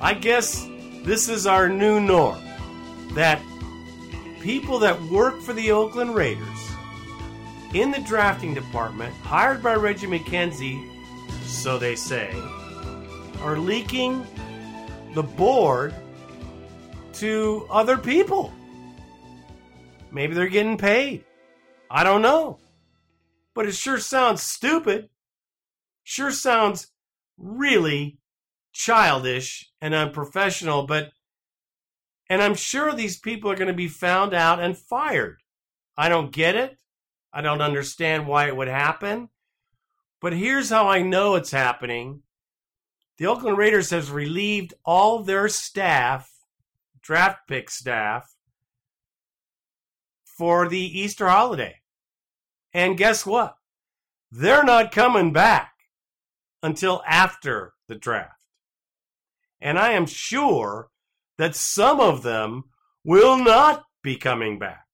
[0.00, 0.66] I guess
[1.02, 2.42] this is our new norm.
[3.12, 3.40] That
[4.40, 6.70] people that work for the Oakland Raiders
[7.72, 10.90] in the drafting department, hired by Reggie McKenzie,
[11.44, 12.30] so they say,
[13.40, 14.26] are leaking
[15.14, 15.94] the board
[17.14, 18.52] to other people.
[20.10, 21.24] Maybe they're getting paid.
[21.90, 22.58] I don't know.
[23.54, 25.08] But it sure sounds stupid.
[26.02, 26.88] Sure sounds
[27.38, 28.18] really
[28.72, 31.12] childish and unprofessional, but
[32.28, 35.40] and I'm sure these people are going to be found out and fired.
[35.96, 36.76] I don't get it.
[37.32, 39.28] I don't understand why it would happen.
[40.20, 42.23] But here's how I know it's happening.
[43.18, 46.30] The Oakland Raiders has relieved all their staff,
[47.00, 48.34] draft pick staff,
[50.24, 51.76] for the Easter holiday.
[52.72, 53.56] And guess what?
[54.32, 55.72] They're not coming back
[56.62, 58.32] until after the draft.
[59.60, 60.88] And I am sure
[61.38, 62.64] that some of them
[63.04, 64.84] will not be coming back.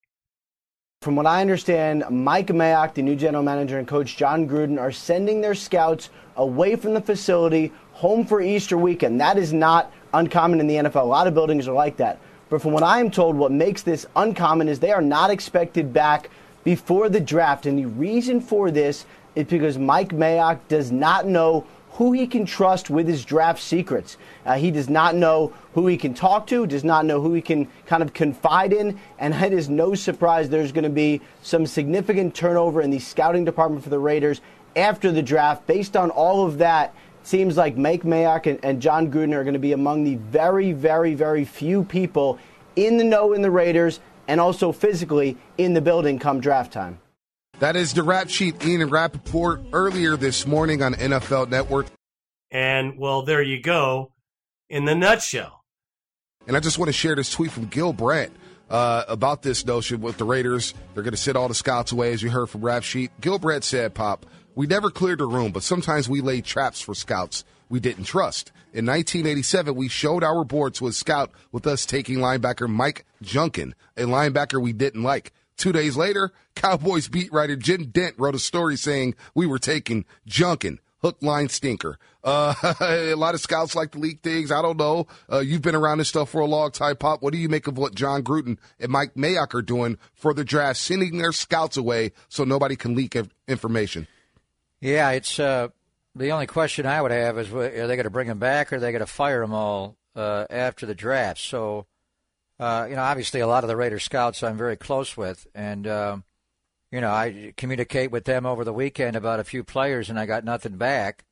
[1.01, 4.93] From what I understand, Mike Mayock, the new general manager, and coach Jon Gruden are
[4.93, 9.21] sending their scouts away from the facility home for Easter weekend.
[9.21, 11.03] That is not uncommon in the NFL.
[11.03, 12.19] A lot of buildings are like that.
[12.49, 15.93] But from what I am told, what makes this uncommon is they are not expected
[15.93, 16.31] back
[16.65, 17.67] before the draft.
[17.67, 19.05] And the reason for this
[19.35, 24.17] is because Mike Mayock does not know who he can trust with his draft secrets.
[24.47, 27.43] Uh, he does not know who he can talk to, does not know who he
[27.43, 31.67] can kind of confide in, and it is no surprise there's going to be some
[31.67, 34.41] significant turnover in the scouting department for the Raiders
[34.75, 35.67] after the draft.
[35.67, 39.55] Based on all of that, seems like Mike Mayock and, and Jon Gruden are going
[39.55, 42.39] to be among the very, very, very few people
[42.77, 47.01] in the know in the Raiders and also physically in the building come draft time.
[47.59, 51.87] That is the rap sheet, Ian Rapoport, earlier this morning on NFL Network.
[52.51, 54.13] And, well, there you go
[54.71, 55.63] in the nutshell.
[56.47, 58.33] And I just want to share this tweet from Gil Brandt
[58.71, 60.73] uh, about this notion with the Raiders.
[60.95, 63.11] They're going to sit all the scouts away, as you heard from Rap Sheet.
[63.21, 64.25] Gil Brandt said, Pop,
[64.55, 68.53] we never cleared the room, but sometimes we laid traps for scouts we didn't trust.
[68.75, 73.75] In 1987, we showed our board to a scout with us taking linebacker Mike Junkin,
[73.97, 75.33] a linebacker we didn't like.
[75.57, 80.05] Two days later, Cowboys beat writer Jim Dent wrote a story saying we were taking
[80.27, 81.99] Junkin, hook, line, stinker.
[82.25, 84.51] Uh, a lot of scouts like to leak things.
[84.51, 85.07] I don't know.
[85.31, 87.23] Uh, you've been around this stuff for a long time, Pop.
[87.23, 90.45] What do you make of what Jon Gruden and Mike Mayock are doing for the
[90.45, 93.17] draft, sending their scouts away so nobody can leak
[93.47, 94.07] information?
[94.81, 95.69] Yeah, it's uh,
[96.15, 98.77] the only question I would have is: Are they going to bring them back, or
[98.77, 101.41] are they going to fire them all uh, after the draft?
[101.41, 101.87] So,
[102.59, 105.87] uh, you know, obviously, a lot of the Raider scouts I'm very close with, and
[105.87, 106.25] um,
[106.91, 110.27] you know, I communicate with them over the weekend about a few players, and I
[110.27, 111.25] got nothing back.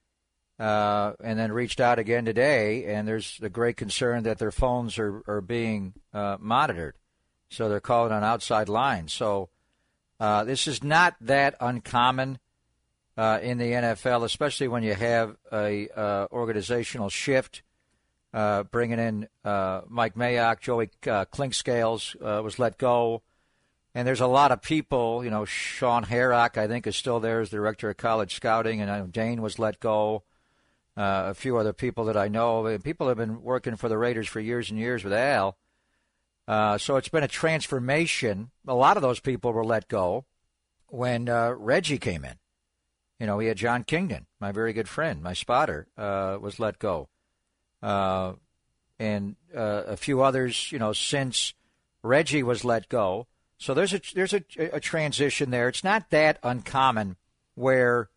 [0.61, 4.99] Uh, and then reached out again today, and there's a great concern that their phones
[4.99, 6.97] are are being uh, monitored,
[7.49, 9.12] so they're calling on outside lines.
[9.12, 9.51] So
[10.19, 12.41] uh, this is not that uncommon
[13.19, 17.62] uh, in the NFL, especially when you have a uh, organizational shift.
[18.32, 23.23] Uh, bringing in uh, Mike Mayock, Joey uh, Clinkscales uh, was let go,
[23.95, 25.24] and there's a lot of people.
[25.24, 29.12] You know, Shaun Herock, I think, is still there as director of college scouting, and
[29.12, 30.23] Dane was let go.
[30.97, 32.78] a few other people that I know.
[32.78, 35.57] People have been working for the Raiders for years and years with Al.
[36.78, 38.51] so it's been a transformation.
[38.69, 40.27] A lot of those people were let go
[40.86, 42.39] when Reggie came in.
[43.19, 46.78] You know, we had John Kingdon, my very good friend, my spotter, uh, was let
[46.78, 47.09] go.
[47.82, 48.35] Uh,
[48.99, 51.55] and uh, a few others, you know, since
[52.03, 53.27] Reggie was let go.
[53.59, 54.43] So there's a there's a,
[54.73, 55.69] a transition there.
[55.69, 57.16] It's not that uncommon
[57.55, 58.09] where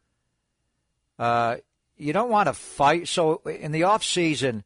[1.18, 1.58] uh,
[1.98, 3.08] you don't want to fight.
[3.08, 4.64] So in the off season,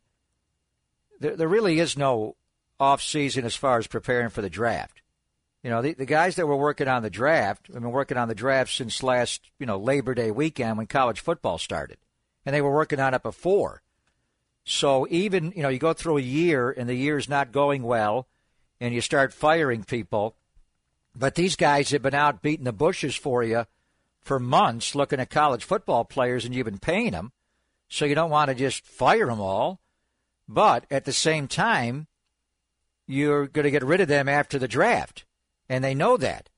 [1.20, 2.36] there, there really is no
[2.78, 5.02] off season as far as preparing for the draft.
[5.66, 8.28] You know, the, the guys that were working on the draft, have been working on
[8.28, 11.98] the draft since last, you know, Labor Day weekend when college football started.
[12.46, 13.82] And they were working on it before.
[14.64, 18.28] So even, you know, you go through a year and the year's not going well
[18.80, 20.36] and you start firing people.
[21.16, 23.66] But these guys have been out beating the bushes for you
[24.22, 27.32] for months looking at college football players and you've been paying them.
[27.90, 29.80] So you don't want to just fire them all.
[30.48, 32.06] But at the same time,
[33.08, 35.26] you're going to get rid of them after the draft
[35.70, 36.50] and they know that.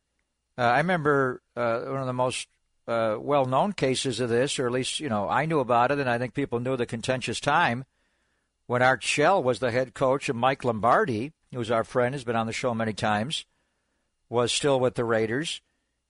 [0.57, 2.47] Uh, I remember uh, one of the most
[2.87, 6.09] uh, well-known cases of this, or at least you know I knew about it, and
[6.09, 7.85] I think people knew the contentious time
[8.65, 12.35] when Art Shell was the head coach, and Mike Lombardi, who's our friend, has been
[12.35, 13.45] on the show many times,
[14.29, 15.61] was still with the Raiders,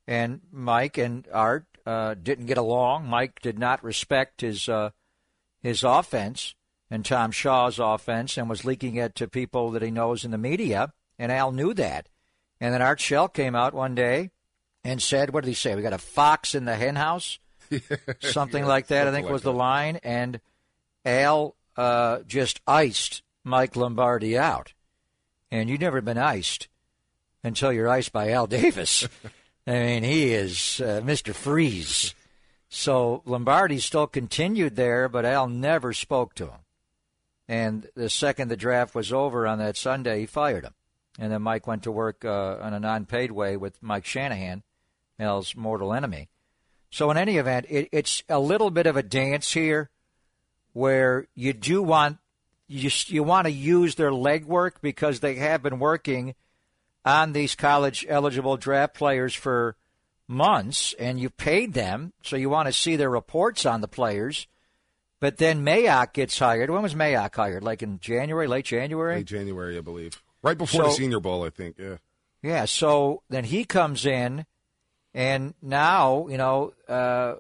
[0.08, 3.08] and Mike and Art uh, didn't get along.
[3.08, 4.92] Mike did not respect his uh,
[5.62, 6.56] his offense
[6.90, 10.38] and Tom Shaw's offense, and was leaking it to people that he knows in the
[10.38, 12.08] media, and Al knew that.
[12.60, 14.32] And then Art Shell came out one day
[14.84, 15.76] and said, "What did he say?
[15.76, 17.40] We got a fox in the henhouse,
[18.20, 20.00] something Yeah, like that." I think like was the line.
[20.04, 20.40] And
[21.06, 24.74] Al uh, just iced Mike Lombardi out,
[25.52, 26.68] and you've never been iced
[27.44, 29.08] until you're iced by Al Davis.
[29.68, 31.34] I mean, he is uh, Mr.
[31.34, 32.16] Freeze.
[32.70, 36.60] So Lombardi still continued there, but Al never spoke to him.
[37.48, 40.74] And the second the draft was over on that Sunday, he fired him.
[41.18, 44.64] And then Mike went to work uh, on a non paid way with Mike Shanahan,
[45.20, 46.30] Al's mortal enemy.
[46.90, 49.90] So, in any event, it, it's a little bit of a dance here
[50.74, 52.20] where you do want
[52.68, 56.36] you, you want to use their legwork because they have been working
[57.06, 59.76] on these college eligible draft players for
[60.28, 64.48] months and you paid them, so you want to see their reports on the players.
[65.20, 66.70] But then Mayock gets hired.
[66.70, 67.64] When was Mayock hired?
[67.64, 69.16] Like in January, late January?
[69.16, 70.22] Late January, I believe.
[70.42, 71.78] Right before the Senior Bowl, I think.
[71.78, 71.98] Yeah.
[72.44, 74.46] Yeah, so then he comes in,
[75.14, 77.36] and now, you know, uh,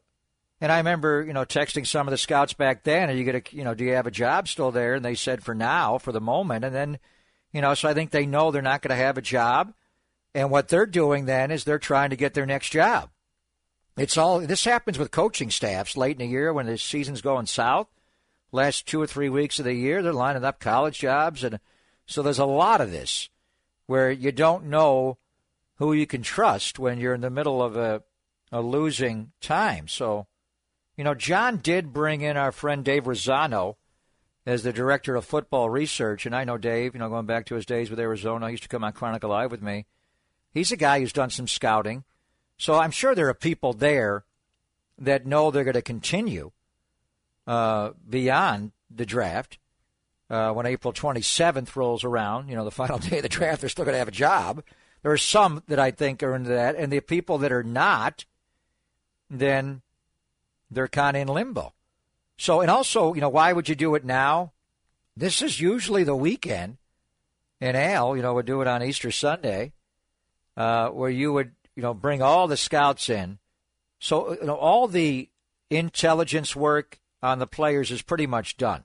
[0.59, 3.41] and I remember, you know, texting some of the scouts back then, are you going
[3.41, 4.95] to, you know, do you have a job still there?
[4.95, 6.65] And they said for now, for the moment.
[6.65, 6.99] And then,
[7.53, 9.73] you know, so I think they know they're not going to have a job.
[10.33, 13.11] And what they're doing then is they're trying to get their next job.
[13.97, 17.45] It's all, this happens with coaching staffs late in the year when the season's going
[17.45, 17.87] south.
[18.51, 21.43] Last two or three weeks of the year, they're lining up college jobs.
[21.43, 21.59] And
[22.07, 23.29] so there's a lot of this
[23.85, 25.17] where you don't know
[25.75, 28.01] who you can trust when you're in the middle of a,
[28.51, 29.87] a losing time.
[29.87, 30.25] So,
[30.95, 33.75] you know, Jon did bring in our friend Dave Razzano
[34.45, 36.25] as the director of football research.
[36.25, 38.63] And I know Dave, you know, going back to his days with Arizona, he used
[38.63, 39.85] to come on Chronicle Live with me.
[40.53, 42.03] He's a guy who's done some scouting.
[42.57, 44.23] So I'm sure there are people there
[44.97, 46.51] that know they're going to continue
[47.45, 49.59] uh, beyond the draft.
[50.29, 53.69] Uh, when April 27th rolls around, you know, the final day of the draft, they're
[53.69, 54.63] still going to have a job.
[55.01, 58.25] There are some that I think are into that, and the people that are not,
[59.29, 59.81] then
[60.69, 61.73] they're kind of in limbo.
[62.37, 64.51] So, and also, you know, why would you do it now?
[65.15, 66.77] This is usually the weekend,
[67.59, 69.73] and Al, you know, would do it on Easter Sunday,
[70.55, 73.39] uh, where you would, you know, bring all the scouts in.
[73.99, 75.29] So, you know, all the
[75.69, 78.83] intelligence work on the players is pretty much done.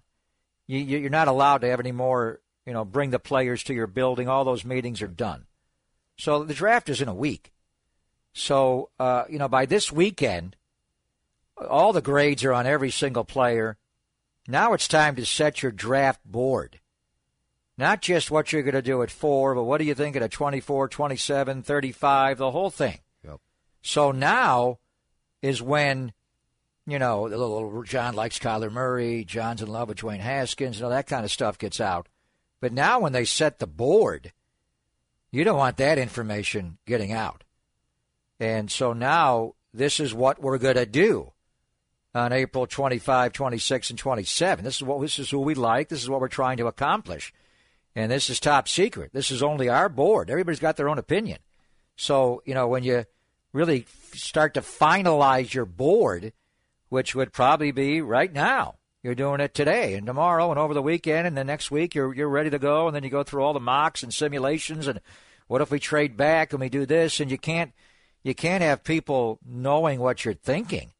[0.66, 3.74] You, you- you're not allowed to have any more, you know, bring the players to
[3.74, 4.28] your building.
[4.28, 5.47] All those meetings are done.
[6.18, 7.52] So the draft is in a week.
[8.34, 10.56] So, uh, you know, by this weekend,
[11.68, 13.76] all the grades are on every single player.
[14.48, 16.80] Now it's time to set your draft board.
[17.78, 20.30] Not just what you're going to do at four, but what do you think at
[20.30, 22.98] 24, 27, 35, the whole thing.
[23.24, 23.40] Yep.
[23.82, 24.78] So now
[25.40, 26.12] is when,
[26.86, 30.82] you know, the little John likes Kyler Murray, Jon's in love with Dwayne Haskins, you
[30.82, 32.09] know, that kind of stuff gets out.
[32.60, 34.32] But now when they set the board,
[35.30, 37.44] you don't want that information getting out.
[38.38, 41.32] And so now this is what we're going to do
[42.14, 44.64] on April 25, 26, and 27.
[44.64, 45.88] This is what this is who we like.
[45.88, 47.32] This is what we're trying to accomplish.
[47.94, 49.10] And this is top secret.
[49.12, 50.30] This is only our board.
[50.30, 51.38] Everybody's got their own opinion.
[51.96, 53.04] So, you know, when you
[53.52, 56.32] really start to finalize your board,
[56.93, 60.82] which would probably be right now, you're doing it today and tomorrow and over the
[60.82, 63.43] weekend and the next week you're you're ready to go and then you go through
[63.43, 65.01] all the mocks and simulations and
[65.47, 67.73] what if we trade back and we do this and you can't
[68.23, 70.93] you can't have people knowing what you're thinking.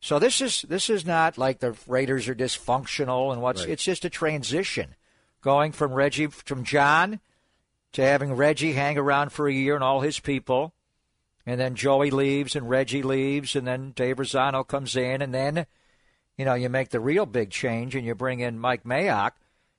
[0.00, 3.70] So this is this is not like the Raiders are dysfunctional and what's Right.
[3.70, 4.96] it's just a transition
[5.40, 7.20] going from Reggie from John
[7.94, 10.74] to having Reggie hang around for a year and all his people
[11.48, 15.66] and then Joey leaves and Reggie leaves and then Dave Razzano comes in and then
[16.36, 19.32] you know you make the real big change and you bring in Mike Mayock.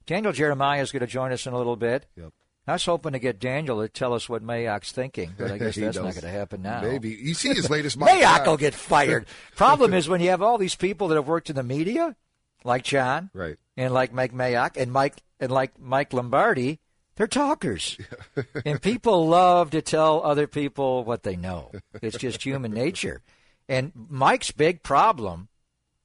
[0.05, 2.07] Daniel Jeremiah is going to join us in a little bit.
[2.17, 2.33] Yep.
[2.69, 5.75] I was hoping to get Daniel to tell us what Mayock's thinking, but I guess
[5.75, 6.81] that's not going to happen now.
[6.81, 7.09] Maybe.
[7.09, 9.27] You see his latest Mayock will get fired.
[9.55, 12.15] Problem is when you have all these people that have worked in the media,
[12.63, 16.79] like Jon, right, and like Mike Mayock, and Mike and like Mike Lombardi,
[17.19, 17.97] they're talkers,
[18.65, 21.69] and people love to tell other people what they know.
[22.01, 23.21] It's just human nature.
[23.67, 25.49] And Mike's big problem,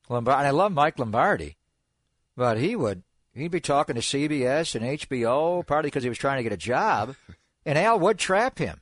[0.09, 0.41] Lombardi.
[0.41, 1.57] And I love Mike Lombardi,
[2.36, 6.39] but he would he'd be talking to CBS and HBO partly because he was trying
[6.39, 7.15] to get a job,
[7.65, 8.81] and Al would trap him.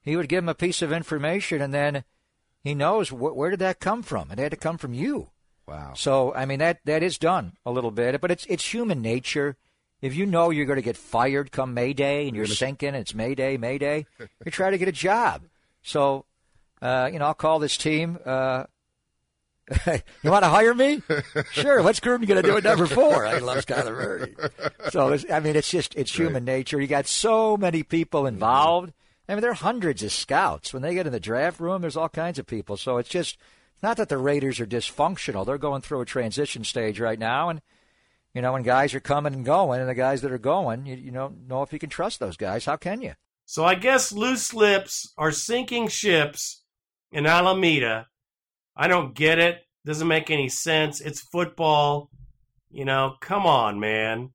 [0.00, 2.04] He would give him a piece of information, and then
[2.62, 4.30] he knows wh- where did that come from.
[4.30, 5.28] It had to come from you.
[5.68, 5.92] Wow.
[5.94, 9.58] So I mean that that is done a little bit, but it's it's human nature.
[10.04, 13.14] If you know you're going to get fired come May Day and you're sinking, it's
[13.14, 14.04] May Day, May Day,
[14.44, 15.44] you try to get a job.
[15.82, 16.26] So,
[16.82, 18.18] uh, you know, I'll call this team.
[18.22, 18.64] Uh,
[19.86, 21.00] you want to hire me?
[21.52, 21.82] Sure.
[21.82, 23.24] What's Gruden going to do at number four?
[23.24, 24.36] I love Kyler Murray.
[24.90, 26.78] So, it's, I mean, it's just it's human nature.
[26.78, 28.92] You got so many people involved.
[29.26, 30.74] I mean, there are hundreds of scouts.
[30.74, 32.76] When they get in the draft room, there's all kinds of people.
[32.76, 33.38] So it's just
[33.82, 35.46] not that the Raiders are dysfunctional.
[35.46, 37.62] They're going through a transition stage right now, and
[38.34, 40.96] you know, when guys are coming and going, and the guys that are going, you,
[40.96, 42.64] you don't know if you can trust those guys.
[42.64, 43.12] How can you?
[43.46, 46.64] So I guess loose lips are sinking ships
[47.12, 48.08] in Alameda.
[48.76, 49.60] I don't get it.
[49.84, 51.00] Doesn't make any sense.
[51.00, 52.10] It's football.
[52.70, 54.30] You know, come on, man.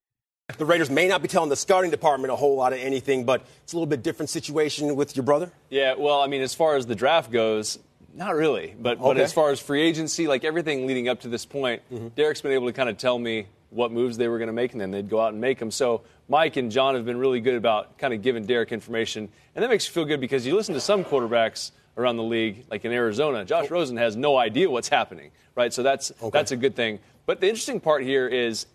[0.58, 3.42] The Raiders may not be telling the scouting department a whole lot of anything, but
[3.64, 5.52] it's a little bit different situation with your brother.
[5.70, 7.78] Yeah, well, I mean, as far as the draft goes,
[8.16, 8.76] not really.
[8.80, 12.08] But but as far as free agency, like everything leading up to this point, mm-hmm.
[12.10, 14.72] Derek's been able to kind of tell me what moves they were going to make,
[14.72, 15.72] and then they'd go out and make them.
[15.72, 19.64] So Mike and Jon have been really good about kind of giving Derek information, and
[19.64, 22.86] that makes you feel good because you listen to some quarterbacks around the league, like
[22.86, 23.74] in Arizona, Josh oh.
[23.74, 25.74] Rosen has no idea what's happening, right?
[25.74, 27.00] So that's that's a good thing.
[27.26, 28.66] But the interesting part here is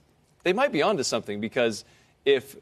[0.42, 1.84] they might be onto something because
[2.24, 2.56] if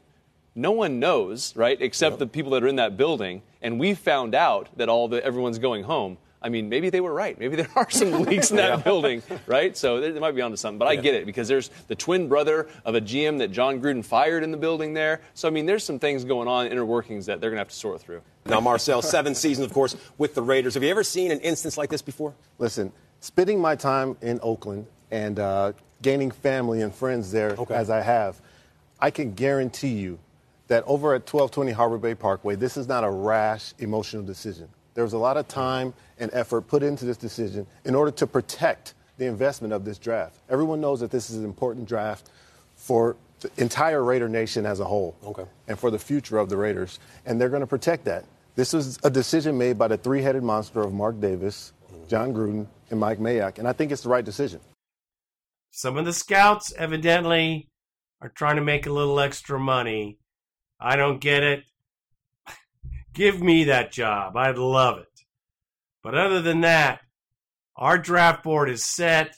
[0.55, 4.35] no one knows, right, except the people that are in that building, and we found
[4.35, 6.17] out that all the everyone's going home.
[6.43, 7.39] I mean, maybe they were right.
[7.39, 8.75] Maybe there are some leaks in that Yeah.
[8.83, 9.75] building, right?
[9.77, 10.77] So they, they might be onto something.
[10.77, 14.03] But I get it because there's the twin brother of a GM that Jon Gruden
[14.03, 15.21] fired in the building there.
[15.33, 17.69] So I mean, there's some things going on inner workings that they're going to have
[17.69, 18.21] to sort through.
[18.45, 20.73] Now, Marcel, seven seasons, of course, with the Raiders.
[20.73, 22.33] Have you ever seen an instance like this before?
[22.59, 22.91] Listen,
[23.21, 25.71] spending my time in Oakland and uh,
[26.01, 28.41] gaining family and friends there as I have,
[28.99, 30.19] I can guarantee you
[30.67, 34.67] that over at 1220 Harbor Bay Parkway, this is not a rash, emotional decision.
[34.93, 38.27] There was a lot of time and effort put into this decision in order to
[38.27, 40.37] protect the investment of this draft.
[40.49, 42.29] Everyone knows that this is an important draft
[42.75, 45.45] for the entire Raider Nation as a whole Okay.
[45.67, 46.99] and for the future of the Raiders.
[47.25, 48.25] And they're going to protect that.
[48.55, 52.07] This was a decision made by the three headed monster of Mark Davis, mm-hmm.
[52.07, 53.57] Jon Gruden, and Mike Mayock.
[53.57, 54.59] And I think it's the right decision.
[55.71, 57.67] Some of the scouts evidently
[58.21, 60.19] are trying to make a little extra money.
[60.79, 61.63] I don't get it.
[63.13, 64.35] Give me that job.
[64.35, 65.07] I'd love it.
[66.03, 67.01] But other than that,
[67.75, 69.35] our draft board is set.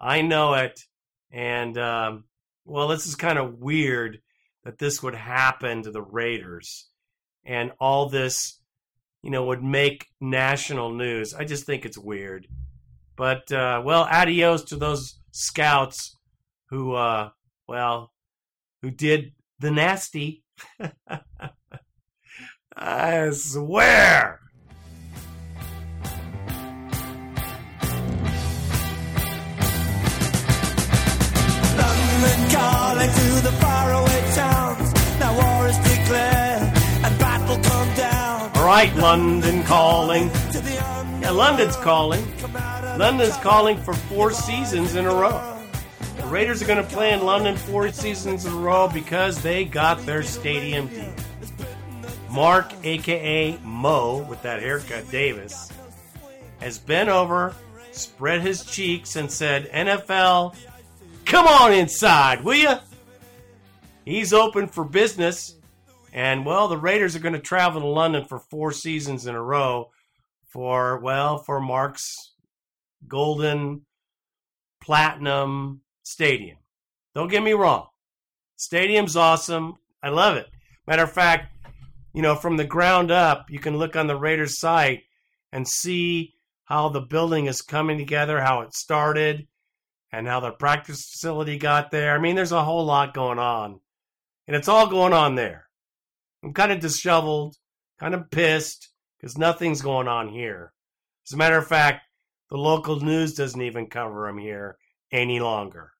[0.00, 0.80] I know it.
[1.30, 2.24] And, um,
[2.64, 4.20] well, this is kind of weird
[4.64, 6.88] that this would happen to the Raiders
[7.44, 8.60] and all this,
[9.22, 11.34] you know, would make national news.
[11.34, 12.46] I just think it's weird.
[13.16, 16.16] But uh, well, adios to those scouts
[16.70, 17.30] who, uh,
[17.68, 18.12] well,
[18.82, 20.42] who did the nasty.
[22.76, 24.40] I swear.
[31.76, 34.92] London calling to the faraway towns.
[35.20, 36.62] Now war is declared
[37.04, 38.50] and battle come down.
[38.56, 40.30] All right, London calling.
[41.20, 42.26] Yeah, London's calling.
[42.98, 45.58] London's calling for four seasons in a row.
[46.16, 49.64] The Raiders are going to play in London four seasons in a row because they
[49.64, 51.14] got their stadium deal.
[52.34, 55.70] Mark, aka Mo, with that haircut, Davis,
[56.58, 57.54] has bent over,
[57.92, 60.56] spread his cheeks, and said, NFL,
[61.24, 62.74] come on inside, will you?
[64.04, 65.54] He's open for business.
[66.12, 69.42] And, well, the Raiders are going to travel to London for four seasons in a
[69.42, 69.90] row
[70.48, 72.32] for, well, for Mark's
[73.06, 73.82] golden
[74.82, 76.58] platinum stadium.
[77.14, 77.86] Don't get me wrong.
[78.56, 79.74] Stadium's awesome.
[80.02, 80.48] I love it.
[80.86, 81.53] Matter of fact,
[82.14, 85.02] you know, from the ground up, you can look on the Raiders site
[85.52, 86.34] and see
[86.64, 89.48] how the building is coming together, how it started,
[90.12, 92.14] and how the practice facility got there.
[92.14, 93.80] I mean, there's a whole lot going on.
[94.46, 95.66] And it's all going on there.
[96.42, 97.56] I'm kind of disheveled,
[97.98, 100.72] kind of pissed, because nothing's going on here.
[101.26, 102.02] As a matter of fact,
[102.50, 104.76] the local news doesn't even cover them here
[105.10, 105.90] any longer.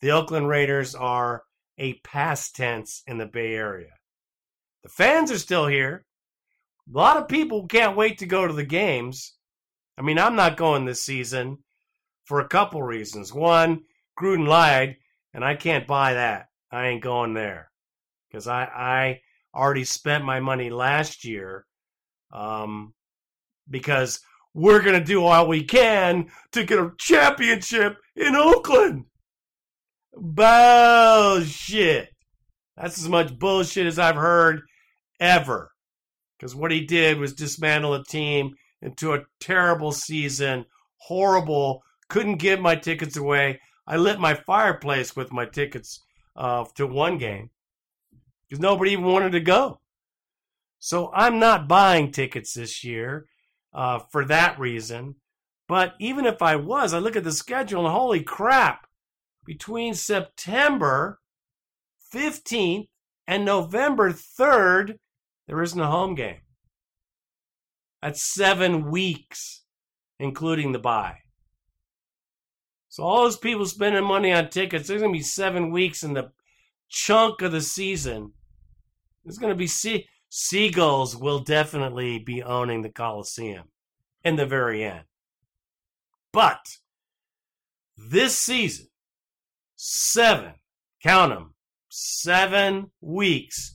[0.00, 1.44] The Oakland Raiders are
[1.78, 3.90] a past tense in the Bay Area.
[4.84, 6.04] The fans are still here.
[6.94, 9.32] A lot of people can't wait to go to the games.
[9.96, 11.58] I mean, I'm not going this season
[12.24, 13.32] for a couple reasons.
[13.32, 13.80] One,
[14.20, 14.96] Gruden lied,
[15.32, 16.48] and I can't buy that.
[16.70, 17.70] I ain't going there
[18.28, 19.20] because I, I
[19.54, 21.64] already spent my money last year
[22.30, 22.92] um,
[23.70, 24.20] because
[24.52, 29.06] we're going to do all we can to get a championship in Oakland.
[30.14, 32.10] Bullshit.
[32.76, 34.62] That's as much bullshit as I've heard
[35.20, 35.70] ever.
[36.38, 40.66] Because what he did was dismantle a team into a terrible season,
[40.96, 41.82] horrible.
[42.08, 43.60] Couldn't give my tickets away.
[43.86, 46.00] I lit my fireplace with my tickets
[46.36, 47.50] uh, to one game
[48.48, 49.80] because nobody even wanted to go.
[50.78, 53.26] So I'm not buying tickets this year
[53.72, 55.16] uh, for that reason.
[55.66, 58.86] But even if I was, I look at the schedule and holy crap,
[59.44, 61.20] between September
[62.12, 62.88] 15th
[63.26, 64.98] and November 3rd,
[65.46, 66.40] there isn't a home game.
[68.02, 69.62] That's seven weeks,
[70.18, 71.18] including the bye.
[72.88, 76.30] So all those people spending money on tickets, there's to be seven weeks in the
[76.88, 78.32] chunk of the season.
[79.24, 83.64] There's to be sea- seagulls will definitely be owning the Coliseum
[84.22, 85.04] in the very end.
[86.32, 86.78] But
[87.96, 88.86] this season,
[89.76, 90.54] seven,
[91.02, 91.54] count them,
[91.88, 93.73] seven weeks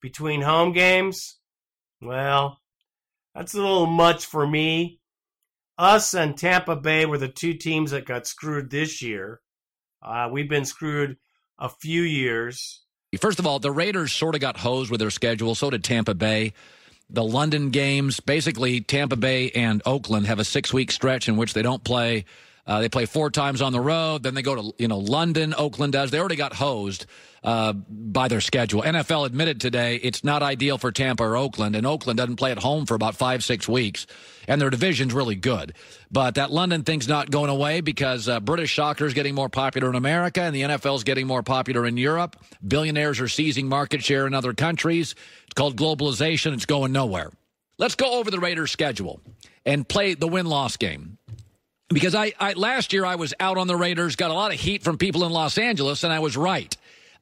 [0.00, 1.38] between home games.
[2.00, 2.58] Well,
[3.34, 5.00] that's a little much for me.
[5.76, 9.40] Us and Tampa Bay were the two teams that got screwed this year.
[10.02, 11.16] Uh, we've been screwed
[11.58, 12.82] a few years.
[13.20, 15.54] First of all, the Raiders sort of got hosed with their schedule.
[15.54, 16.52] So did Tampa Bay.
[17.10, 21.54] The London games, basically, Tampa Bay and Oakland have a six week stretch in which
[21.54, 22.26] they don't play.
[22.68, 24.22] Uh, they play four times on the road.
[24.22, 25.54] Then they go to you know London.
[25.56, 26.10] Oakland does.
[26.10, 27.06] They already got hosed
[27.42, 28.82] uh, by their schedule.
[28.82, 32.58] NFL admitted today it's not ideal for Tampa or Oakland, and Oakland doesn't play at
[32.58, 34.06] home for about five six weeks,
[34.46, 35.72] and their division's really good.
[36.10, 39.88] But that London thing's not going away because uh, British soccer is getting more popular
[39.88, 42.36] in America, and the NFL's getting more popular in Europe.
[42.66, 45.14] Billionaires are seizing market share in other countries.
[45.44, 46.52] It's called globalization.
[46.52, 47.30] It's going nowhere.
[47.78, 49.22] Let's go over the Raiders' schedule
[49.64, 51.16] and play the win loss game
[51.88, 54.60] because I, I, last year I was out on the Raiders, got a lot of
[54.60, 56.74] heat from people in Los Angeles, and I was right.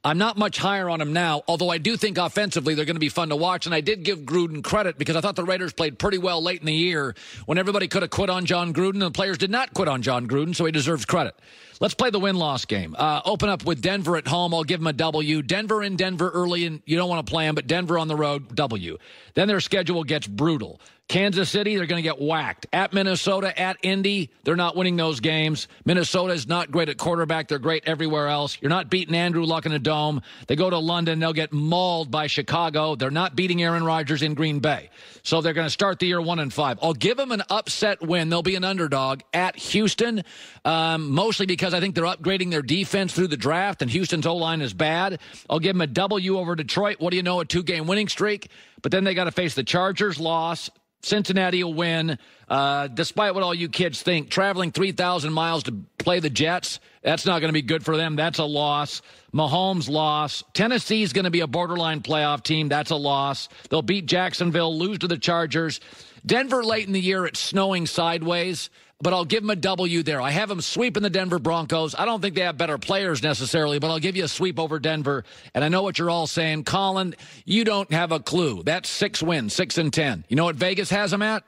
[0.04, 3.00] I'm not much higher on them now, although I do think offensively they're going to
[3.00, 3.66] be fun to watch.
[3.66, 6.60] And I did give Gruden credit because I thought the Raiders played pretty well late
[6.60, 7.16] in the year
[7.46, 10.02] when everybody could have quit on Jon Gruden and the players did not quit on
[10.02, 11.34] Jon Gruden, so he deserves credit.
[11.80, 12.94] Let's play the win loss game.
[12.96, 14.54] Uh, open up with Denver at home.
[14.54, 15.42] I'll give them a W.
[15.42, 18.16] Denver in Denver early, and you don't want to play them, but Denver on the
[18.16, 18.98] road, W.
[19.34, 20.80] Then their schedule gets brutal.
[21.08, 22.66] Kansas City, they're going to get whacked.
[22.72, 25.68] At Minnesota, at Indy, they're not winning those games.
[25.84, 27.46] Minnesota is not great at quarterback.
[27.46, 28.58] They're great everywhere else.
[28.60, 30.20] You're not beating Andrew Luck in a dome.
[30.48, 32.96] They go to London, they'll get mauled by Chicago.
[32.96, 34.90] They're not beating Aaron Rodgers in Green Bay.
[35.22, 36.78] So they're going to start the year one and five.
[36.82, 38.28] I'll give them an upset win.
[38.28, 40.24] They'll be an underdog at Houston,
[40.64, 44.34] um, mostly because I think they're upgrading their defense through the draft, and Houston's O
[44.34, 45.20] line is bad.
[45.48, 46.96] I'll give them a W over Detroit.
[46.98, 47.38] What do you know?
[47.38, 48.50] A two game winning streak.
[48.82, 50.70] But then they got to face the Chargers loss,
[51.02, 52.18] Cincinnati will win,
[52.48, 54.30] uh, despite what all you kids think.
[54.30, 58.16] Traveling 3,000 miles to play the Jets, that's not going to be good for them.
[58.16, 59.02] That's a loss.
[59.32, 60.42] Mahomes loss.
[60.54, 62.68] Tennessee's going to be a borderline playoff team.
[62.68, 63.48] That's a loss.
[63.70, 65.80] They'll beat Jacksonville, lose to the Chargers.
[66.24, 68.70] Denver late in the year, it's snowing sideways
[69.00, 70.20] but I'll give them a W there.
[70.20, 71.94] I have them sweeping the Denver Broncos.
[71.94, 74.78] I don't think they have better players necessarily, but I'll give you a sweep over
[74.78, 75.24] Denver.
[75.54, 76.64] And I know what you're all saying.
[76.64, 77.14] Colin,
[77.44, 78.62] you don't have a clue.
[78.62, 80.24] That's six wins, six and 10.
[80.28, 81.44] You know what Vegas has them at?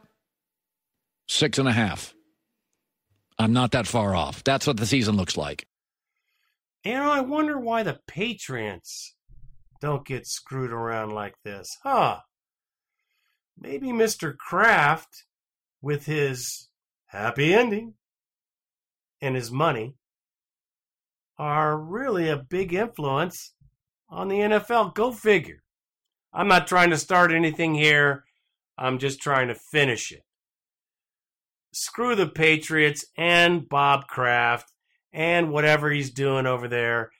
[1.26, 2.14] Six and a half.
[3.38, 4.44] I'm not that far off.
[4.44, 5.66] That's what the season looks like.
[6.84, 9.14] Know, I wonder why the Patriots
[9.80, 11.76] don't get screwed around like this.
[11.82, 12.20] Huh.
[13.58, 14.36] Maybe Mr.
[14.36, 15.24] Kraft,
[15.80, 16.67] with his
[17.08, 17.94] happy ending
[19.20, 19.94] and his money
[21.38, 23.52] are really a big influence
[24.08, 24.94] on the NFL.
[24.94, 25.62] Go figure.
[26.32, 28.24] I'm not trying to start anything here.
[28.76, 30.22] I'm just trying to finish it.
[31.72, 34.72] Screw the Patriots and Bob Kraft
[35.12, 37.10] and whatever he's doing over there.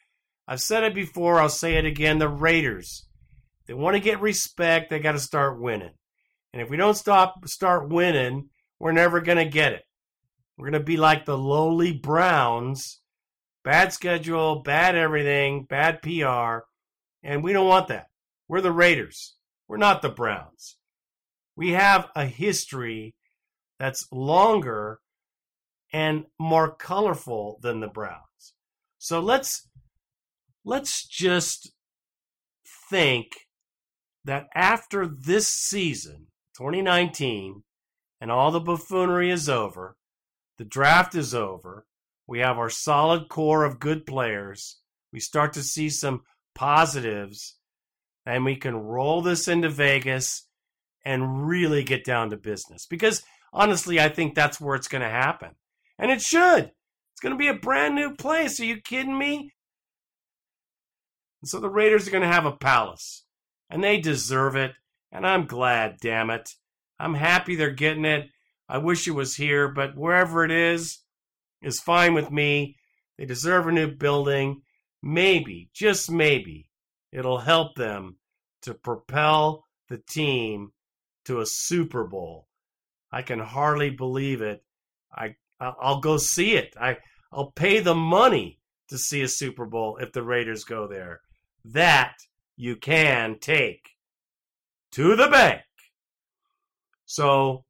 [0.46, 2.18] I've said it before, I'll say it again.
[2.18, 3.06] The Raiders,
[3.66, 5.92] they want to get respect, they got to start winning.
[6.52, 8.48] And if we don't stop start winning,
[8.78, 9.84] we're never going to get it.
[10.56, 13.00] We're going to be like the lowly Browns
[13.68, 16.64] bad schedule, bad everything, bad PR.
[17.22, 18.06] And we don't want that.
[18.48, 19.34] We're the Raiders.
[19.68, 20.76] We're not the Browns.
[21.54, 23.14] We have a history
[23.78, 25.00] that's longer
[25.92, 28.54] and more colorful than the Browns.
[28.96, 29.68] So let's
[30.64, 31.70] let's just
[32.90, 33.32] think
[34.24, 37.64] that after this season, 2019,
[38.20, 39.96] and all the buffoonery is over,
[40.58, 41.86] the draft is over,
[42.26, 44.78] we have our solid core of good players,
[45.12, 46.22] we start to see some
[46.54, 47.56] positives,
[48.26, 50.46] and we can roll this into Vegas
[51.04, 52.84] and really get down to business.
[52.84, 53.22] Because
[53.52, 55.50] honestly, I think that's where it's going to happen.
[55.98, 56.72] And it should.
[57.12, 58.60] It's going to be a brand new place.
[58.60, 59.52] Are you kidding me?
[61.40, 63.24] And so the Raiders are going to have a palace,
[63.70, 64.72] and they deserve it.
[65.10, 66.54] And I'm glad, damn it.
[66.98, 68.28] I'm happy they're getting it.
[68.68, 70.98] I wish it was here, but wherever it is,
[71.62, 72.76] is fine with me.
[73.16, 74.62] They deserve a new building.
[75.02, 76.68] Maybe, just maybe,
[77.12, 78.18] it'll help them
[78.62, 80.72] to propel the team
[81.24, 82.48] to a Super Bowl.
[83.10, 84.62] I can hardly believe it.
[85.12, 86.74] I I'll go see it.
[86.80, 86.98] I
[87.32, 91.20] I'll pay the money to see a Super Bowl if the Raiders go there.
[91.64, 92.14] That
[92.56, 93.90] you can take
[94.92, 95.62] to the bank.
[97.08, 97.64] So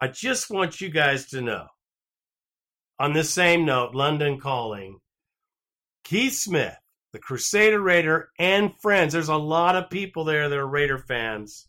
[0.00, 1.66] I just want you guys to know.
[2.98, 4.98] On this same note, London calling,
[6.04, 6.78] Keith Smith,
[7.12, 9.12] the Crusader Raider, and friends.
[9.12, 11.68] There's a lot of people there that are Raider fans.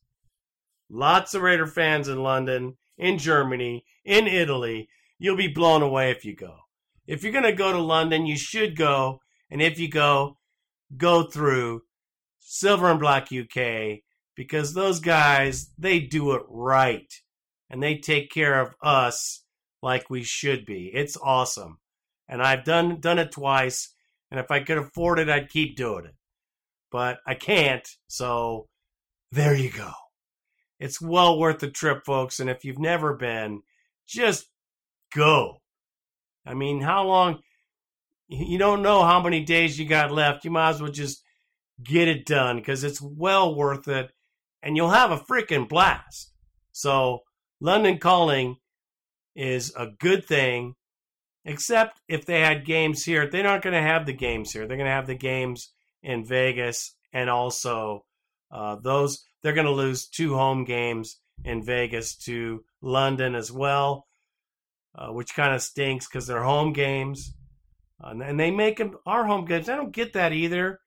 [0.90, 4.88] Lots of Raider fans in London, in Germany, in Italy.
[5.20, 6.56] You'll be blown away if you go.
[7.06, 9.20] If you're going to go to London, you should go.
[9.52, 10.38] And if you go,
[10.96, 11.82] go through
[12.40, 14.04] Silver and Black UK
[14.40, 17.14] because those guys, they do it right.
[17.70, 19.44] And they take care of us
[19.84, 20.90] like we should be.
[20.94, 21.80] It's awesome.
[22.30, 23.94] And I've done done it twice.
[24.32, 26.16] And if I could afford it, I'd keep doing it.
[26.90, 27.86] But I can't.
[28.08, 28.70] So
[29.30, 29.92] there you go.
[30.80, 32.40] It's well worth the trip, folks.
[32.40, 33.60] And if you've never been,
[34.08, 34.46] just
[35.14, 35.58] go.
[36.46, 37.40] I mean, how long?
[38.30, 40.46] You don't know how many days you got left.
[40.46, 41.22] You might as well just
[41.84, 44.12] get it done because it's well worth it
[44.62, 46.34] and you'll have a freaking blast.
[46.72, 47.20] So,
[47.60, 48.58] London Calling
[49.36, 50.76] is a good thing,
[51.46, 53.30] except if they had games here.
[53.30, 54.68] They're not going to have the games here.
[54.68, 55.74] They're going to have the games
[56.04, 58.06] in Vegas and also
[58.52, 64.08] uh, those they're going to lose two home games in Vegas to London as well,
[64.96, 67.34] uh, which kind of stinks because they're home games.
[68.04, 69.70] Uh, and they make them our home games.
[69.70, 70.80] I don't get that either.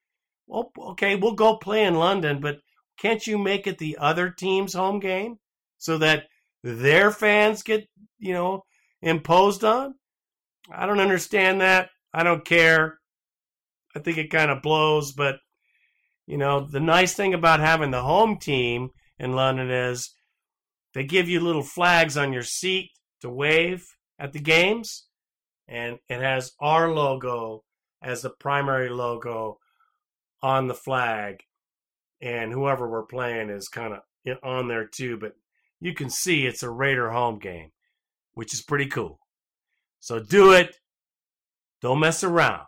[0.47, 2.59] Well, okay, we'll go play in London, but
[2.99, 5.39] can't you make it the other team's home game
[5.79, 6.25] so that
[6.63, 7.87] their fans get,
[8.19, 8.63] you know,
[9.01, 9.95] imposed on?
[10.71, 11.91] I don't understand that.
[12.15, 12.99] I don't care.
[13.97, 15.37] I think it kind of blows, but
[16.27, 20.15] you know, the nice thing about having the home team in London is
[20.95, 22.91] they give you little flags on your seat
[23.21, 23.85] to wave
[24.19, 25.07] at the games,
[25.67, 27.65] and it has our logo
[28.03, 29.59] as the primary logo
[30.43, 31.41] on the flag,
[32.23, 34.01] and whoever we're playing is kind of
[34.43, 35.19] on there too.
[35.19, 35.35] But
[35.81, 37.73] you can see it's a Raider home game,
[38.35, 39.19] which is pretty cool.
[40.01, 40.77] So do it.
[41.81, 42.67] Don't mess around,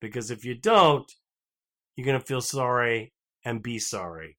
[0.00, 1.10] because if you don't,
[1.96, 4.36] you're going to feel sorry and be sorry.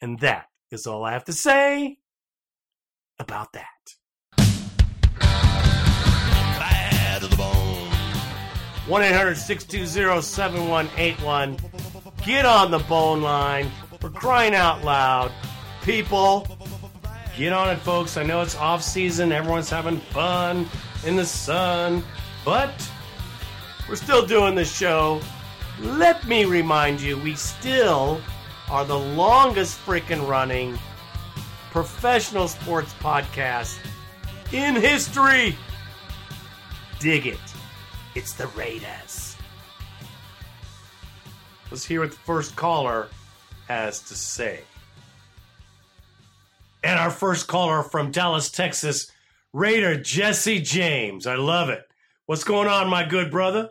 [0.00, 1.98] And that is all I have to say
[3.18, 3.66] about that.
[6.58, 7.90] Bad to the bone.
[8.86, 11.83] 1 800 620 7181.
[12.24, 13.70] Get on the bone line.
[14.00, 15.30] We're crying out loud.
[15.82, 16.46] People,
[17.36, 18.16] get on it, folks.
[18.16, 19.30] I know it's off season.
[19.30, 20.66] Everyone's having fun
[21.04, 22.02] in the sun,
[22.44, 22.72] but
[23.88, 25.20] we're still doing the show.
[25.80, 28.20] Let me remind you, we still
[28.70, 30.78] are the longest freaking running
[31.70, 33.76] professional sports podcast
[34.52, 35.56] in history.
[37.00, 37.38] Dig it.
[38.14, 39.23] It's the Raiders.
[41.74, 43.08] Let's hear what the first caller
[43.66, 44.60] has to say.
[46.84, 49.10] And our first caller from Dallas, Texas,
[49.52, 51.26] Raider Jesse James.
[51.26, 51.82] I love it.
[52.26, 53.70] What's going on, my good brother?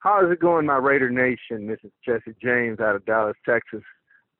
[0.00, 1.66] How's it going, my Raider Nation?
[1.66, 3.80] This is Jesse James out of Dallas, Texas.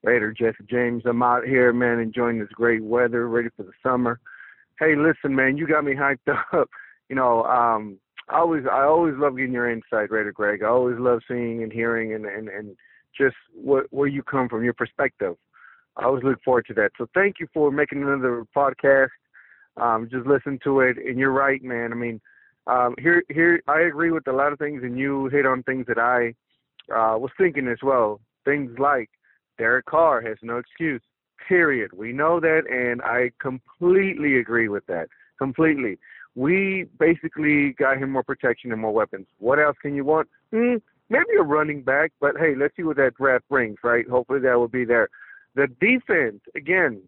[0.03, 1.05] Raider Jesse James.
[1.07, 4.21] I'm out here, man, enjoying this great weather, ready for the summer.
[4.79, 6.69] Hey, listen, man, you got me hyped up.
[7.09, 7.99] You know, um,
[8.31, 10.63] I always, I always love getting your insight, Raider Greg.
[10.63, 12.77] I always love seeing and hearing and and and
[13.17, 15.35] just what, where you come from, your perspective.
[15.97, 16.93] I always look forward to that.
[16.97, 19.09] So thank you for making another podcast.
[19.77, 21.93] Um, just listen to it, and you're right, man.
[21.93, 22.21] I mean,
[22.67, 25.87] um, here, here, I agree with a lot of things, and you hit on things
[25.89, 26.35] that I
[26.93, 28.21] uh, was thinking as well.
[28.45, 29.11] Things like
[29.59, 31.03] Derek Carr has no excuse.
[31.49, 31.91] Period.
[31.93, 35.09] We know that, and I completely agree with that.
[35.39, 35.99] Completely.
[36.35, 39.27] We basically got him more protection and more weapons.
[39.39, 40.29] What else can you want?
[40.53, 40.77] Hmm,
[41.09, 42.13] maybe a running back.
[42.21, 44.09] But hey, let's see what that draft brings, right?
[44.09, 45.09] Hopefully that will be there.
[45.55, 47.03] The defense, again,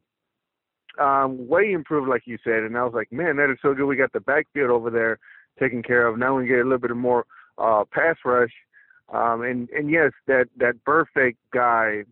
[0.99, 2.65] um, way improved, like you said.
[2.65, 3.87] And I was like, man, that is so good.
[3.87, 5.19] We got the backfield over there
[5.59, 6.19] taken care of.
[6.19, 7.25] Now we get a little bit of more
[7.59, 8.53] uh, pass rush.
[9.13, 12.05] Um, and and yes, that that perfect guy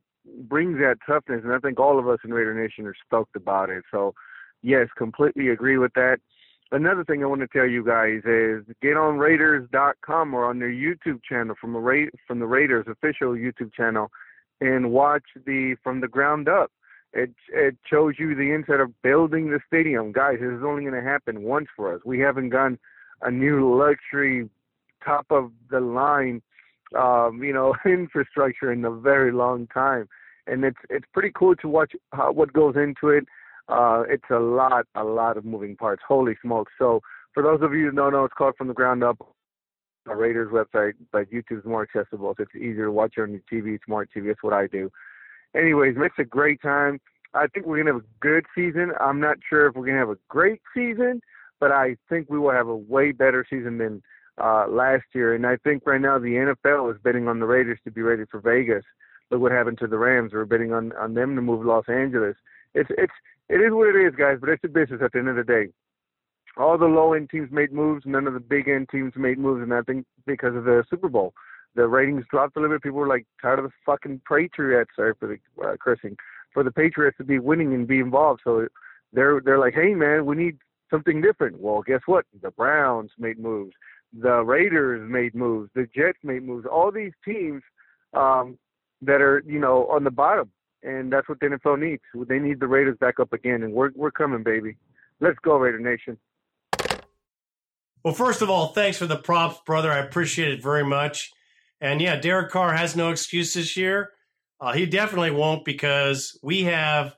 [0.43, 3.71] brings that toughness, and I think all of us in Raider Nation are stoked about
[3.71, 3.85] it.
[3.91, 4.15] So,
[4.63, 6.19] yes, completely agree with that.
[6.73, 10.71] Another thing I want to tell you guys is get on Raiders.com or on their
[10.71, 14.11] YouTube channel from the Ra- from the Raiders official YouTube channel,
[14.61, 16.71] and watch the from the ground up.
[17.13, 20.39] It it shows you the inside of building the stadium, guys.
[20.41, 22.03] This is only going to happen once for us.
[22.05, 22.79] We haven't gone
[23.23, 24.49] a new luxury,
[25.05, 26.41] top of the line,
[26.97, 30.09] um, you know, infrastructure in a very long time,
[30.47, 33.27] and it's it's pretty cool to watch how, what goes into it.
[33.71, 36.03] Uh, it's a lot, a lot of moving parts.
[36.07, 36.73] Holy smokes!
[36.79, 37.01] So
[37.35, 39.19] for those of you who don't know, it's called From the Ground Up.
[40.07, 43.79] The Raiders website, but YouTube's more accessible, so it's easier to watch on your TV,
[43.85, 44.29] smart TV.
[44.29, 44.91] That's what I do.
[45.55, 46.99] Anyways, it's a great time.
[47.35, 48.93] I think we're gonna have a good season.
[48.99, 51.21] I'm not sure if we're gonna have a great season,
[51.61, 54.03] but I think we will have a way better season than
[54.43, 55.35] uh, last year.
[55.35, 58.25] And I think right now the NFL is betting on the Raiders to be ready
[58.31, 58.85] for Vegas.
[59.31, 60.33] Look what happened to the Rams.
[60.33, 62.37] We're betting on on them to move to Los Angeles.
[62.75, 63.13] It's it's
[63.51, 64.39] it is what it is, guys.
[64.41, 65.69] But it's a business at the end of the day.
[66.57, 68.05] All the low end teams made moves.
[68.07, 71.09] None of the big end teams made moves, and I think because of the Super
[71.09, 71.33] Bowl,
[71.75, 72.83] the ratings dropped a little bit.
[72.83, 74.91] People were like tired of the fucking Patriots.
[74.97, 76.17] Sorry for the uh, cursing.
[76.53, 78.67] For the Patriots to be winning and be involved, so
[79.13, 80.59] they're they're like, hey man, we need
[80.91, 81.61] something different.
[81.61, 82.27] Well, guess what?
[82.43, 83.73] The Browns made moves.
[84.13, 85.71] The Raiders made moves.
[85.75, 86.67] The Jets made moves.
[86.67, 87.63] All these teams
[88.13, 88.59] um,
[89.03, 90.51] that are, you know, on the bottom,
[90.83, 92.03] and that's what the NFL needs.
[92.29, 94.77] They need the Raiders back up again, and we're we're coming, baby.
[95.21, 96.19] Let's go, Raider Nation.
[98.03, 99.93] Well, first of all, thanks for the props, brother.
[99.93, 101.31] I appreciate it very much.
[101.81, 104.11] And yeah, Derek Carr has no excuse this year.
[104.61, 107.15] Uh, he definitely won't because we have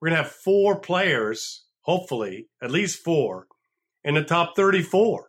[0.00, 3.46] we're gonna have four players, hopefully at least four,
[4.04, 5.28] in the top thirty-four.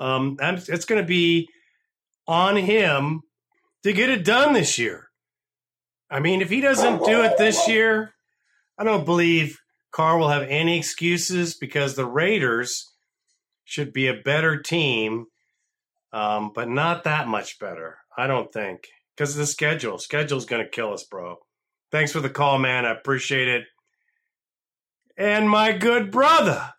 [0.00, 1.48] Um, it's going to be
[2.26, 3.20] on him
[3.82, 5.09] to get it done this year.
[6.10, 8.14] I mean, if he doesn't do it this year,
[8.76, 9.58] I don't believe
[9.92, 12.92] Carr will have any excuses because the Raiders
[13.64, 15.26] should be a better team,
[16.12, 17.98] um, but not that much better.
[18.16, 19.98] I don't think because the schedule.
[19.98, 21.36] Schedule's going to kill us, bro.
[21.92, 22.84] Thanks for the call, man.
[22.84, 23.64] I appreciate it.
[25.16, 26.70] And my good brother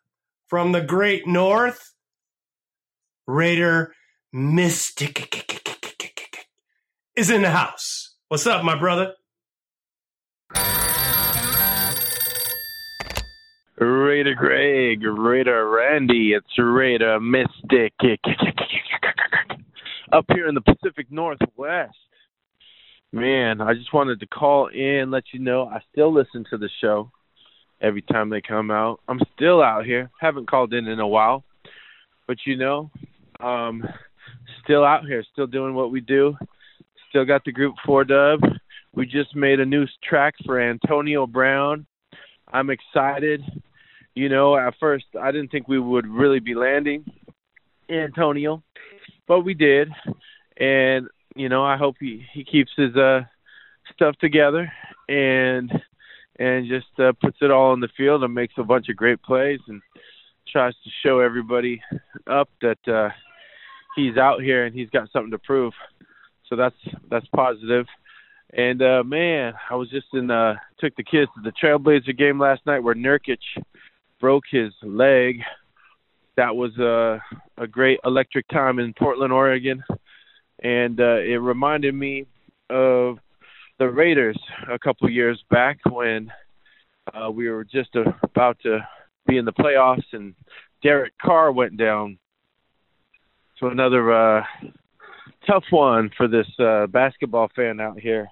[0.47, 1.93] from the great north,
[3.27, 3.93] Raider
[4.33, 5.45] Mystic,
[7.15, 8.15] is in the house.
[8.27, 9.13] What's up, my brother?
[13.81, 17.93] Raider Greg, Raider Randy, it's Raider Mystic.
[20.11, 21.95] Up here in the Pacific Northwest.
[23.11, 26.69] Man, I just wanted to call in, let you know I still listen to the
[26.79, 27.09] show
[27.81, 28.99] every time they come out.
[29.07, 30.11] I'm still out here.
[30.19, 31.43] Haven't called in in a while.
[32.27, 32.91] But you know,
[33.39, 33.83] um
[34.63, 36.35] still out here, still doing what we do.
[37.09, 38.41] Still got the group 4 dub.
[38.93, 41.87] We just made a new track for Antonio Brown.
[42.53, 43.41] I'm excited.
[44.13, 47.05] You know, at first I didn't think we would really be landing
[47.89, 48.63] Antonio,
[49.27, 49.89] but we did.
[50.57, 53.21] And you know, I hope he he keeps his uh
[53.93, 54.71] stuff together
[55.07, 55.71] and
[56.39, 59.21] and just uh, puts it all in the field and makes a bunch of great
[59.21, 59.81] plays and
[60.51, 61.81] tries to show everybody
[62.27, 63.09] up that uh
[63.95, 65.73] he's out here and he's got something to prove.
[66.47, 66.75] So that's
[67.09, 67.85] that's positive.
[68.53, 72.39] And uh man, I was just in uh took the kids to the Trailblazer game
[72.39, 73.39] last night where Nurkic
[74.21, 75.41] broke his leg.
[76.37, 77.19] That was a
[77.57, 79.83] a great electric time in Portland, Oregon,
[80.63, 82.25] and uh, it reminded me
[82.69, 83.17] of
[83.77, 84.39] the Raiders
[84.71, 86.31] a couple years back when
[87.13, 87.89] uh, we were just
[88.23, 88.79] about to
[89.27, 90.33] be in the playoffs, and
[90.81, 92.17] Derek Carr went down.
[93.59, 94.43] So another uh,
[95.45, 98.27] tough one for this uh, basketball fan out here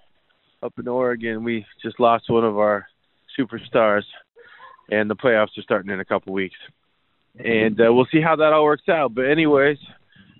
[0.63, 1.43] up in Oregon.
[1.43, 2.87] We just lost one of our
[3.37, 4.03] superstars
[4.91, 6.57] and the playoffs are starting in a couple weeks.
[7.37, 9.13] And uh, we'll see how that all works out.
[9.13, 9.77] But anyways,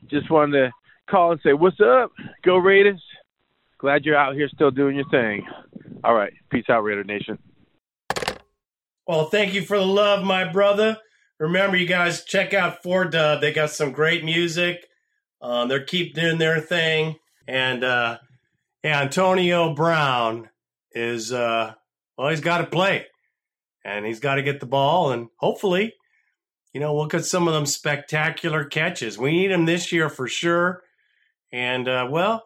[0.10, 0.72] just wanted to
[1.10, 2.12] call and say what's up.
[2.44, 3.02] Go Raiders.
[3.78, 5.48] Glad you're out here still doing your thing.
[6.04, 7.38] All right, peace out, Raider Nation.
[9.08, 10.98] Well, thank you for the love, my brother.
[11.40, 13.40] Remember, you guys check out Four Dub.
[13.40, 14.86] They got some great music.
[15.42, 17.16] Um, they're keep doing their thing,
[17.48, 18.18] and uh,
[18.84, 20.50] Antonio Brown
[20.92, 21.74] is uh,
[22.18, 23.06] well, he's got to play
[23.86, 25.94] and he's got to get the ball and hopefully
[26.74, 30.28] you know we'll get some of them spectacular catches we need him this year for
[30.28, 30.82] sure
[31.52, 32.44] And, uh, well,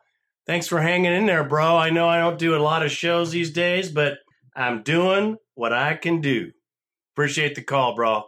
[0.48, 1.76] thanks for hanging in there, bro.
[1.78, 4.18] I know I don't do a lot of shows these days, but
[4.56, 6.52] I'm doing what I can do.
[7.14, 8.24] Appreciate the call, bro.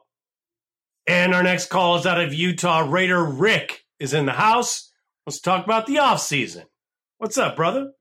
[1.07, 2.85] And our next call is out of Utah.
[2.89, 4.91] Raider Rick is in the house.
[5.25, 6.65] Let's talk about the off season.
[7.19, 7.91] What's up, brother?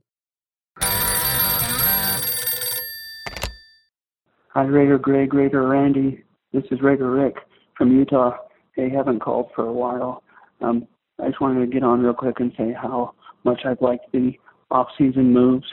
[4.56, 6.22] Hi, Raider Greg, Raider Randy.
[6.52, 7.38] This is Raider Rick
[7.76, 8.36] from Utah.
[8.76, 10.22] Hey, haven't called for a while.
[10.60, 10.86] Um,
[11.20, 14.34] I just wanted to get on real quick and say how much I've liked the
[14.70, 15.66] off-season moves.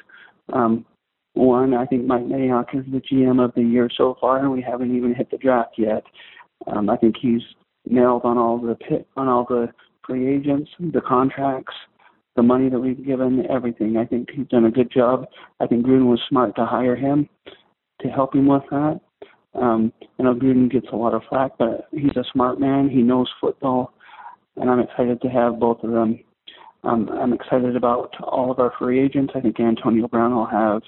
[0.52, 0.84] Um,
[1.36, 4.64] one, I think Mike Mayock is the GM of the year so far, and we
[4.64, 6.02] haven't even hit the draft yet.
[6.66, 7.44] Um, I think he's
[7.86, 9.68] nailed on all the pit, on all the
[10.08, 11.76] free agents, the contracts,
[12.36, 13.98] the money that we've given, everything.
[13.98, 15.28] I think he's done a good job.
[15.60, 17.30] I think Gruden was smart to hire him
[18.02, 19.00] to help him with that.
[19.54, 22.90] Um, I know Gruden gets a lot of flack, but he's a smart man.
[22.90, 23.94] He knows football,
[24.56, 26.20] and I'm excited to have both of them.
[26.84, 29.34] Um, I'm excited about all of our free agents.
[29.36, 30.82] I think Antonio Brown will have,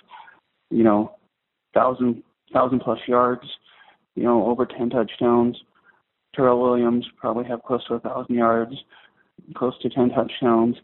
[0.71, 1.15] you know,
[1.73, 3.43] thousand thousand plus yards,
[4.15, 5.57] you know, over ten touchdowns.
[6.35, 8.73] Terrell Williams probably have close to a thousand yards,
[9.55, 10.75] close to ten touchdowns.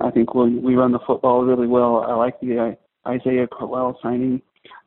[0.00, 2.04] I think we we run the football really well.
[2.08, 2.76] I like the
[3.06, 4.42] uh, Isaiah Crowell signing.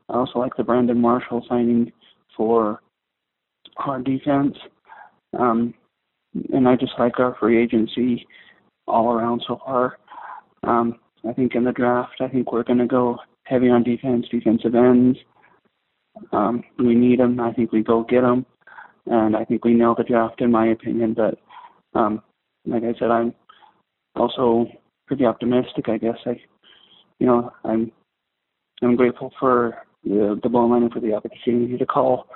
[0.10, 1.92] I also like the Brandon Marshall signing
[2.36, 2.82] for
[3.78, 4.56] our defense.
[5.38, 5.74] Um,
[6.54, 8.28] and I just like our free agency
[8.88, 9.98] all around so far.
[10.64, 14.26] Um, I think in the draft, I think we're going to go heavy on defense,
[14.32, 15.18] defensive ends.
[16.32, 17.40] Um, we need them.
[17.40, 18.46] I think we go get them,
[19.06, 21.14] and I think we nail the draft, in my opinion.
[21.14, 21.40] But
[21.98, 22.22] um,
[22.66, 23.34] like I said, I'm
[24.16, 24.68] also
[25.08, 25.88] pretty optimistic.
[25.88, 26.40] I guess I,
[27.20, 27.92] you know, I'm
[28.82, 32.28] I'm grateful for the, the ball line for the opportunity to call.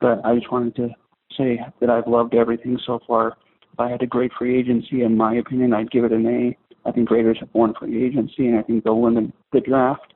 [0.00, 0.88] But I just wanted to
[1.36, 3.36] say that I've loved everything so far.
[3.72, 6.56] If I had a great free agency, in my opinion, I'd give it an A.
[6.88, 10.12] I think Raiders have won free agency, and I think they'll win the, the draft.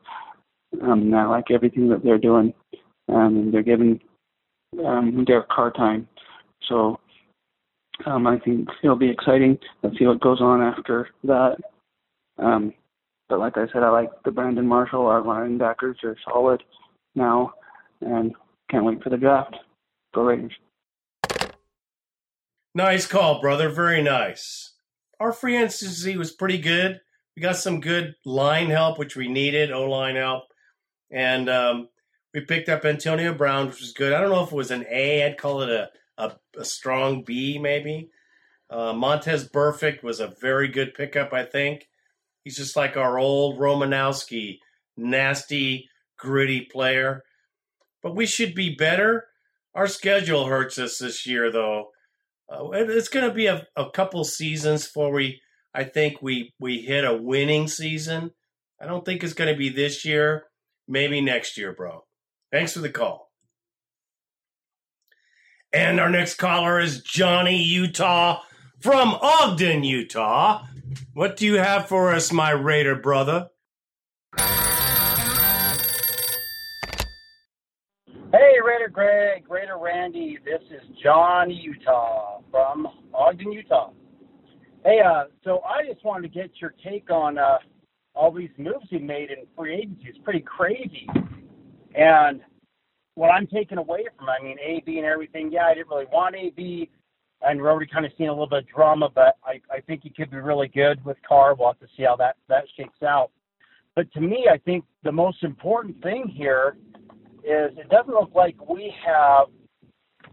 [0.82, 2.52] Um, and I like everything that they're doing.
[3.08, 4.00] Um, they're giving
[4.84, 6.06] um, Derek Carr time.
[6.68, 7.00] So
[8.06, 9.58] um, I think it'll be exciting.
[9.82, 11.56] Let's see what goes on after that.
[12.38, 12.74] Um,
[13.28, 15.06] but like I said, I like the Brandon Marshall.
[15.06, 16.62] Our linebackers are solid
[17.18, 17.52] now,
[18.00, 18.34] and
[18.70, 19.56] can't wait for the draft.
[20.14, 20.52] Go Raiders.
[22.74, 23.68] Nice call, brother.
[23.68, 24.72] Very nice.
[25.20, 27.00] Our free agency was pretty good.
[27.36, 30.44] We got some good line help, which we needed, O line help.
[31.10, 31.88] And um,
[32.32, 34.12] we picked up Antonio Brown, which was good.
[34.12, 35.24] I don't know if it was an A.
[35.24, 38.10] I'd call it a, a, a strong B, maybe.
[38.70, 41.88] Uh, Vontaze Burfict was a very good pickup, I think.
[42.44, 44.58] He's just like our old Romanowski,
[44.96, 45.87] nasty,
[46.18, 47.22] gritty player.
[48.02, 49.26] But we should be better.
[49.74, 51.90] Our schedule hurts us this year, though.
[52.50, 55.40] Uh, it's going to be a, a couple seasons before we,
[55.74, 58.32] I think we we hit a winning season.
[58.80, 60.44] I don't think it's going to be this year.
[60.86, 62.04] Maybe next year, bro.
[62.50, 63.30] Thanks for the call.
[65.72, 68.40] And our next caller is Johnny Utah
[68.80, 70.64] from Ogden, Utah.
[71.12, 73.48] What do you have for us, my Raider brother?
[78.98, 80.40] Greg, Raider Randy.
[80.44, 83.92] This is John Utah from Ogden, Utah.
[84.84, 87.58] Hey, uh, so I just wanted to get your take on uh,
[88.16, 90.06] all these moves he made in free agency.
[90.08, 91.06] It's pretty crazy.
[91.94, 92.40] And
[93.14, 95.52] what I'm taking away from, I mean, AB and everything.
[95.52, 96.90] Yeah, I didn't really want AB,
[97.42, 100.00] and we're already kind of seeing a little bit of drama, but I, I think
[100.02, 101.54] he could be really good with Carr.
[101.54, 103.30] We'll have to see how that that shakes out.
[103.94, 106.76] But to me, I think the most important thing here
[107.48, 109.46] is it doesn't look like we have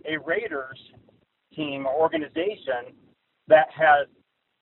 [0.05, 0.79] a Raiders
[1.55, 2.93] team or organization
[3.47, 4.07] that has,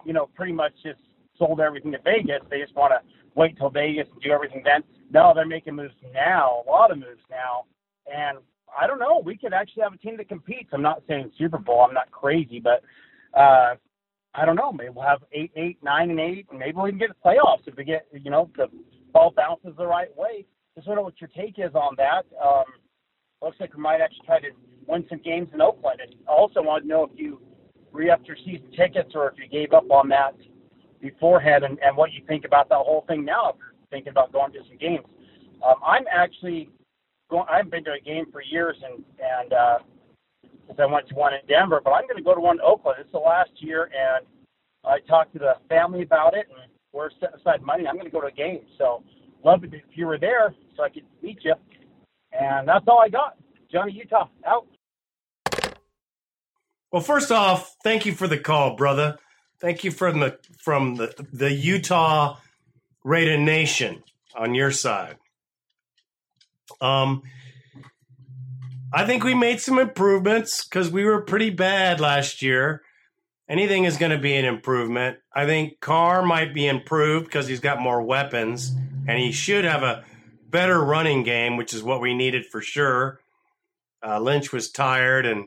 [0.06, 1.00] you know, pretty much just
[1.38, 2.42] sold everything to Vegas.
[2.50, 3.00] They just want to
[3.36, 4.84] wait till Vegas and do everything then.
[5.12, 7.66] No, they're making moves now, a lot of moves now.
[8.14, 8.38] And
[8.80, 10.70] I don't know, we could actually have a team that competes.
[10.74, 12.84] I'm not saying Super Bowl, I'm not crazy, but
[13.38, 13.76] uh
[14.36, 16.98] I don't know, maybe we'll have eight, eight, nine and eight, and maybe we can
[16.98, 18.68] get the playoffs if we get you know, the
[19.12, 20.46] ball bounces the right way.
[20.76, 22.26] Just wonder what your take is on that.
[22.44, 22.66] Um,
[23.42, 24.50] looks like we might actually try to
[24.88, 26.00] win some games in Oakland.
[26.02, 27.42] And I also want to know if you
[27.92, 30.36] re-upped your season tickets or if you gave up on that
[31.00, 33.50] beforehand, and, and what you think about that whole thing now.
[33.50, 35.06] If you're thinking about going to some games,
[35.66, 36.70] um, I'm actually
[37.30, 37.46] going.
[37.52, 39.78] I haven't been to a game for years, and and uh,
[40.66, 42.62] since I went to one in Denver, but I'm going to go to one in
[42.62, 42.98] Oakland.
[43.02, 44.26] It's the last year, and
[44.86, 47.86] I talked to the family about it, and we're setting aside money.
[47.86, 49.04] I'm going to go to a game, so
[49.44, 51.54] love it if you were there so I could meet you.
[52.32, 53.38] And that's all I got.
[53.72, 54.68] Johnny Utah out.
[56.92, 59.18] Well, first off, thank you for the call, brother.
[59.60, 62.38] Thank you from the from the the Utah
[63.04, 64.04] Raider Nation
[64.36, 65.18] on your side.
[66.82, 67.24] Um,
[68.94, 72.84] I think we made some improvements because we were pretty bad last year.
[73.50, 75.18] Anything is going to be an improvement.
[75.34, 78.76] I think Carr might be improved because he's got more weapons
[79.08, 80.06] and he should have a
[80.54, 83.20] better running game, which is what we needed for sure.
[84.06, 85.46] Uh, Lynch was tired and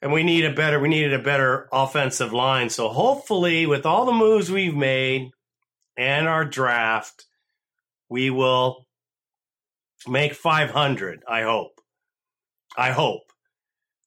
[0.00, 2.70] and we need a better we needed a better offensive line.
[2.70, 5.30] So hopefully with all the moves we've made
[5.96, 7.26] and our draft,
[8.08, 8.86] we will
[10.08, 11.80] make 500, I hope.
[12.76, 13.32] I hope.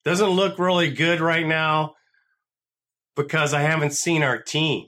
[0.04, 1.96] Doesn't look really good right now
[3.16, 4.88] because I haven't seen our team.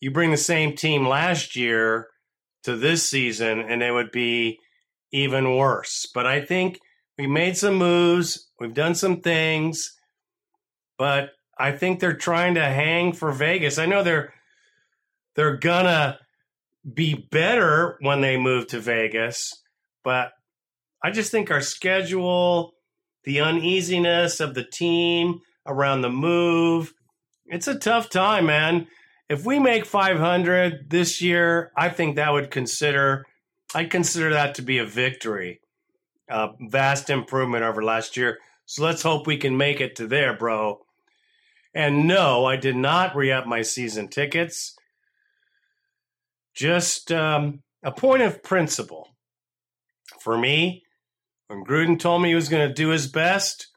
[0.00, 2.08] You bring the same team last year
[2.64, 4.58] to this season and it would be
[5.12, 6.06] even worse.
[6.12, 6.80] But I think
[7.18, 9.94] we made some moves, we've done some things,
[10.98, 13.78] but I think they're trying to hang for Vegas.
[13.78, 14.32] I know they're
[15.34, 16.18] they're gonna
[16.94, 19.62] be better when they move to Vegas,
[20.02, 20.32] but
[21.02, 22.72] I just think our schedule,
[23.24, 26.92] the uneasiness of the team around the move,
[27.46, 28.86] it's a tough time, man.
[29.32, 33.24] If we make 500 this year, I think that would consider
[33.74, 35.62] I consider that to be a victory.
[36.28, 38.40] A vast improvement over last year.
[38.66, 40.80] So let's hope we can make it to there, bro.
[41.74, 44.76] And no, I did not re up my season tickets.
[46.54, 49.16] Just um, a point of principle.
[50.20, 50.82] For me,
[51.46, 53.68] when Gruden told me he was going to do his best,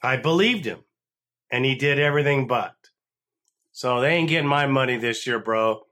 [0.00, 0.84] I believed him.
[1.50, 2.75] And he did everything but.
[3.76, 5.82] So they ain't getting my money this year, bro.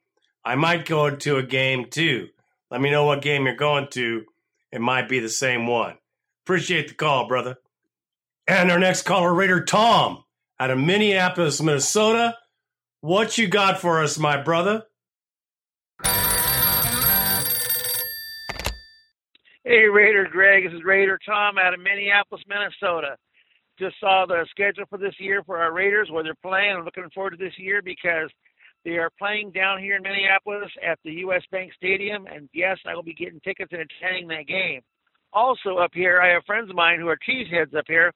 [0.42, 2.28] I might go to a game too.
[2.70, 4.24] Let me know what game you're going to.
[4.72, 5.98] It might be the same one.
[6.46, 7.58] Appreciate the call, brother.
[8.48, 10.24] And our next caller, Raider Tom,
[10.58, 12.38] out of Minneapolis, Minnesota.
[13.02, 14.84] What you got for us, my brother?
[19.62, 20.64] Hey, Raider Greg.
[20.64, 23.18] This is Raider Tom out of Minneapolis, Minnesota.
[23.78, 26.76] Just saw the schedule for this year for our Raiders, where they're playing.
[26.76, 28.30] I'm looking forward to this year because
[28.84, 31.42] they are playing down here in Minneapolis at the U.S.
[31.50, 34.82] Bank Stadium, and yes, I will be getting tickets and attending that game.
[35.32, 38.12] Also, up here, I have friends of mine who are cheeseheads up here,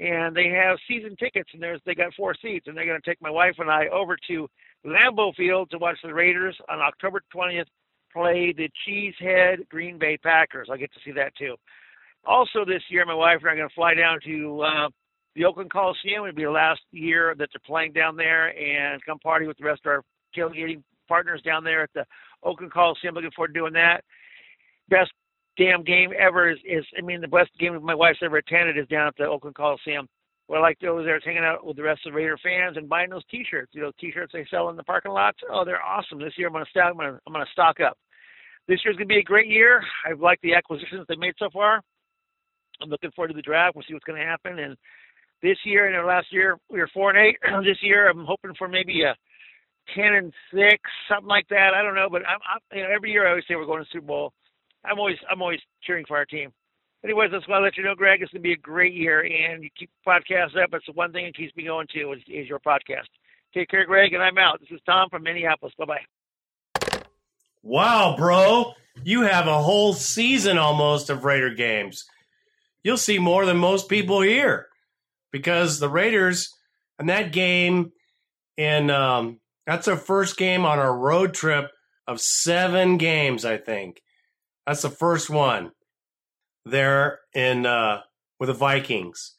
[0.00, 3.10] and they have season tickets, and there's they got four seats, and they're going to
[3.10, 4.48] take my wife and I over to
[4.86, 7.66] Lambeau Field to watch the Raiders on October 20th
[8.12, 10.68] play the Cheesehead Green Bay Packers.
[10.70, 11.56] I'll get to see that too.
[12.26, 14.88] Also, this year, my wife and I are going to fly down to uh,
[15.36, 16.24] the Oakland Coliseum.
[16.24, 19.64] It'll be the last year that they're playing down there and come party with the
[19.64, 20.02] rest of our
[20.36, 22.04] tailgating partners down there at the
[22.42, 23.14] Oakland Coliseum.
[23.14, 24.02] Looking forward to doing that.
[24.88, 25.12] Best
[25.56, 28.88] damn game ever is, is I mean, the best game my wife's ever attended is
[28.88, 30.08] down at the Oakland Coliseum.
[30.46, 32.76] What I like to do is hanging out with the rest of the Raider fans
[32.76, 33.72] and buying those T-shirts.
[33.74, 35.38] You know, T-shirts they sell in the parking lots.
[35.50, 36.20] Oh, they're awesome.
[36.20, 36.92] This year I'm gonna stock.
[36.92, 37.98] I'm gonna, stock up.
[38.68, 39.82] This year's gonna be a great year.
[40.08, 41.82] I've liked the acquisitions they made so far.
[42.80, 43.74] I'm looking forward to the draft.
[43.74, 44.58] We'll see what's gonna happen.
[44.58, 44.76] And
[45.42, 47.36] this year and our last year we were four and eight.
[47.64, 49.14] this year I'm hoping for maybe a
[49.94, 51.70] ten and six, something like that.
[51.74, 53.82] I don't know, but I'm, I'm you know every year I always say we're going
[53.82, 54.32] to Super Bowl.
[54.84, 56.52] I'm always I'm always cheering for our team.
[57.04, 58.22] Anyways, that's why I let you know, Greg.
[58.22, 60.70] It's gonna be a great year, and you keep the podcast up.
[60.72, 63.06] It's the one thing that keeps me going too is, is your podcast.
[63.54, 64.60] Take care, Greg, and I'm out.
[64.60, 65.74] This is Tom from Minneapolis.
[65.78, 66.98] Bye bye.
[67.62, 68.74] Wow, bro.
[69.02, 72.04] You have a whole season almost of Raider games.
[72.86, 74.68] You'll see more than most people here
[75.32, 76.48] because the Raiders
[77.00, 77.90] and that game
[78.56, 81.72] in um, that's our first game on our road trip
[82.06, 84.00] of seven games, I think.
[84.68, 85.72] That's the first one
[86.64, 88.02] there in uh,
[88.38, 89.34] with the Vikings.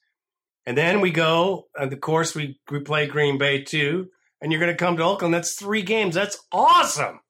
[0.65, 4.09] And then we go, and of course we we play Green Bay too.
[4.41, 5.33] And you're going to come to Oakland.
[5.33, 6.15] That's three games.
[6.15, 7.21] That's awesome.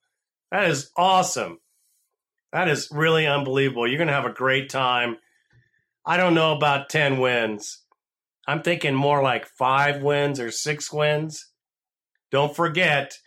[0.50, 1.60] That is awesome.
[2.54, 3.88] That is really unbelievable.
[3.88, 5.18] You're going to have a great time.
[6.10, 7.80] I don't know about 10 wins.
[8.48, 11.52] I'm thinking more like five wins or six wins.
[12.32, 13.18] Don't forget,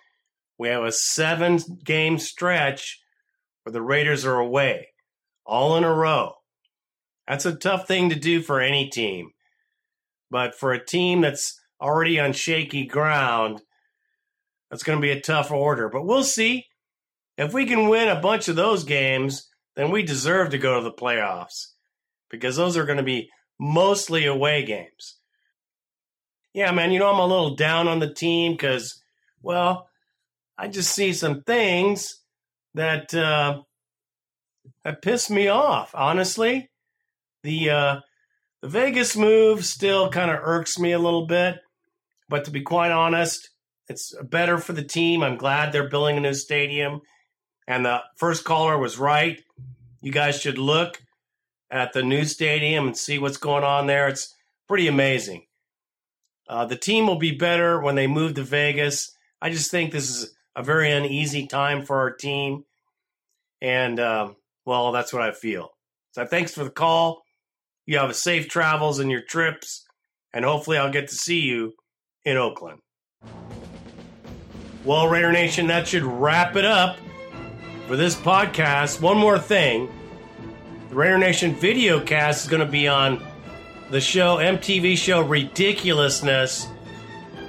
[0.59, 3.03] we have a seven game stretch
[3.63, 4.89] where the Raiders are away,
[5.45, 6.37] all in a row.
[7.29, 9.33] That's a tough thing to do for any team.
[10.31, 13.61] But for a team that's already on shaky ground,
[14.71, 15.91] that's going to be a tough order.
[15.91, 16.65] But we'll see.
[17.37, 20.85] If we can win a bunch of those games, then we deserve to go to
[20.85, 21.73] the playoffs
[22.31, 23.29] because those are going to be
[23.59, 25.19] mostly away games.
[26.55, 29.01] Yeah, man, you know, I'm a little down on the team because,
[29.43, 29.89] well,
[30.59, 32.21] I just see some things
[32.75, 33.63] that uh,
[34.85, 35.93] that piss me off.
[35.95, 36.71] Honestly,
[37.43, 38.01] the uh,
[38.63, 41.57] the Vegas move still kind of irks me a little bit,
[42.29, 43.51] But to be quite honest,
[43.89, 45.23] it's better for the team.
[45.23, 47.01] I'm glad they're building a new stadium.
[47.67, 49.41] And the first caller was right.
[50.01, 51.01] You guys should look
[51.71, 54.09] at the new stadium and see what's going on there.
[54.09, 54.35] It's
[54.69, 55.47] pretty amazing.
[56.49, 59.17] Uh, the team will be better when they move to Vegas.
[59.41, 62.65] I just think this is a very uneasy time for our team.
[63.61, 65.71] And, um, well, that's what I feel.
[66.13, 67.23] So thanks for the call.
[67.87, 69.87] You have a safe travels and your trips,
[70.33, 71.75] and hopefully I'll get to see you
[72.25, 72.81] in Oakland.
[74.85, 76.99] Well, Raider Nation, that should wrap it up
[77.87, 79.01] for this podcast.
[79.01, 79.89] One more thing
[80.91, 83.25] the Raider Nation video cast is going to be on
[83.91, 86.67] the show, MTV show Ridiculousness,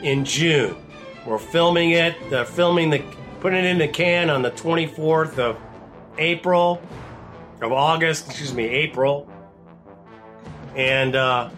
[0.04, 0.76] in June.
[1.26, 3.04] We're filming it, they're filming the,
[3.40, 5.58] putting it in the can on the 24th of
[6.20, 6.82] April,
[7.62, 9.28] of August, excuse me, April.
[10.76, 11.50] And, uh,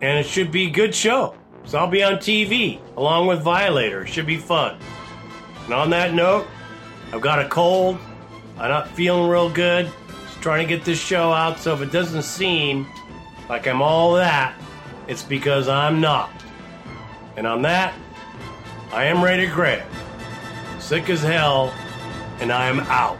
[0.00, 1.34] and it should be a good show.
[1.64, 4.02] So I'll be on TV along with Violator.
[4.02, 4.78] It should be fun.
[5.64, 6.46] And on that note,
[7.12, 7.98] I've got a cold.
[8.56, 9.90] I'm not feeling real good.
[10.40, 11.58] Trying to get this show out.
[11.58, 12.86] So if it doesn't seem
[13.48, 14.54] like I'm all that,
[15.06, 16.30] it's because I'm not.
[17.36, 17.94] And on that,
[18.92, 19.82] I am Raider Greg.
[20.78, 21.74] Sick as hell,
[22.40, 23.18] and I am out.